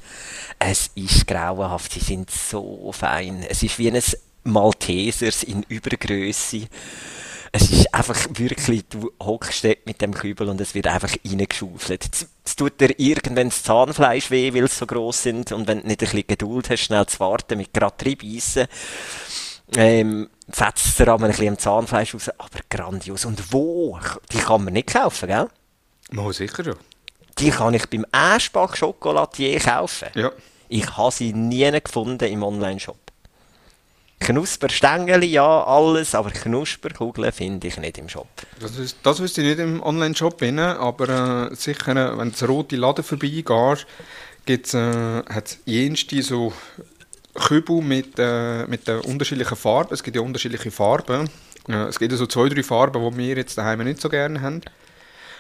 Es 0.60 0.90
ist 0.94 1.26
grauenhaft, 1.26 1.92
sie 1.92 2.00
sind 2.00 2.30
so 2.30 2.92
fein. 2.92 3.44
Es 3.48 3.64
ist 3.64 3.76
wie 3.80 3.90
ein 3.90 4.00
Maltesers 4.44 5.42
in 5.42 5.64
Übergröße. 5.64 6.68
Es 7.50 7.68
ist 7.68 7.92
einfach 7.92 8.28
wirklich, 8.34 8.84
du 8.88 9.10
hockst 9.20 9.64
mit 9.64 10.00
dem 10.00 10.14
Kübel 10.14 10.48
und 10.48 10.60
es 10.60 10.76
wird 10.76 10.86
einfach 10.86 11.12
reingeschaufelt. 11.24 12.08
Es 12.44 12.54
tut 12.54 12.80
dir 12.80 12.96
irgendwann 13.00 13.48
das 13.48 13.64
Zahnfleisch 13.64 14.30
weh, 14.30 14.54
weil 14.54 14.68
sie 14.68 14.76
so 14.76 14.86
gross 14.86 15.24
sind 15.24 15.50
und 15.50 15.66
wenn 15.66 15.80
du 15.80 15.88
nicht 15.88 16.00
ein 16.02 16.06
bisschen 16.06 16.26
Geduld 16.28 16.70
hast, 16.70 16.82
schnell 16.82 17.06
zu 17.06 17.18
warten, 17.18 17.58
mit 17.58 17.74
gerade 17.74 18.04
reinbeissen, 18.06 18.68
ähm, 19.76 20.28
fetzt 20.50 20.86
es 20.86 20.96
dir 20.96 21.12
ein 21.12 21.20
bisschen 21.20 21.48
am 21.48 21.58
Zahnfleisch 21.58 22.14
raus, 22.14 22.30
aber 22.38 22.60
grandios. 22.68 23.24
Und 23.24 23.52
wo? 23.52 23.98
Die 24.32 24.38
kann 24.38 24.64
man 24.64 24.72
nicht 24.72 24.92
kaufen, 24.92 25.28
gell? 25.28 25.48
Mal 26.12 26.32
sicher 26.32 26.64
schon. 26.64 26.76
Die 27.38 27.50
kann 27.50 27.74
ich 27.74 27.86
beim 27.88 28.04
Aschbach 28.12 28.78
Chocolatier 28.78 29.58
kaufen. 29.60 30.08
Ja. 30.14 30.32
Ich 30.68 30.96
habe 30.96 31.12
sie 31.12 31.32
nie 31.32 31.70
gefunden 31.80 32.28
im 32.28 32.42
Online-Shop. 32.42 32.98
Knusperstängel, 34.20 35.24
ja, 35.24 35.64
alles, 35.64 36.14
aber 36.14 36.30
Knusperkugeln 36.30 37.32
finde 37.32 37.68
ich 37.68 37.78
nicht 37.78 37.96
im 37.96 38.08
Shop. 38.08 38.28
Das, 38.60 38.76
ist, 38.76 38.98
das 39.02 39.18
wüsste 39.18 39.40
ich 39.40 39.48
nicht 39.48 39.58
im 39.58 39.82
Online-Shop, 39.82 40.42
aber 40.42 41.50
äh, 41.50 41.54
sicher, 41.54 41.96
äh, 41.96 42.18
wenn 42.18 42.30
du 42.30 42.44
rote 42.44 42.76
Laden 42.76 43.02
vorbeigehst, 43.02 43.86
gibt's, 44.44 44.74
äh, 44.74 45.22
hat 45.24 45.46
es 45.46 45.58
jenste 45.64 46.22
so 46.22 46.52
Kübel 47.34 47.80
mit, 47.80 48.18
äh, 48.18 48.66
mit 48.66 48.88
den 48.88 49.00
unterschiedlichen 49.00 49.56
Farben. 49.56 49.94
Es 49.94 50.02
gibt 50.02 50.16
ja 50.16 50.22
unterschiedliche 50.22 50.70
Farben. 50.70 51.30
Äh, 51.68 51.84
es 51.84 51.98
gibt 51.98 52.12
ja 52.12 52.18
so 52.18 52.26
zwei, 52.26 52.48
drei 52.48 52.62
Farben, 52.62 53.12
die 53.12 53.18
wir 53.18 53.36
jetzt 53.36 53.56
daheim 53.56 53.82
nicht 53.84 54.00
so 54.00 54.08
gerne 54.08 54.40
haben. 54.40 54.60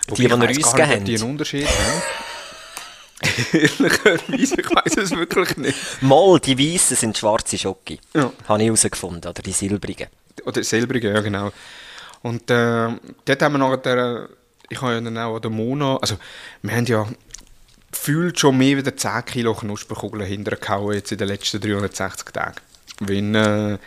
Die, 0.08 0.14
die 0.14 0.28
wir 0.28 0.36
uns 0.36 0.72
gegeben 0.72 0.90
haben. 0.90 1.04
Die 1.04 1.14
einen 1.14 1.30
Unterschied 1.30 1.66
haben. 1.66 2.02
Ehrlicherweise, 3.52 4.60
ich 4.60 4.70
weiß 4.70 4.96
es 4.96 5.10
wirklich 5.10 5.56
nicht. 5.56 5.78
Mal, 6.00 6.40
die 6.40 6.58
weißen 6.58 6.96
sind 6.96 7.18
schwarze 7.18 7.58
Schoki. 7.58 8.00
Ja. 8.14 8.32
Habe 8.48 8.60
ich 8.60 8.66
herausgefunden. 8.66 9.30
Oder 9.30 9.42
die 9.42 9.52
silbrigen. 9.52 10.08
Oder 10.44 10.62
silbrige, 10.64 11.12
ja 11.12 11.20
genau. 11.20 11.52
Und 12.22 12.50
äh, 12.50 12.88
dort 13.24 13.42
haben 13.42 13.52
wir 13.52 13.58
nachher, 13.58 14.28
ich 14.68 14.80
habe 14.80 14.94
ja 14.94 15.00
dann 15.00 15.18
auch 15.18 15.36
an 15.36 15.42
der 15.42 15.50
Mona, 15.50 15.96
also 15.98 16.16
wir 16.62 16.74
haben 16.74 16.86
ja 16.86 17.06
gefühlt 17.92 18.38
schon 18.38 18.58
mehr 18.58 18.76
wieder 18.76 18.96
10 18.96 19.24
Kilo 19.24 19.54
Knusperkugeln 19.54 20.26
hintergehauen 20.26 20.94
jetzt 20.94 21.12
in 21.12 21.18
den 21.18 21.28
letzten 21.28 21.60
360 21.60 22.32
Tagen. 22.32 22.56
Wenn, 23.00 23.34
äh, 23.34 23.78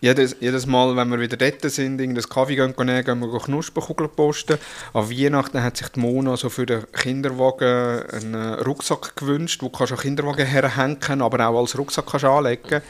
jedes, 0.00 0.36
jedes 0.40 0.66
Mal, 0.66 0.96
wenn 0.96 1.08
wir 1.08 1.20
wieder 1.20 1.36
dort 1.36 1.70
sind, 1.70 2.00
in 2.00 2.14
das 2.14 2.28
Kaffee 2.28 2.56
gehen, 2.56 2.74
gehen, 2.76 3.04
gehen 3.04 3.20
wir 3.20 3.38
Knusperkugeln 3.38 4.10
posten. 4.10 4.58
An 4.92 5.10
Weihnachten 5.10 5.62
hat 5.62 5.76
sich 5.76 5.88
die 5.88 6.00
Mona 6.00 6.36
so 6.36 6.48
für 6.48 6.66
den 6.66 6.90
Kinderwagen 6.92 8.02
einen 8.10 8.54
Rucksack 8.60 9.16
gewünscht, 9.16 9.62
wo 9.62 9.68
du 9.68 9.78
kannst 9.78 9.92
auch 9.92 10.02
Kinderwagen 10.02 10.46
herhängen, 10.46 11.22
aber 11.22 11.48
auch 11.48 11.60
als 11.60 11.78
Rucksack 11.78 12.06
kannst 12.06 12.24
anlegen. 12.24 12.82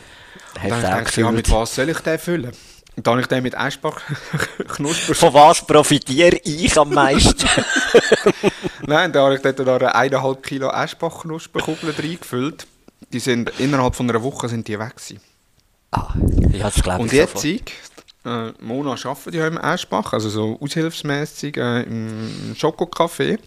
Und 0.62 0.70
dann 0.70 0.70
du 0.70 0.70
habe 0.70 0.76
ich 0.76 0.82
gedacht, 0.82 1.16
ja, 1.16 1.30
mit 1.30 1.50
was 1.50 1.74
soll 1.74 1.88
ich 1.88 2.00
den 2.00 2.18
füllen? 2.18 2.52
Und 2.96 3.06
dann 3.06 3.12
habe 3.12 3.20
ich 3.20 3.26
den 3.28 3.42
mit 3.42 3.54
Eschbach 3.54 4.00
Knusper... 4.68 5.14
Von 5.14 5.34
was 5.34 5.66
profitiere 5.66 6.38
ich 6.44 6.78
am 6.78 6.90
meisten? 6.90 7.46
Nein, 8.86 9.12
da 9.12 9.24
habe 9.24 9.34
ich 9.36 9.42
dort 9.42 9.58
noch 9.58 9.80
eineinhalb 9.82 10.42
Kilo 10.42 10.70
Eschbach 10.70 11.20
Knusperkugeln 11.20 11.94
reingefüllt. 11.94 12.66
Die 13.12 13.20
sind, 13.20 13.52
innerhalb 13.60 13.94
von 13.94 14.08
einer 14.08 14.22
Woche 14.22 14.48
sind 14.48 14.66
die 14.66 14.78
weg 14.78 14.96
gewesen. 14.96 15.20
ah, 15.92 16.14
ich 16.52 16.62
habe 16.62 16.72
es 16.74 16.82
glaube 16.82 17.02
Und 17.02 17.12
ich 17.12 17.18
jetzt, 17.18 17.38
sofort. 17.38 17.72
äh, 18.24 18.64
Mona 18.64 18.92
arbeitet 18.92 19.34
ja 19.34 19.46
im 19.46 19.58
Eschbach, 19.58 20.12
also 20.14 20.30
so 20.30 20.58
aushilfsmässig 20.60 21.58
äh, 21.58 21.82
im 21.82 22.54
Schokocafé. 22.58 23.38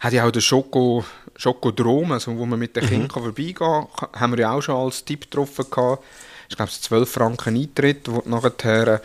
Hat 0.00 0.12
ja 0.12 0.26
auch 0.26 0.30
den 0.30 0.42
Schoko, 0.42 1.04
Schokodrom, 1.36 2.12
also 2.12 2.36
wo 2.36 2.44
man 2.44 2.58
mit 2.58 2.76
den 2.76 2.86
Kindern 2.86 3.08
kann 3.08 3.22
vorbeigehen 3.22 3.54
kann, 3.56 4.20
haben 4.20 4.32
wir 4.32 4.40
ja 4.40 4.52
auch 4.52 4.60
schon 4.60 4.76
als 4.76 5.04
Tipp 5.04 5.22
getroffen 5.22 5.64
gehabt. 5.70 6.04
Ich 6.48 6.56
glaube, 6.56 6.70
es 6.70 6.76
ist 6.76 6.84
12 6.84 7.10
Franken 7.10 7.56
Eintritt, 7.56 8.10
wo 8.10 8.22
nachher 8.26 8.88
äh, 8.88 8.98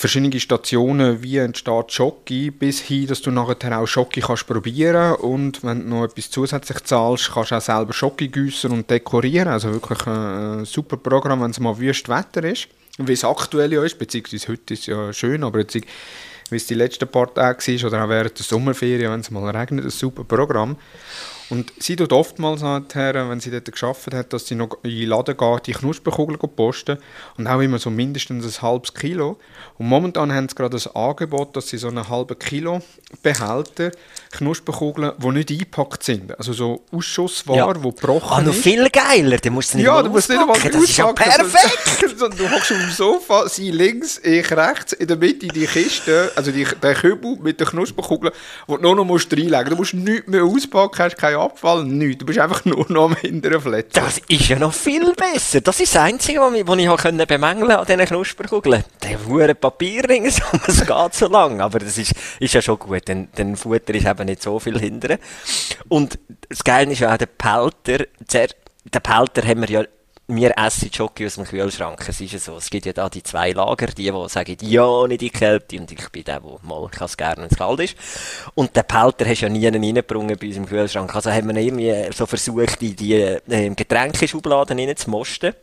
verschiedene 0.00 0.40
Stationen, 0.40 1.22
wie 1.22 1.36
entsteht 1.36 1.92
Schoki, 1.92 2.50
bis 2.50 2.80
hin, 2.80 3.06
dass 3.06 3.20
du 3.20 3.30
nachher 3.30 3.78
auch 3.78 3.86
Schoki 3.86 4.20
kannst 4.20 4.46
probieren 4.46 5.14
und 5.16 5.62
wenn 5.62 5.80
du 5.80 5.88
noch 5.88 6.04
etwas 6.04 6.30
zusätzlich 6.30 6.84
zahlst, 6.84 7.30
kannst 7.32 7.50
du 7.50 7.56
auch 7.56 7.60
selber 7.60 7.92
Schoki 7.92 8.28
gießen 8.28 8.70
und 8.70 8.88
dekorieren. 8.88 9.48
Also 9.48 9.72
wirklich 9.72 10.06
ein, 10.06 10.64
super 10.64 10.96
Programm, 10.96 11.42
wenn 11.42 11.50
es 11.50 11.60
mal 11.60 11.78
wüst 11.78 12.08
Wetter 12.08 12.44
ist. 12.44 12.68
Wie 12.98 13.12
es 13.12 13.24
aktuell 13.24 13.72
ja 13.72 13.84
ist, 13.84 13.98
beziehungsweise 13.98 14.48
heute 14.48 14.74
ist 14.74 14.80
es 14.80 14.86
ja 14.86 15.12
schön, 15.12 15.44
aber 15.44 15.60
jetzt, 15.60 15.74
wie 15.74 16.56
es 16.56 16.66
die 16.66 16.74
letzten 16.74 17.08
paar 17.08 17.32
Tage 17.32 17.58
war 17.66 17.88
oder 17.88 18.04
auch 18.04 18.08
während 18.08 18.38
der 18.38 18.44
Sommerferien, 18.44 19.12
wenn 19.12 19.20
es 19.20 19.30
mal 19.30 19.54
regnet, 19.54 19.84
ein 19.84 19.90
super 19.90 20.24
Programm. 20.24 20.76
Und 21.50 21.72
sie 21.80 21.96
tut 21.96 22.12
oftmals 22.12 22.62
nachher, 22.62 23.28
wenn 23.28 23.40
sie 23.40 23.50
dort 23.50 23.70
geschafft 23.70 24.14
hat, 24.14 24.32
dass 24.32 24.46
sie 24.46 24.54
noch 24.54 24.78
in 24.84 24.90
den 24.90 25.08
Laden 25.08 25.36
geht, 25.36 25.66
die 25.66 25.72
Knusperkugeln 25.72 26.38
posten 26.38 26.98
und 27.36 27.46
auch 27.48 27.60
immer 27.60 27.78
so 27.78 27.90
mindestens 27.90 28.44
ein 28.58 28.62
halbes 28.62 28.94
Kilo. 28.94 29.36
Und 29.76 29.86
momentan 29.88 30.32
haben 30.32 30.48
sie 30.48 30.54
gerade 30.54 30.70
das 30.76 30.94
Angebot, 30.94 31.56
dass 31.56 31.68
sie 31.68 31.78
so 31.78 31.88
einen 31.88 32.08
halben 32.08 32.38
Kilo 32.38 32.80
Behälter 33.22 33.90
Knusperkugeln, 34.30 35.12
die 35.18 35.28
nicht 35.28 35.50
eingepackt 35.50 36.02
sind, 36.04 36.38
also 36.38 36.52
so 36.52 36.84
Ausschussware, 36.92 37.58
Ja. 37.58 37.72
die 37.74 37.80
gebrochen 37.80 38.28
Ah, 38.30 38.40
noch 38.42 38.54
viel 38.54 38.88
geiler. 38.88 39.38
Du 39.38 39.50
musst 39.50 39.74
nicht 39.74 39.84
Ja, 39.84 40.00
du 40.02 40.08
musst 40.10 40.28
nicht 40.28 40.38
einmal 40.38 40.54
auspacken. 40.56 40.72
Das 40.80 40.88
ist 40.88 40.96
ja 40.96 41.12
perfekt. 41.12 41.78
Du 42.20 42.50
hockst 42.50 42.70
auf 42.72 42.78
dem 42.78 42.90
Sofa, 42.90 43.48
sie 43.48 43.70
links, 43.70 44.18
ich 44.22 44.50
rechts, 44.52 44.92
in 44.92 45.08
der 45.08 45.16
Mitte 45.16 45.48
die 45.48 45.66
Kiste, 45.66 46.30
also 46.36 46.52
die, 46.52 46.66
der 46.82 46.94
Kübel 46.94 47.36
mit 47.42 47.58
den 47.58 47.66
Knusperkugeln, 47.66 48.32
wo 48.66 48.76
du 48.76 48.82
nur 48.82 48.94
noch 48.94 49.04
musst 49.04 49.32
reinlegen 49.32 49.74
musst. 49.76 49.92
Du 49.92 49.96
musst 49.96 50.08
nichts 50.08 50.28
mehr 50.28 50.44
auspacken, 50.44 50.98
hast 51.02 51.16
keinen 51.16 51.36
Abfall, 51.40 51.84
nichts. 51.84 52.18
Du 52.18 52.26
bist 52.26 52.38
einfach 52.38 52.64
nur 52.64 52.86
noch 52.88 53.04
am 53.04 53.16
hinteren 53.16 53.60
Fletzen. 53.60 53.92
Das 53.94 54.18
ist 54.28 54.48
ja 54.48 54.58
noch 54.58 54.72
viel 54.72 55.12
besser. 55.14 55.60
Das 55.60 55.80
ist 55.80 55.94
das 55.94 56.02
Einzige, 56.02 56.40
was 56.40 56.54
ich, 56.54 56.66
was 56.66 56.78
ich 56.78 56.86
habe 56.86 57.02
können 57.02 57.26
bemängeln 57.26 57.70
an 57.70 57.86
diesen 57.86 58.04
Knusperkugeln. 58.04 58.84
Der 59.02 59.26
hure 59.26 59.54
Papierring, 59.54 60.26
es 60.26 60.40
geht 60.86 61.14
so 61.14 61.28
lang. 61.28 61.60
Aber 61.60 61.78
das 61.78 61.98
ist, 61.98 62.14
ist 62.38 62.54
ja 62.54 62.62
schon 62.62 62.78
gut, 62.78 63.08
denn, 63.08 63.28
denn 63.36 63.56
Futter 63.56 63.94
ist 63.94 64.06
eben 64.06 64.26
nicht 64.26 64.42
so 64.42 64.58
viel 64.58 64.78
hindern. 64.78 65.18
Und 65.88 66.18
das 66.48 66.64
Geile 66.64 66.92
ist 66.92 67.00
ja 67.00 67.12
auch 67.12 67.18
der 67.18 67.26
Pelter. 67.26 68.04
Der, 68.32 69.00
Pelter 69.00 69.46
haben 69.46 69.60
wir 69.60 69.70
ja 69.70 69.84
wir 70.34 70.52
essen 70.56 70.90
Jockey 70.92 71.26
aus 71.26 71.34
dem 71.34 71.44
Kühlschrank. 71.44 72.04
Es 72.08 72.20
ist 72.20 72.32
ja 72.32 72.38
so. 72.38 72.56
Es 72.56 72.70
gibt 72.70 72.86
ja 72.86 72.92
da 72.92 73.08
die 73.08 73.22
zwei 73.22 73.52
Lager. 73.52 73.86
Die, 73.86 74.10
die 74.10 74.28
sagen, 74.28 74.56
ja, 74.62 75.06
nicht 75.06 75.20
die 75.20 75.30
Kälte. 75.30 75.78
Und 75.78 75.90
ich 75.92 76.08
bin 76.10 76.24
der, 76.24 76.40
der 76.40 76.58
mal, 76.62 76.88
es 77.00 77.16
gerne, 77.16 77.42
wenn 77.42 77.50
es 77.50 77.56
kalt 77.56 77.80
ist. 77.80 77.96
Und 78.54 78.76
den 78.76 78.84
Pelter 78.84 79.26
hast 79.26 79.42
du 79.42 79.46
ja 79.46 79.48
nie 79.48 79.66
reingebrungen 79.66 80.36
bei 80.38 80.46
uns 80.46 80.56
im 80.56 80.66
Kühlschrank. 80.66 81.14
Also 81.14 81.30
haben 81.30 81.54
wir 81.54 81.62
irgendwie 81.62 82.12
so 82.12 82.26
versucht, 82.26 82.82
in 82.82 82.96
die 82.96 83.14
äh, 83.14 83.74
Getränkeschubladen 83.74 84.78
reinzumosten. 84.78 85.54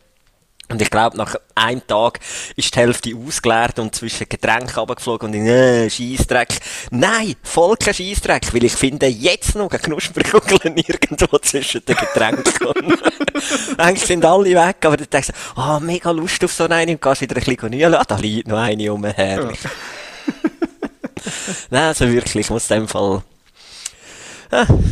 Und 0.69 0.82
ich 0.82 0.89
glaube, 0.89 1.15
nach 1.15 1.36
einem 1.56 1.86
Tag 1.88 2.19
ist 2.58 2.75
die 2.75 2.80
Hälfte 2.80 3.13
ausgeleert 3.15 3.80
und 3.80 3.95
zwischen 3.95 4.27
Getränken 4.27 4.75
runtergeflogen 4.75 5.30
und 5.30 5.36
ich, 5.36 5.47
äh, 5.47 5.89
Scheissdreck. 5.89 6.60
Nein, 6.91 7.36
voll 7.41 7.77
kein 7.77 7.93
Scheissdreck, 7.93 8.53
weil 8.53 8.65
ich 8.65 8.73
finde 8.73 9.08
jetzt 9.08 9.56
noch 9.56 9.69
eine 9.69 9.80
Knusperkugel 9.80 10.60
irgendwo 10.75 11.38
zwischen 11.39 11.86
den 11.86 11.95
Getränken. 11.95 12.53
Eigentlich 13.77 14.06
sind 14.06 14.25
alle 14.25 14.49
weg, 14.49 14.77
aber 14.82 14.97
dann 14.97 15.08
denkst 15.10 15.30
du, 15.30 15.62
ah, 15.62 15.80
mega 15.80 16.12
Lust 16.12 16.43
auf 16.43 16.51
so 16.51 16.65
eine 16.65 16.91
und 16.91 17.01
gehst 17.01 17.21
wieder 17.21 17.38
ein 17.38 17.43
bisschen 17.43 17.69
nühlen. 17.69 17.95
Ah, 17.95 18.03
da 18.06 18.17
liegt 18.17 18.49
noch 18.49 18.58
eine 18.58 18.91
um, 18.91 19.06
herrlich. 19.06 19.60
Nein, 21.69 21.84
also 21.84 22.12
wirklich, 22.12 22.45
ich 22.45 22.49
muss 22.49 22.69
in 22.69 22.80
dem 22.80 22.88
Fall, 22.89 23.23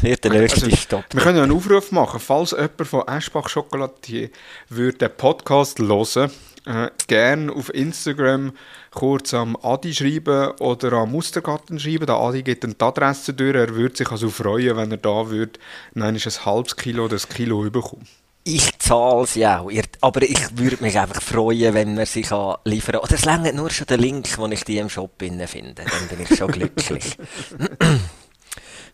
wird 0.01 0.23
der 0.23 0.31
nächste 0.31 0.65
Also, 0.65 0.75
Stopp. 0.77 1.05
wir 1.11 1.21
können 1.21 1.37
ja 1.37 1.43
einen 1.43 1.51
Aufruf 1.55 1.91
machen, 1.91 2.19
falls 2.19 2.51
jemand 2.51 2.87
von 2.87 3.07
Eschbach 3.07 3.51
Chocolatier 3.51 4.29
würde 4.69 4.97
den 4.97 5.11
Podcast 5.17 5.79
hören, 5.79 6.31
äh, 6.65 6.89
gerne 7.07 7.51
auf 7.53 7.73
Instagram 7.73 8.51
kurz 8.91 9.33
am 9.33 9.55
Adi 9.61 9.93
schreiben 9.93 10.51
oder 10.59 10.93
am 10.93 11.11
Mustergarten 11.11 11.79
schreiben. 11.79 12.05
Der 12.07 12.15
Adi 12.15 12.41
gibt 12.43 12.63
dann 12.63 12.75
die 12.79 12.83
Adresse 12.83 13.33
durch. 13.33 13.55
Er 13.55 13.75
würde 13.75 13.95
sich 13.95 14.09
also 14.09 14.29
freuen, 14.29 14.75
wenn 14.77 14.91
er 14.91 14.97
da 14.97 15.29
würde, 15.29 15.59
nein, 15.93 16.15
ist 16.15 16.25
ein 16.27 16.45
halbes 16.45 16.75
Kilo 16.75 17.05
oder 17.05 17.17
ein 17.17 17.29
Kilo 17.35 17.63
überkommen. 17.65 18.07
Ich 18.47 18.77
zahle 18.79 19.25
sie 19.25 19.45
auch. 19.47 19.69
Ihr- 19.71 19.83
Aber 20.01 20.21
ich 20.21 20.37
würde 20.57 20.77
mich 20.81 20.97
einfach 20.99 21.21
freuen, 21.21 21.73
wenn 21.73 21.95
man 21.95 22.05
sie 22.05 22.21
kann 22.21 22.55
liefern 22.63 22.93
kann. 22.93 23.01
Oder 23.01 23.15
es 23.15 23.25
reicht 23.27 23.55
nur 23.55 23.69
schon 23.71 23.87
der 23.87 23.97
Link, 23.97 24.27
den 24.35 24.51
ich 24.51 24.63
die 24.63 24.77
im 24.77 24.89
Shop 24.89 25.11
finde. 25.19 25.45
Dann 25.73 25.87
bin 26.09 26.27
ich 26.29 26.37
schon 26.37 26.51
glücklich. 26.51 27.17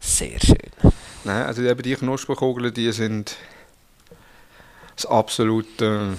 Sehr 0.02 0.40
schön. 0.40 0.92
Nein, 1.24 1.46
also 1.46 1.62
eben 1.62 1.82
die 1.82 1.96
Knusperkugeln, 1.96 2.74
die 2.74 2.92
sind 2.92 3.38
das 4.96 5.06
absolute 5.06 6.18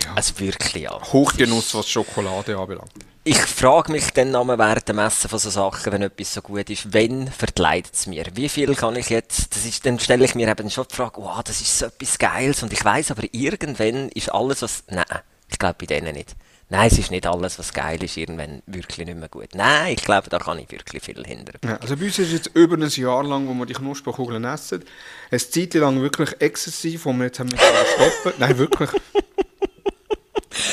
ja, 0.00 0.14
Also 0.14 0.38
wirklich, 0.38 0.84
ja. 0.84 1.00
Hochgenuss, 1.12 1.74
was 1.74 1.88
Schokolade 1.88 2.56
anbelangt. 2.56 2.92
Ich 3.24 3.38
frage 3.38 3.92
mich 3.92 4.10
dann 4.10 4.34
einmal 4.34 4.58
während 4.58 4.88
dem 4.88 4.98
Essen 4.98 5.28
von 5.28 5.38
so 5.38 5.50
Sachen, 5.50 5.92
wenn 5.92 6.02
etwas 6.02 6.34
so 6.34 6.42
gut 6.42 6.70
ist, 6.70 6.92
wenn 6.92 7.28
verkleidet 7.28 7.94
es 7.94 8.06
mir? 8.06 8.24
Wie 8.34 8.48
viel 8.48 8.74
kann 8.74 8.96
ich 8.96 9.10
jetzt, 9.10 9.54
das 9.54 9.64
ist, 9.64 9.86
dann 9.86 10.00
stelle 10.00 10.24
ich 10.24 10.34
mir 10.34 10.48
eben 10.48 10.70
schon 10.70 10.86
die 10.90 10.94
Frage, 10.94 11.20
wow, 11.20 11.42
das 11.42 11.60
ist 11.60 11.78
so 11.78 11.86
etwas 11.86 12.18
Geiles 12.18 12.62
und 12.62 12.72
ich 12.72 12.84
weiß 12.84 13.10
aber 13.10 13.22
irgendwann 13.32 14.08
ist 14.08 14.32
alles, 14.32 14.62
was, 14.62 14.84
nein, 14.88 15.04
Ich 15.48 15.58
glaube 15.58 15.76
bei 15.78 15.86
denen 15.86 16.14
nicht. 16.14 16.34
Nein, 16.72 16.88
es 16.90 16.98
ist 16.98 17.10
nicht 17.10 17.26
alles, 17.26 17.58
was 17.58 17.74
geil 17.74 18.02
ist, 18.02 18.16
irgendwann 18.16 18.62
wirklich 18.64 19.06
nicht 19.06 19.18
mehr 19.18 19.28
gut. 19.28 19.48
Nein, 19.54 19.92
ich 19.92 20.02
glaube, 20.06 20.30
da 20.30 20.38
kann 20.38 20.58
ich 20.58 20.70
wirklich 20.70 21.02
viel 21.02 21.22
hindern. 21.22 21.56
Ja, 21.62 21.76
also 21.76 21.98
bei 21.98 22.06
uns 22.06 22.18
ist 22.18 22.32
jetzt 22.32 22.50
über 22.54 22.78
ein 22.78 22.88
Jahr 22.88 23.22
lang, 23.24 23.46
wo 23.46 23.52
wir 23.52 23.66
die 23.66 23.74
Knusperkugeln 23.74 24.42
essen, 24.44 24.82
eine 25.30 25.38
Zeit 25.38 25.74
lang 25.74 26.00
wirklich 26.00 26.30
exzessiv, 26.40 27.04
wo 27.04 27.12
wir 27.12 27.24
jetzt 27.24 27.40
haben 27.40 27.50
stoppen. 27.54 28.38
Nein, 28.38 28.56
wirklich. 28.56 28.88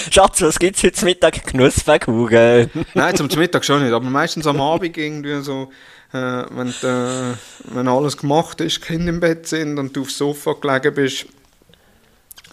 Schatz, 0.09 0.41
was 0.41 0.57
gibt 0.57 0.77
es 0.77 0.83
heute 0.83 1.03
Mittag? 1.03 1.45
Knusperkugeln. 1.47 2.71
Nein, 2.93 3.15
zum 3.17 3.27
Mittag 3.37 3.65
schon 3.65 3.83
nicht, 3.83 3.91
aber 3.91 4.09
meistens 4.09 4.47
am 4.47 4.61
Abend 4.61 4.95
irgendwie 4.95 5.41
so, 5.41 5.69
äh, 6.13 6.17
wenn, 6.17 6.69
äh, 6.69 7.35
wenn 7.65 7.89
alles 7.89 8.15
gemacht 8.15 8.61
ist, 8.61 8.81
Kinder 8.81 9.09
im 9.09 9.19
Bett 9.19 9.47
sind 9.47 9.77
und 9.77 9.93
du 9.97 10.03
aufs 10.03 10.17
Sofa 10.17 10.53
gelegen 10.53 10.95
bist, 10.95 11.25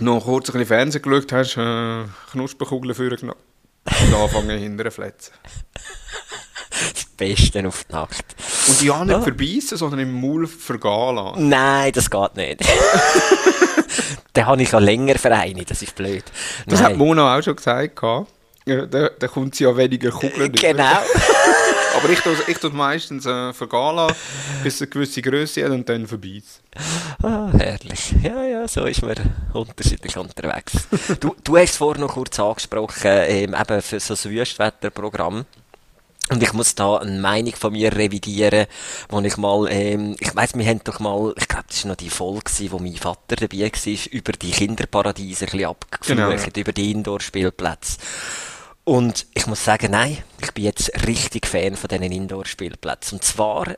noch 0.01 0.25
kurz 0.25 0.49
ein 0.49 0.53
bisschen 0.53 0.67
Fernsehen 0.69 1.03
geschaut 1.03 1.33
hast, 1.33 1.57
äh, 1.57 2.05
Knusperkugeln 2.33 2.95
vorgenommen 2.95 3.39
und 3.85 4.15
anfangen 4.15 4.59
hinterher 4.59 4.93
fletzen. 4.93 5.33
Das 6.71 7.05
Beste 7.17 7.67
auf 7.67 7.85
die 7.85 7.93
Nacht. 7.93 8.25
Und 8.69 8.81
die 8.81 8.91
auch 8.91 9.05
nicht 9.05 9.13
Ja. 9.13 9.23
verbeissen, 9.23 9.79
sondern 9.79 10.01
im 10.01 10.21
Maul 10.21 10.47
vergehen 10.47 11.15
lassen. 11.17 11.49
Nein, 11.49 11.93
das 11.93 12.11
geht 12.11 12.37
nicht. 12.37 12.61
Den 14.37 14.45
habe 14.47 14.63
ich 14.63 14.71
ja 14.71 14.79
länger 14.79 15.15
vereinigt, 15.17 15.71
das 15.71 15.81
ist 15.81 15.95
blöd. 15.95 16.25
Das 16.67 16.81
Nein. 16.81 16.91
hat 16.93 16.97
Mona 16.99 17.39
auch 17.39 17.43
schon 17.43 17.57
gesagt. 17.57 17.99
Ja, 18.67 18.85
da, 18.85 19.09
da 19.19 19.29
kommt 19.29 19.55
sie 19.55 19.65
ja 19.65 19.75
weniger 19.77 20.11
Kugeln. 20.11 20.53
Genau. 20.53 20.99
Aber 21.97 22.11
ich 22.11 22.21
tue 22.21 22.37
ich 22.47 22.59
tue 22.59 22.71
meistens 22.71 23.27
äh, 23.27 23.31
lassen, 23.31 24.15
bis 24.63 24.81
eine 24.81 24.91
gewisse 24.91 25.23
Größe 25.23 25.65
hat 25.65 25.71
und 25.71 25.89
dann 25.89 26.07
verbeissen. 26.07 26.63
Ah, 27.23 27.51
herrlich. 27.57 28.15
Ja, 28.23 28.45
ja, 28.45 28.69
so 28.69 28.85
ist 28.85 29.03
man 29.03 29.15
unterschiedlich 29.53 30.17
unterwegs. 30.17 30.73
Du, 31.21 31.35
du 31.43 31.57
hast 31.57 31.71
es 31.71 31.77
vorhin 31.77 32.03
noch 32.03 32.15
kurz 32.15 32.39
angesprochen, 32.39 33.11
ähm, 33.27 33.55
eben 33.59 33.83
für 33.83 34.01
so 34.01 34.15
ein 34.15 34.35
Wüstwetterprogramm. 34.35 35.47
Und 36.29 36.43
ich 36.43 36.53
muss 36.53 36.75
da 36.75 36.97
eine 36.97 37.21
Meinung 37.21 37.55
von 37.55 37.73
mir 37.73 37.95
revidieren, 37.95 38.67
wo 39.09 39.21
ich 39.21 39.37
mal, 39.37 39.69
ähm, 39.71 40.17
ich 40.19 40.35
weiss, 40.35 40.55
wir 40.57 40.67
haben 40.67 40.81
doch 40.83 40.99
mal, 40.99 41.33
ich 41.37 41.47
glaube, 41.47 41.67
das 41.69 41.85
war 41.85 41.91
noch 41.91 41.97
die 41.97 42.11
Folge, 42.11 42.51
wo 42.71 42.79
mein 42.81 42.97
Vater 42.97 43.37
dabei 43.37 43.71
war, 43.71 44.13
über 44.13 44.33
die 44.33 44.51
Kinderparadiese 44.51 45.45
ein 45.45 45.51
bisschen 45.53 45.69
abgeflucht, 45.69 46.19
Genau, 46.19 46.61
über 46.61 46.73
die 46.73 46.91
Indoor-Spielplätze. 46.91 47.99
Und 48.89 49.27
ich 49.35 49.49
muss 49.49 49.65
sagen, 49.65 49.91
nein, 49.91 50.19
ich 50.41 50.53
bin 50.53 50.63
jetzt 50.63 50.93
richtig 51.09 51.49
Fan 51.49 51.75
von 51.75 51.89
diesen 51.89 52.05
Indoor-Spielplätzen. 52.05 53.19
Und 53.19 53.25
zwar 53.25 53.75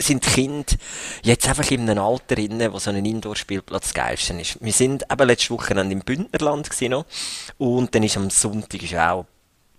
sind 0.00 0.26
die 0.26 0.30
Kinder 0.30 0.74
jetzt 1.22 1.48
einfach 1.48 1.70
in 1.70 1.88
einem 1.88 2.02
Alter 2.02 2.34
drin, 2.34 2.66
wo 2.72 2.80
so 2.80 2.90
ein 2.90 3.06
Indoor-Spielplatz 3.06 3.84
das 3.84 3.94
geilste 3.94 4.32
ist. 4.34 4.58
Wir 4.60 4.72
sind 4.72 5.04
eben 5.08 5.28
letzte 5.28 5.50
Woche 5.50 5.74
im 5.74 6.00
Bündnerland 6.00 6.68
noch, 6.90 7.06
und 7.58 7.94
dann 7.94 8.02
ist 8.02 8.16
am 8.16 8.30
Sonntag 8.30 8.82
ist 8.82 8.96
auch 8.96 9.26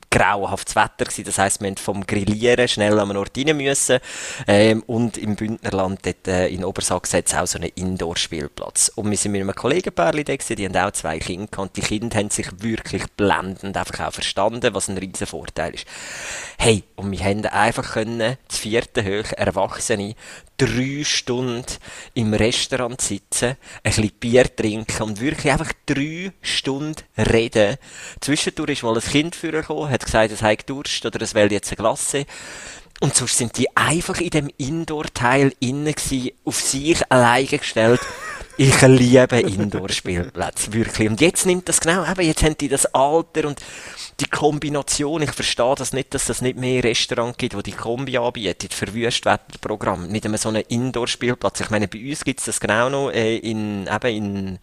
grauenhaftes 0.10 0.76
Wetter 0.76 1.06
gewesen. 1.06 1.24
Das 1.24 1.38
heisst, 1.38 1.62
wir 1.62 1.68
haben 1.68 1.78
vom 1.78 2.06
Grillieren 2.06 2.68
schnell 2.68 2.94
an 2.94 3.10
einen 3.10 3.18
Ort 3.18 3.38
rein 3.38 3.56
müssen. 3.58 4.00
Ähm, 4.48 4.84
und 4.88 5.18
im 5.18 5.36
Bündnerland, 5.36 6.06
dort, 6.06 6.28
äh, 6.28 6.48
in 6.48 6.66
Obersachsen, 6.66 7.18
hat 7.18 7.28
es 7.28 7.36
auch 7.36 7.48
so 7.48 7.60
einen 7.60 7.72
Indoor-Spielplatz. 7.76 8.92
Und 8.96 9.10
wir 9.10 9.18
sind 9.18 9.34
mit 9.34 9.42
einem 9.42 9.56
Kollegenpärchen 9.56 10.26
da 10.26 10.36
gewesen, 10.36 10.56
die 10.56 10.66
haben 10.66 10.76
auch 10.78 10.92
zwei 10.92 11.20
Kinder 11.20 11.48
gehabt. 11.48 11.78
Die 11.78 11.82
Kinder 11.82 12.18
haben 12.18 12.30
sich 12.30 12.48
wirklich 12.62 13.04
blendend 13.16 13.78
einfach 13.78 14.08
auch 14.08 14.14
verstanden, 14.14 14.74
was 14.74 14.88
ein 14.88 14.98
riesen 14.98 15.28
Vorteil 15.28 15.76
ist. 15.76 15.86
Hey, 16.58 16.84
und 16.96 17.12
wir 17.12 17.20
haben 17.20 17.46
einfach 17.46 17.94
können, 17.94 18.38
das 18.48 18.58
vierte 18.58 19.04
Hoch, 19.04 19.32
Erwachsene, 19.38 20.16
drei 20.60 21.04
Stunden 21.06 21.66
im 22.14 22.34
Restaurant 22.34 23.00
sitzen, 23.00 23.56
ein 23.84 23.84
bisschen 23.84 24.12
Bier 24.20 24.56
trinken 24.56 25.04
und 25.04 25.22
wirklich 25.22 25.52
einfach 25.52 25.72
drei 25.86 26.34
Stunden 26.42 27.02
reden. 27.18 27.78
Zwischendurch 28.20 28.72
ist 28.72 28.84
mal 28.84 28.96
ein 28.96 29.02
Kind 29.02 29.36
vorgekommen, 29.36 29.90
hat 30.00 30.06
gesagt, 30.06 30.32
es 30.32 30.42
hat 30.42 30.70
Durst 30.70 31.06
oder 31.06 31.22
es 31.22 31.36
will 31.36 31.52
jetzt 31.52 31.70
eine 31.70 31.78
Glasse. 31.78 32.26
Und 33.02 33.16
sonst 33.16 33.38
sind 33.38 33.58
die 33.58 33.76
einfach 33.78 34.20
in 34.20 34.30
dem 34.30 34.50
Indoor-Teil 34.58 35.54
innen 35.60 35.94
gewesen, 35.94 36.32
auf 36.44 36.60
sich 36.60 37.12
alleine 37.12 37.58
gestellt. 37.58 38.02
Ich 38.62 38.82
liebe 38.82 39.40
Indoor-Spielplätze, 39.40 40.74
wirklich. 40.74 41.08
Und 41.08 41.22
jetzt 41.22 41.46
nimmt 41.46 41.70
das 41.70 41.80
genau, 41.80 42.04
eben, 42.04 42.28
jetzt 42.28 42.44
haben 42.44 42.58
die 42.58 42.68
das 42.68 42.94
Alter 42.94 43.48
und 43.48 43.62
die 44.20 44.26
Kombination. 44.26 45.22
Ich 45.22 45.32
verstehe 45.32 45.76
das 45.78 45.94
nicht, 45.94 46.14
dass 46.14 46.28
es 46.28 46.42
nicht 46.42 46.58
mehr 46.58 46.84
Restaurants 46.84 47.38
gibt, 47.38 47.56
die 47.56 47.64
die 47.64 47.72
Kombi 47.72 48.18
anbieten 48.18 48.68
für 48.70 48.94
Wüstwetterprogramm. 48.94 50.12
Mit 50.12 50.26
einem 50.26 50.36
so 50.36 50.50
einem 50.50 50.66
Indoor-Spielplatz. 50.68 51.62
Ich 51.62 51.70
meine, 51.70 51.88
bei 51.88 52.06
uns 52.10 52.26
gibt 52.26 52.42
es 52.42 52.48
das 52.48 52.60
genau 52.60 52.90
noch 52.90 53.12
äh, 53.12 53.38
in, 53.38 53.88
eben 53.88 54.14
in, 54.14 54.60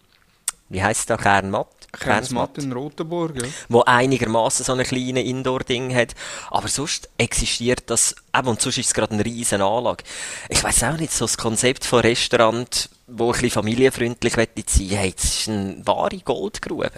wie 0.69 0.83
heisst 0.83 0.99
es 0.99 1.05
da, 1.07 1.17
Kernmatt? 1.17 1.76
Kernsmatt 1.99 2.57
in 2.57 2.71
Rotenburg, 2.71 3.41
ja. 3.41 3.47
wo 3.69 3.81
einigermaßen 3.81 4.65
so 4.65 4.73
ein 4.73 4.83
kleines 4.83 5.23
Indoor-Ding 5.23 5.93
hat. 5.95 6.15
Aber 6.51 6.67
sonst 6.67 7.09
existiert 7.17 7.83
das, 7.87 8.15
eben, 8.35 8.47
und 8.47 8.61
sonst 8.61 8.77
ist 8.77 8.87
es 8.87 8.93
gerade 8.93 9.13
eine 9.13 9.25
riesen 9.25 9.61
Anlage. 9.61 10.03
Ich 10.49 10.63
weiß 10.63 10.83
auch 10.83 10.97
nicht, 10.97 11.13
so 11.13 11.25
das 11.25 11.37
Konzept 11.37 11.85
von 11.85 11.99
Restaurant, 11.99 12.89
wo 13.07 13.27
ein 13.27 13.31
bisschen 13.33 13.51
familienfreundlich 13.51 14.33
sein 14.33 14.47
will, 14.55 14.97
hey, 14.97 15.13
das 15.15 15.25
ist 15.25 15.49
eine 15.49 15.81
wahre 15.85 16.17
Goldgrube. 16.17 16.91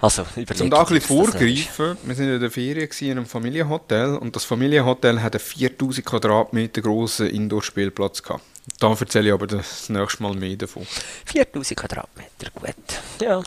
Also, 0.00 0.22
überlegt 0.36 0.60
Um 0.60 0.68
da 0.68 0.80
ein 0.80 0.86
bisschen 0.86 1.00
vorgreifen, 1.00 1.96
wir 2.02 2.14
sind 2.14 2.28
in 2.28 2.38
der 2.38 2.50
Ferien 2.50 2.90
in 3.00 3.10
einem 3.12 3.26
Familienhotel 3.26 4.16
und 4.16 4.36
das 4.36 4.44
Familienhotel 4.44 5.22
hat 5.22 5.34
einen 5.34 5.40
4000 5.40 6.04
Quadratmeter 6.04 6.82
grossen 6.82 7.28
Indoor-Spielplatz 7.28 8.22
gehabt. 8.22 8.44
Da 8.78 8.90
erzähle 8.90 9.28
ich 9.28 9.32
aber 9.32 9.46
das 9.46 9.88
nächste 9.88 10.22
Mal 10.22 10.34
mehr 10.34 10.56
davon. 10.56 10.86
4000 11.26 11.80
Quadratmeter, 11.80 12.50
gut. 12.54 12.74
Ja. 13.20 13.42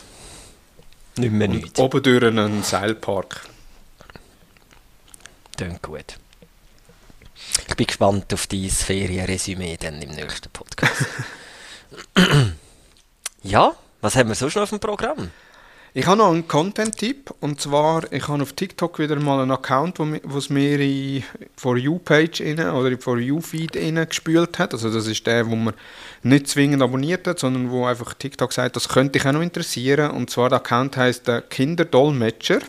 Nicht 1.18 1.32
mehr 1.32 1.50
Und 1.50 1.56
nichts. 1.56 1.80
oben 1.80 2.04
durch 2.04 2.24
einen 2.24 2.64
Seilpark. 2.64 3.48
Klingt 5.56 5.82
gut. 5.82 6.18
Ich 7.68 7.76
bin 7.76 7.88
gespannt 7.88 8.34
auf 8.34 8.48
dein 8.48 8.70
Ferienresümee 8.70 9.78
dann 9.78 10.02
im 10.02 10.12
nächsten 10.12 10.50
Podcast. 10.52 11.06
ja, 13.44 13.76
was 14.02 14.16
haben 14.16 14.30
wir 14.30 14.36
sonst 14.36 14.56
noch 14.56 14.64
auf 14.64 14.70
dem 14.70 14.80
Programm? 14.80 15.32
Ich 15.98 16.06
habe 16.06 16.20
noch 16.20 16.30
einen 16.30 16.48
Content-Tipp 16.48 17.34
und 17.40 17.60
zwar, 17.60 18.14
ich 18.14 18.28
habe 18.28 18.44
auf 18.44 18.54
TikTok 18.54 19.00
wieder 19.00 19.16
mal 19.16 19.42
einen 19.42 19.50
Account, 19.50 19.98
wo 19.98 20.38
es 20.38 20.52
mir 20.52 20.80
in 20.80 21.24
For 21.56 21.76
You-Page 21.76 22.40
oder 22.42 22.92
in 22.92 23.00
For 23.00 23.18
You-Feed 23.18 23.72
gespült 24.08 24.60
hat. 24.60 24.74
Also 24.74 24.94
das 24.94 25.08
ist 25.08 25.26
der, 25.26 25.50
wo 25.50 25.56
man 25.56 25.74
nicht 26.22 26.50
zwingend 26.50 26.84
abonniert 26.84 27.26
hat, 27.26 27.40
sondern 27.40 27.72
wo 27.72 27.88
einfach 27.88 28.14
TikTok 28.14 28.54
sagt, 28.54 28.76
das 28.76 28.90
könnte 28.90 29.14
dich 29.14 29.28
auch 29.28 29.32
noch 29.32 29.42
interessieren. 29.42 30.12
Und 30.12 30.30
zwar 30.30 30.50
der 30.50 30.60
Account 30.60 30.98
heißt 30.98 31.28
der 31.28 31.42
Kinderdolmetscher. 31.42 32.60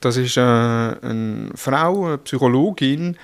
Das 0.00 0.16
ist 0.16 0.36
äh, 0.36 0.40
eine 0.40 1.50
Frau, 1.54 2.06
eine 2.06 2.18
Psychologin, 2.18 3.16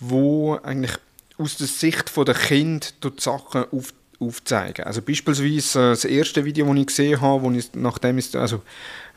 wo 0.00 0.58
eigentlich 0.62 0.96
aus 1.36 1.58
der 1.58 1.66
Sicht 1.66 2.16
der 2.16 2.34
Kind 2.34 2.94
die 3.04 3.10
Sachen 3.18 3.66
auf, 3.72 3.92
aufzeigen. 4.20 4.84
Also 4.84 5.02
beispielsweise 5.02 5.78
äh, 5.78 5.90
das 5.90 6.04
erste 6.04 6.44
Video, 6.44 6.66
das 6.66 6.76
ich 6.76 6.86
gesehen 6.86 7.20
habe, 7.20 7.42
wo 7.42 7.50
ich, 7.50 7.70
nachdem 7.74 8.18
ist, 8.18 8.34
also 8.36 8.62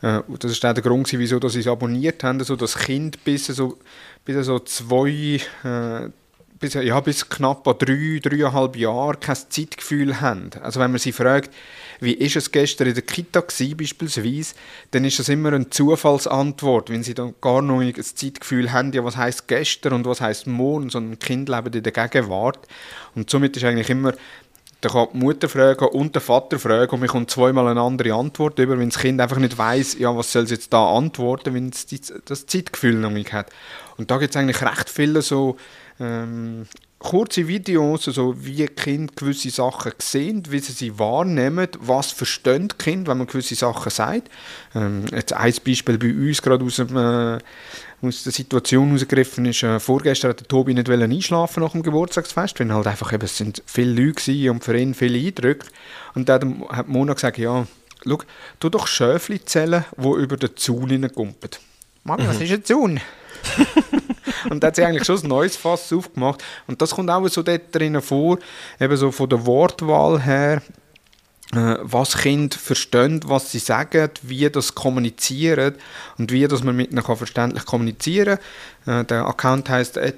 äh, 0.00 0.20
das 0.38 0.52
ist 0.52 0.64
auch 0.64 0.72
der 0.72 0.82
Grund, 0.82 1.12
wieso 1.12 1.38
dass 1.38 1.54
ich 1.54 1.66
es 1.66 1.72
abonniert 1.72 2.22
habe, 2.24 2.44
so 2.44 2.56
das 2.56 2.78
Kind 2.78 3.22
bis 3.24 3.46
so, 3.46 3.78
bis 4.24 4.46
so 4.46 4.58
zwei, 4.60 5.40
äh, 5.64 6.10
bis, 6.60 6.74
ja, 6.74 7.00
bis 7.00 7.28
knapp 7.28 7.66
an 7.66 7.74
drei, 7.78 8.20
dreieinhalb 8.22 8.76
Jahre 8.76 9.16
kein 9.16 9.34
Zeitgefühl 9.34 10.20
haben. 10.20 10.50
Also 10.62 10.78
wenn 10.78 10.92
man 10.92 11.00
sie 11.00 11.10
fragt, 11.10 11.52
wie 11.98 12.12
ist 12.12 12.36
es 12.36 12.52
gestern 12.52 12.86
in 12.86 12.94
der 12.94 13.02
Kita 13.02 13.40
gewesen, 13.40 13.76
beispielsweise, 13.76 14.54
dann 14.92 15.04
ist 15.04 15.18
das 15.18 15.28
immer 15.28 15.52
eine 15.52 15.68
Zufallsantwort, 15.68 16.90
wenn 16.90 17.02
sie 17.02 17.14
dann 17.14 17.34
gar 17.40 17.62
noch 17.62 17.82
das 17.92 18.14
Zeitgefühl 18.14 18.72
haben, 18.72 18.92
ja, 18.92 19.02
was 19.02 19.16
heißt 19.16 19.48
gestern 19.48 19.92
und 19.94 20.06
was 20.06 20.20
heißt 20.20 20.46
morgen, 20.46 20.88
sondern 20.88 21.18
die 21.18 21.26
Kinder 21.26 21.56
leben 21.56 21.74
in 21.74 21.82
der 21.82 21.92
Gegenwart. 21.92 22.68
Und 23.16 23.28
somit 23.28 23.56
ist 23.56 23.64
eigentlich 23.64 23.90
immer, 23.90 24.14
da 24.82 24.88
kann 24.88 25.08
die 25.12 25.18
Mutter 25.18 25.48
fragen 25.48 25.86
und 25.86 26.14
der 26.14 26.20
Vater 26.20 26.58
fragen 26.58 26.90
und 26.90 27.00
man 27.00 27.08
kommt 27.08 27.30
zweimal 27.30 27.68
eine 27.68 27.80
andere 27.80 28.14
Antwort 28.14 28.58
über, 28.58 28.78
wenn 28.78 28.90
das 28.90 28.98
Kind 28.98 29.20
einfach 29.20 29.38
nicht 29.38 29.56
weiß, 29.56 29.98
ja, 29.98 30.14
was 30.14 30.32
soll 30.32 30.42
es 30.42 30.50
jetzt 30.50 30.72
da 30.72 30.96
antworten, 30.96 31.54
wenn 31.54 31.68
es 31.68 31.86
das 32.24 32.46
Zeitgefühl 32.46 32.94
noch 32.94 33.10
nicht 33.10 33.32
hat. 33.32 33.50
Und 33.96 34.10
da 34.10 34.18
gibt 34.18 34.34
es 34.34 34.36
eigentlich 34.36 34.60
recht 34.60 34.90
viele 34.90 35.22
so 35.22 35.56
ähm, 36.00 36.66
kurze 36.98 37.46
Videos, 37.46 38.08
also 38.08 38.34
wie 38.44 38.66
Kinder 38.66 39.12
gewisse 39.14 39.50
Sachen 39.50 39.92
sehen, 39.98 40.42
wie 40.50 40.58
sie 40.58 40.72
sie 40.72 40.98
wahrnehmen, 40.98 41.68
was 41.78 42.10
verstehen 42.10 42.68
Kinder, 42.76 43.12
wenn 43.12 43.18
man 43.18 43.26
gewisse 43.28 43.54
Sachen 43.54 43.90
sagt. 43.90 44.30
Ähm, 44.74 45.04
jetzt 45.12 45.32
ein 45.32 45.54
Beispiel 45.64 45.98
bei 45.98 46.10
uns 46.10 46.42
gerade 46.42 46.64
aus, 46.64 46.76
dem, 46.76 46.96
äh, 46.96 47.38
aus 48.02 48.24
der 48.24 48.32
Situation 48.32 48.88
herausgegriffen 48.88 49.46
ist, 49.46 49.62
äh, 49.62 49.78
vorgestern 49.78 50.30
hat 50.30 50.40
der 50.40 50.48
Tobi 50.48 50.74
nicht 50.74 50.90
einschlafen 50.90 51.62
nach 51.62 51.72
dem 51.72 51.82
Geburtstagsfest, 51.82 52.58
weil 52.60 52.72
halt 52.72 52.86
einfach 52.86 53.12
eben, 53.12 53.24
es 53.24 53.36
sind 53.36 53.62
viele 53.64 54.06
Leute 54.06 54.50
und 54.50 54.64
für 54.64 54.76
ihn 54.76 54.94
viele 54.94 55.18
Eindrücke. 55.18 55.66
Und 56.14 56.28
dann 56.28 56.64
hat 56.68 56.88
Mona 56.88 57.14
gesagt, 57.14 57.38
ja, 57.38 57.66
schau, 58.04 58.18
tu 58.58 58.68
doch 58.68 58.86
Schöfli 58.86 59.44
zählen, 59.44 59.84
die 59.96 60.08
über 60.08 60.36
den 60.36 60.56
Zaun 60.56 60.90
hineinkumpen. 60.90 61.50
Mami, 62.04 62.26
was 62.26 62.40
ist 62.40 62.52
ein 62.52 62.64
Zaun? 62.64 63.00
Und 64.50 64.62
da 64.62 64.68
hat 64.68 64.76
sie 64.76 64.84
eigentlich 64.84 65.04
schon 65.04 65.18
ein 65.18 65.28
neues 65.28 65.56
Fass 65.56 65.92
aufgemacht. 65.92 66.42
Und 66.66 66.82
das 66.82 66.90
kommt 66.90 67.10
auch 67.10 67.26
so 67.28 67.42
dort 67.42 67.74
drinnen 67.74 68.02
vor, 68.02 68.38
eben 68.80 68.96
so 68.96 69.12
von 69.12 69.28
der 69.28 69.46
Wortwahl 69.46 70.20
her, 70.20 70.62
was 71.54 72.16
Kinder 72.16 72.56
verstehen, 72.56 73.20
was 73.26 73.52
sie 73.52 73.58
sagen, 73.58 74.08
wie 74.22 74.48
das 74.48 74.74
kommunizieren 74.74 75.74
und 76.16 76.32
wie 76.32 76.48
das 76.48 76.62
man 76.62 76.74
mit 76.74 76.92
ihnen 76.92 77.02
verständlich 77.02 77.66
kommunizieren 77.66 78.38
kann. 78.84 79.02
Äh, 79.02 79.04
der 79.04 79.26
Account 79.26 79.68
heißt 79.68 79.98
äh, 79.98 80.12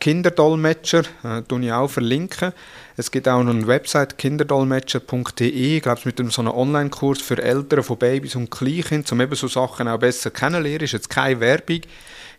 Kinderdolmetscher, 0.00 1.02
äh, 1.22 1.42
tue 1.42 1.64
ich 1.64 1.72
auch 1.72 1.88
verlinken. 1.88 2.52
Es 2.96 3.10
gibt 3.10 3.28
auch 3.28 3.42
noch 3.42 3.52
eine 3.52 3.66
Website 3.66 4.18
kinderdolmetscher.de, 4.18 5.76
ich 5.76 5.82
glaube 5.82 6.00
mit 6.04 6.18
einem 6.18 6.30
so 6.30 6.42
einem 6.42 6.52
Online-Kurs 6.52 7.20
für 7.20 7.40
Eltern 7.40 7.82
von 7.82 7.98
Babys 7.98 8.34
und 8.34 8.50
Kleinkindern, 8.50 9.12
um 9.12 9.20
eben 9.20 9.34
so 9.34 9.46
Sachen 9.46 9.88
auch 9.88 9.98
besser 9.98 10.30
kennenzulernen. 10.30 10.84
Ist 10.84 10.92
jetzt 10.92 11.10
keine 11.10 11.38
Werbung. 11.40 11.82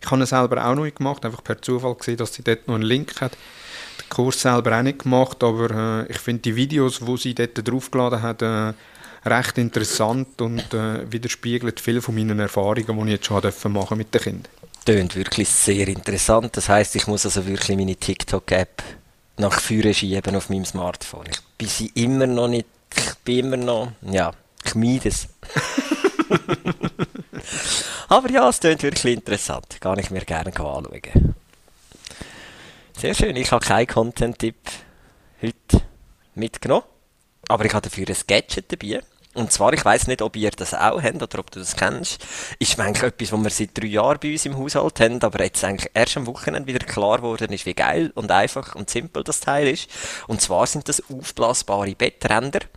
Ich 0.02 0.12
habe 0.12 0.24
es 0.24 0.30
selber 0.30 0.66
auch 0.66 0.76
noch 0.76 0.94
gemacht, 0.94 1.24
einfach 1.26 1.44
per 1.44 1.62
Zufall 1.62 1.96
gesehen, 1.96 2.18
dass 2.18 2.34
sie 2.34 2.44
dort 2.44 2.68
noch 2.68 2.76
einen 2.76 2.84
Link 2.84 3.22
hat. 3.22 3.34
Den 4.10 4.16
Kurs 4.16 4.42
selber 4.42 4.78
auch 4.78 4.82
nicht 4.82 5.00
gemacht, 5.00 5.44
aber 5.44 6.06
äh, 6.08 6.12
ich 6.12 6.18
finde 6.18 6.42
die 6.42 6.56
Videos, 6.56 7.00
die 7.00 7.18
sie 7.18 7.36
dort 7.36 7.68
draufgeladen 7.68 8.22
hat, 8.22 8.42
äh, 8.42 8.74
recht 9.26 9.58
interessant 9.58 10.42
und 10.42 10.74
äh, 10.74 11.12
widerspiegelt 11.12 11.80
viele 11.80 12.02
von 12.02 12.16
meinen 12.16 12.40
Erfahrungen, 12.40 13.06
die 13.06 13.14
ich 13.14 13.20
jetzt 13.20 13.26
schon 13.26 13.42
machen 13.42 13.74
durfte 13.74 13.96
mit 13.96 14.14
den 14.14 14.22
Kindern. 14.22 14.52
Tönt 14.86 15.16
wirklich 15.16 15.50
sehr 15.50 15.88
interessant. 15.88 16.56
Das 16.58 16.70
heißt, 16.70 16.96
ich 16.96 17.06
muss 17.08 17.26
also 17.26 17.46
wirklich 17.46 17.78
meine 17.78 17.96
TikTok-App 17.96 18.82
nach 19.38 19.60
vorne 19.60 19.94
schieben 19.94 20.36
auf 20.36 20.50
meinem 20.50 20.66
Smartphone. 20.66 21.28
Ich 21.30 21.42
bin 21.58 21.68
sie 21.68 21.92
immer 21.96 22.26
noch 22.26 22.48
nicht, 22.48 22.66
ich 22.96 23.16
bin 23.24 23.46
immer 23.46 23.58
noch, 23.58 23.92
ja, 24.02 24.32
ich 24.66 24.76
meide 24.76 25.10
es. 25.10 25.28
Aber 28.10 28.30
ja, 28.30 28.50
es 28.50 28.60
klingt 28.60 28.84
wirklich 28.84 29.16
interessant. 29.16 29.78
Kann 29.80 30.00
ich 30.00 30.12
mir 30.12 30.22
gerne 30.22 30.50
anschauen. 30.50 30.88
Sehr 33.00 33.14
schön, 33.14 33.38
ich 33.38 33.50
habe 33.54 33.66
keinen 33.66 33.88
Content-Tipp 33.88 34.58
heute 35.42 35.82
mitgenommen. 36.36 36.84
Aber 37.48 37.64
ich 37.64 37.74
habe 37.74 37.88
dafür 37.88 38.06
ein 38.10 38.18
Gadget 38.28 38.74
dabei. 38.74 39.02
Und 39.36 39.54
zwar, 39.54 39.72
ich 39.72 39.86
weiß 39.86 40.08
nicht, 40.08 40.22
ob 40.22 40.36
ihr 40.36 40.52
das 40.52 40.74
auch 40.74 41.02
habt 41.02 41.24
oder 41.24 41.40
ob 41.40 41.50
du 41.50 41.60
das 41.60 41.78
kennst, 41.78 42.22
ist 42.60 42.78
eigentlich 42.78 43.04
etwas, 43.04 43.32
was 43.32 43.42
wir 43.42 43.50
seit 43.52 43.78
drei 43.78 43.88
Jahren 43.88 44.20
bei 44.22 44.34
uns 44.34 44.46
im 44.46 44.58
Haushalt 44.58 45.00
haben, 45.00 45.24
aber 45.24 45.42
jetzt 45.46 45.64
eigentlich 45.64 45.90
erst 45.94 46.18
am 46.18 46.28
Wochenende 46.28 46.68
wieder 46.68 46.86
klar 46.86 47.20
geworden 47.20 47.54
ist, 47.54 47.66
wie 47.66 47.74
geil 47.74 48.12
und 48.16 48.32
einfach 48.32 48.76
und 48.76 48.90
simpel 48.90 49.24
das 49.24 49.40
Teil 49.40 49.70
ist. 49.70 49.90
Und 50.28 50.42
zwar 50.42 50.68
sind 50.68 50.90
das 50.90 51.02
aufblasbare 51.10 51.96
Bettränder. 51.96 52.60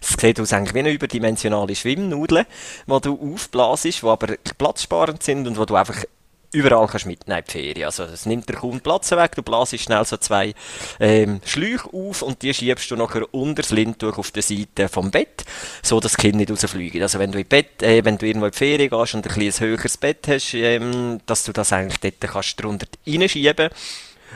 Es 0.00 0.16
sieht 0.20 0.38
aus 0.40 0.52
eigentlich 0.52 0.74
wie 0.74 0.80
eine 0.80 0.90
überdimensionale 0.90 1.74
Schwimmnudel, 1.74 2.46
die 2.86 3.00
du 3.00 3.34
aufblasst, 3.34 3.84
die 3.84 4.06
aber 4.06 4.36
platzsparend 4.56 5.22
sind 5.22 5.46
und 5.46 5.58
wo 5.58 5.64
du 5.64 5.74
einfach 5.74 6.04
überall 6.54 6.86
kannst 6.86 7.06
mitnehmen 7.06 7.40
in 7.40 7.44
die 7.44 7.52
Ferien. 7.52 7.84
Also 7.86 8.04
es 8.04 8.26
nimmt 8.26 8.48
dir 8.48 8.54
kaum 8.54 8.80
Platz 8.80 9.10
weg, 9.10 9.34
du 9.34 9.42
blasst 9.42 9.78
schnell 9.78 10.04
so 10.04 10.16
zwei 10.16 10.54
ähm, 11.00 11.40
Schläuche 11.44 11.92
auf 11.92 12.22
und 12.22 12.42
die 12.42 12.54
schiebst 12.54 12.90
du 12.90 12.96
nachher 12.96 13.32
unter 13.34 13.62
das 13.62 13.70
Lindtuch 13.70 14.18
auf 14.18 14.30
der 14.30 14.42
Seite 14.42 14.88
vom 14.88 15.10
Bett, 15.10 15.44
so 15.82 16.00
dass 16.00 16.12
das 16.12 16.18
Kind 16.18 16.36
nicht 16.36 16.50
rausfliegt. 16.50 17.00
Also 17.02 17.18
wenn 17.18 17.32
du, 17.32 17.40
in 17.40 17.46
Bett, 17.46 17.82
äh, 17.82 18.04
wenn 18.04 18.18
du 18.18 18.26
irgendwo 18.26 18.46
in 18.46 18.52
die 18.52 18.58
Ferien 18.58 18.90
gehst 18.90 19.14
und 19.14 19.26
ein 19.26 19.32
kleines 19.32 19.60
höheres 19.60 19.96
Bett 19.96 20.26
hast, 20.28 20.54
ähm, 20.54 21.20
dass 21.26 21.44
du 21.44 21.52
das 21.52 21.72
eigentlich 21.72 22.00
dort 22.00 22.32
kannst 22.32 22.62
drunter 22.62 22.86
reinschieben 23.06 23.70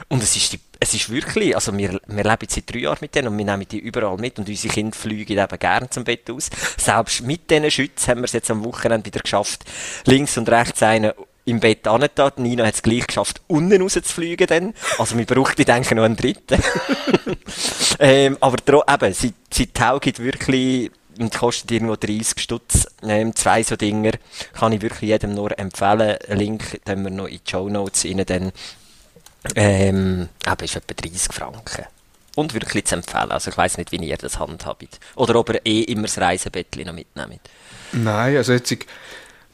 und 0.07 0.23
es 0.23 0.35
ist, 0.35 0.53
die, 0.53 0.59
es 0.79 0.93
ist 0.93 1.09
wirklich, 1.09 1.55
also 1.55 1.77
wir, 1.77 1.99
wir 2.07 2.23
leben 2.23 2.47
seit 2.47 2.71
drei 2.71 2.79
Jahren 2.79 2.99
mit 3.01 3.13
denen 3.15 3.27
und 3.27 3.37
wir 3.37 3.45
nehmen 3.45 3.67
die 3.67 3.79
überall 3.79 4.17
mit 4.17 4.39
und 4.39 4.47
unsere 4.47 4.73
Kinder 4.73 4.95
fliegen 4.95 5.37
eben 5.37 5.59
gerne 5.59 5.89
zum 5.89 6.03
Bett 6.03 6.29
aus. 6.29 6.49
Selbst 6.77 7.21
mit 7.21 7.49
diesen 7.49 7.69
Schützen 7.69 8.11
haben 8.11 8.19
wir 8.19 8.25
es 8.25 8.33
jetzt 8.33 8.49
am 8.49 8.63
Wochenende 8.63 9.05
wieder 9.05 9.19
geschafft, 9.19 9.65
links 10.05 10.37
und 10.37 10.49
rechts 10.49 10.81
einen 10.83 11.11
im 11.49 11.59
Bett 11.59 11.87
angetan. 11.87 12.31
Nina 12.37 12.65
hat 12.65 12.75
es 12.75 12.81
gleich 12.81 13.07
geschafft, 13.07 13.41
unten 13.47 13.81
rauszufliegen 13.81 14.47
dann. 14.47 14.73
Also 14.97 15.17
wir 15.17 15.25
brauchten, 15.25 15.65
denke 15.65 15.95
noch 15.95 16.03
einen 16.03 16.15
dritten. 16.15 16.61
ähm, 17.99 18.37
aber 18.39 18.57
eben, 18.87 19.13
sie, 19.13 19.33
sie 19.51 19.67
taugt 19.67 20.19
wirklich 20.19 20.91
und 21.19 21.35
kostet 21.35 21.71
irgendwo 21.71 21.95
30 21.95 22.39
Stutz. 22.39 22.87
Ähm, 23.03 23.35
zwei 23.35 23.61
so 23.63 23.75
Dinger 23.75 24.11
kann 24.53 24.71
ich 24.71 24.81
wirklich 24.81 25.09
jedem 25.09 25.33
nur 25.33 25.57
empfehlen. 25.59 26.17
Link 26.29 26.81
den 26.85 27.03
wir 27.03 27.11
noch 27.11 27.27
in 27.27 27.39
die 27.45 27.51
Show 27.51 27.67
Notes 27.69 28.05
rein. 28.05 28.23
Dann, 28.25 28.51
ähm, 29.55 30.29
eben 30.45 30.63
ist 30.63 30.75
etwa 30.75 30.93
30 30.93 31.33
Franken. 31.33 31.85
Und 32.35 32.53
wirklich 32.53 32.85
zu 32.85 32.95
empfehlen. 32.95 33.31
Also 33.31 33.51
ich 33.51 33.57
weiß 33.57 33.77
nicht, 33.77 33.91
wie 33.91 33.97
ihr 33.97 34.17
das 34.17 34.39
handhabt. 34.39 34.99
Oder 35.15 35.35
ob 35.35 35.49
ihr 35.49 35.65
eh 35.65 35.81
immer 35.81 36.03
das 36.03 36.19
Reisebettchen 36.19 36.85
noch 36.85 36.93
mitnehmt. 36.93 37.41
Nein, 37.91 38.37
also 38.37 38.53
jetzt... 38.53 38.75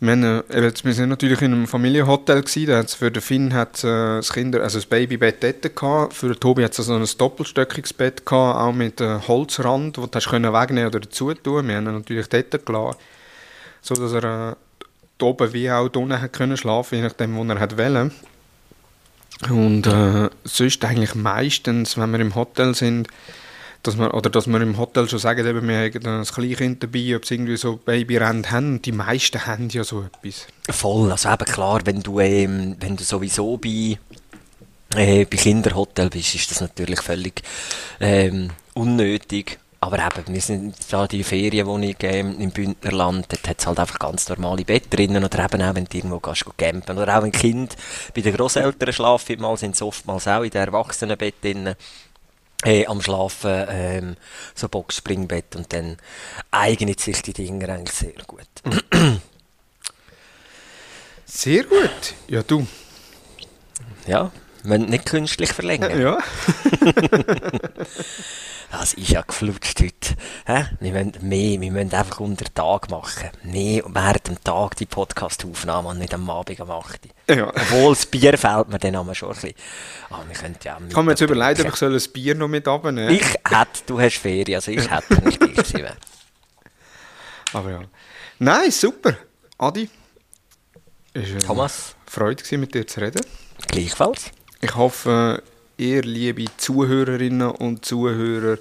Wir, 0.01 0.11
haben, 0.11 0.43
äh, 0.49 1.05
natürlich 1.05 1.41
in 1.41 1.53
einem 1.53 1.67
Familienhotel 1.67 2.43
für 2.45 3.11
den 3.11 3.21
Finn 3.21 3.53
hat 3.53 3.81
äh, 3.83 4.17
das 4.17 4.33
Kinder, 4.33 4.61
also 4.61 4.77
das 4.77 4.85
Babybett 4.85 5.41
dort 5.41 5.75
gehabt, 5.75 6.13
für 6.13 6.27
den 6.27 6.39
Tobi 6.39 6.65
hat 6.65 6.77
es 6.77 6.85
so 6.85 6.93
ein 6.93 7.05
doppelstöckiges 7.17 7.93
Bett 7.93 8.25
gehabt, 8.25 8.59
auch 8.59 8.73
mit 8.73 9.01
einem 9.01 9.19
äh, 9.19 9.27
Holzrand, 9.27 9.97
wo 9.97 10.05
du 10.05 10.11
hast 10.13 10.29
können 10.29 10.51
wegnehmen 10.51 10.87
oder 10.89 10.99
dazu 10.99 11.33
tun. 11.33 11.67
Wir 11.67 11.77
haben 11.77 11.87
ihn 11.87 11.93
natürlich 11.93 12.27
dort 12.27 12.65
gelassen, 12.65 12.97
so 13.81 13.95
dass 13.95 14.11
er 14.11 14.51
äh, 14.51 15.23
oben 15.23 15.53
wie 15.53 15.71
auch 15.71 15.85
unten 15.85 16.21
hat 16.21 16.33
können 16.33 16.57
schlafen, 16.57 16.95
je 16.95 17.01
nachdem, 17.01 17.37
wo 17.37 17.43
er 17.45 17.59
hat 17.59 17.77
wollen. 17.77 18.11
Und 19.49 19.87
äh, 19.87 20.29
sonst 20.43 20.83
eigentlich 20.83 21.15
meistens, 21.15 21.97
wenn 21.97 22.11
wir 22.11 22.19
im 22.19 22.35
Hotel 22.35 22.75
sind, 22.75 23.07
dass 23.87 23.97
wir, 23.97 24.13
oder 24.13 24.29
dass 24.29 24.47
wir 24.47 24.61
im 24.61 24.77
Hotel 24.77 25.07
schon 25.07 25.19
sagen, 25.19 25.45
eben, 25.45 25.67
wir 25.67 25.77
haben 25.77 26.05
ein 26.05 26.25
Kleinkind 26.25 26.83
dabei, 26.83 27.15
ob 27.15 27.25
sie 27.25 27.35
irgendwie 27.35 27.57
so 27.57 27.77
Babyrennen 27.77 28.49
haben. 28.51 28.81
Die 28.81 28.91
meisten 28.91 29.45
haben 29.45 29.69
ja 29.69 29.83
so 29.83 30.03
etwas. 30.03 30.47
Voll, 30.69 31.11
also 31.11 31.29
eben 31.29 31.45
klar, 31.45 31.81
wenn 31.85 32.01
du, 32.01 32.19
ähm, 32.19 32.75
wenn 32.79 32.95
du 32.95 33.03
sowieso 33.03 33.57
bei, 33.57 33.97
äh, 34.95 35.25
bei 35.25 35.37
Kinderhotel 35.37 36.09
bist, 36.09 36.35
ist 36.35 36.51
das 36.51 36.61
natürlich 36.61 37.01
völlig 37.01 37.43
ähm, 37.99 38.51
unnötig. 38.73 39.59
Aber 39.81 39.99
eben, 39.99 40.33
wir 40.33 40.41
sind 40.41 40.75
da 40.89 41.05
die 41.05 41.23
Ferienwohnung 41.23 41.93
ähm, 42.01 42.39
im 42.39 42.49
Bündnerland, 42.49 43.27
dort 43.29 43.47
hat 43.47 43.59
es 43.59 43.67
halt 43.67 43.79
einfach 43.79 43.99
ganz 43.99 44.27
normale 44.29 44.65
Betten 44.65 44.89
drinnen. 44.89 45.23
Oder 45.23 45.45
eben 45.45 45.61
auch, 45.61 45.75
wenn 45.75 45.85
du 45.85 45.97
irgendwo 45.97 46.19
gehst, 46.19 46.45
campen. 46.57 46.97
Oder 46.97 47.19
auch 47.19 47.21
wenn 47.21 47.31
Kind 47.31 47.75
bei 48.15 48.21
den 48.21 48.35
Grosseltern 48.35 48.91
schlafen, 48.91 49.37
sind 49.57 49.75
sie 49.75 49.85
oftmals 49.85 50.27
auch 50.27 50.41
in 50.41 50.49
den 50.49 50.63
Erwachsenenbett 50.63 51.35
drinnen 51.43 51.75
äh, 52.63 52.85
am 52.85 53.01
Schlafen 53.01 53.65
ähm, 53.69 54.17
so 54.53 54.69
Boxspringbett 54.69 55.55
und 55.55 55.73
dann 55.73 55.97
eignet 56.51 56.99
sich 56.99 57.21
die 57.21 57.33
Dinge 57.33 57.69
eigentlich 57.69 57.95
sehr 57.95 58.13
gut. 58.25 58.47
Sehr 61.25 61.63
gut. 61.63 62.13
Ja, 62.27 62.43
du. 62.43 62.65
Ja, 64.07 64.31
wenn 64.69 64.85
nicht 64.85 65.05
künstlich 65.05 65.53
verlängern. 65.53 65.99
Ja. 65.99 66.17
Das 68.71 68.93
ist 68.93 69.09
ja 69.09 69.21
geflutscht 69.21 69.79
heute. 69.79 70.15
Wir 70.81 70.91
müssen 70.91 71.13
mehr, 71.21 71.61
wir 71.61 71.71
müssen 71.71 71.93
einfach 71.93 72.19
unter 72.19 72.45
Tag 72.53 72.89
machen. 72.89 73.29
Mehr 73.43 73.83
während 73.87 74.27
dem 74.27 74.43
Tag 74.43 74.75
die 74.75 74.85
Podcast-Aufnahme 74.85 75.89
und 75.89 75.99
nicht 75.99 76.13
am 76.13 76.29
Abend 76.29 76.59
am 76.59 76.71
8. 76.71 77.07
Ja. 77.29 77.47
Obwohl 77.47 77.93
das 77.93 78.05
Bier 78.05 78.37
fehlt 78.37 78.67
mir 78.67 78.79
dann 78.79 79.15
schon 79.15 79.29
ein 79.29 79.33
bisschen. 79.35 79.53
Aber 80.09 80.27
wir 80.27 80.35
können 80.35 80.57
ja 80.61 80.77
Ich 80.89 80.95
habe 80.95 81.05
mir 81.05 81.11
jetzt 81.11 81.21
überlegt, 81.21 81.61
ob 81.61 81.67
ich 81.67 81.75
soll 81.75 81.95
ein 81.95 82.11
Bier 82.11 82.35
noch 82.35 82.47
mit 82.49 82.67
abnehmen 82.67 83.09
Ich 83.11 83.23
hätte, 83.25 83.81
du 83.85 83.99
hast 83.99 84.17
Ferien, 84.17 84.55
also 84.55 84.71
ich 84.71 84.91
hätte 84.91 85.23
nicht 85.23 85.39
gewesen. 85.39 85.87
Aber 87.53 87.71
ja. 87.71 87.81
Nein, 88.39 88.71
super. 88.71 89.15
Adi. 89.57 89.89
Ist, 91.13 91.31
äh, 91.31 91.37
Thomas. 91.37 91.95
Freude 92.05 92.57
mit 92.57 92.73
dir 92.73 92.85
zu 92.85 92.99
reden. 92.99 93.21
Gleichfalls. 93.69 94.31
Ich 94.61 94.75
hoffe, 94.75 95.43
ihr, 95.77 96.01
liebe 96.01 96.45
Zuhörerinnen 96.57 97.49
und 97.49 97.85
Zuhörer, 97.85 98.57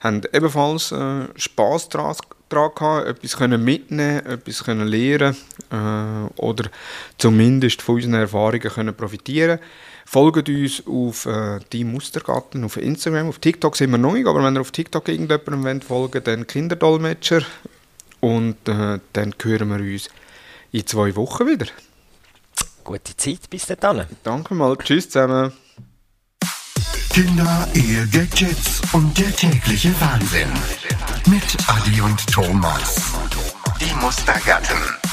haben 0.00 0.22
ebenfalls 0.32 0.92
äh, 0.92 1.26
Spass 1.36 1.88
daran 1.88 2.16
gehabt, 2.48 3.06
etwas 3.06 3.36
können 3.36 3.64
mitnehmen, 3.64 4.26
etwas 4.26 4.64
können 4.64 4.88
lernen 4.88 5.36
äh, 5.70 6.40
oder 6.40 6.68
zumindest 7.18 7.82
von 7.82 7.96
unseren 7.96 8.14
Erfahrungen 8.14 8.60
können 8.60 8.94
profitieren. 8.94 9.58
Folgt 10.04 10.48
uns 10.48 10.82
auf 10.86 11.26
äh, 11.26 11.60
die 11.72 11.84
Mustergarten 11.84 12.64
auf 12.64 12.76
Instagram, 12.76 13.28
auf 13.28 13.38
TikTok 13.38 13.76
sind 13.76 13.92
wir 13.92 13.98
noch 13.98 14.12
nicht, 14.12 14.26
aber 14.26 14.42
wenn 14.42 14.56
ihr 14.56 14.60
auf 14.60 14.72
TikTok 14.72 15.08
irgendjemandem 15.08 15.64
wollt, 15.64 15.84
folgen, 15.84 16.24
dann 16.24 16.46
Kinderdolmetscher 16.46 17.42
und 18.20 18.56
äh, 18.68 18.98
dann 19.12 19.34
hören 19.40 19.68
wir 19.68 19.76
uns 19.76 20.10
in 20.72 20.86
zwei 20.86 21.14
Wochen 21.16 21.46
wieder. 21.46 21.66
Gute 22.84 23.16
Zeit, 23.16 23.48
bis 23.50 23.66
dann. 23.66 24.06
Danke 24.22 24.54
mal, 24.54 24.76
tschüss 24.76 25.10
zusammen. 25.10 25.52
Kinder, 27.10 27.68
Ehe, 27.74 28.06
Gadgets 28.08 28.80
und 28.92 29.16
der 29.18 29.34
tägliche 29.36 29.94
Wahnsinn. 30.00 30.48
Mit 31.26 31.42
Adi 31.68 32.00
und 32.00 32.26
Thomas. 32.32 33.12
Die 33.80 33.94
Mustergatten. 34.00 35.11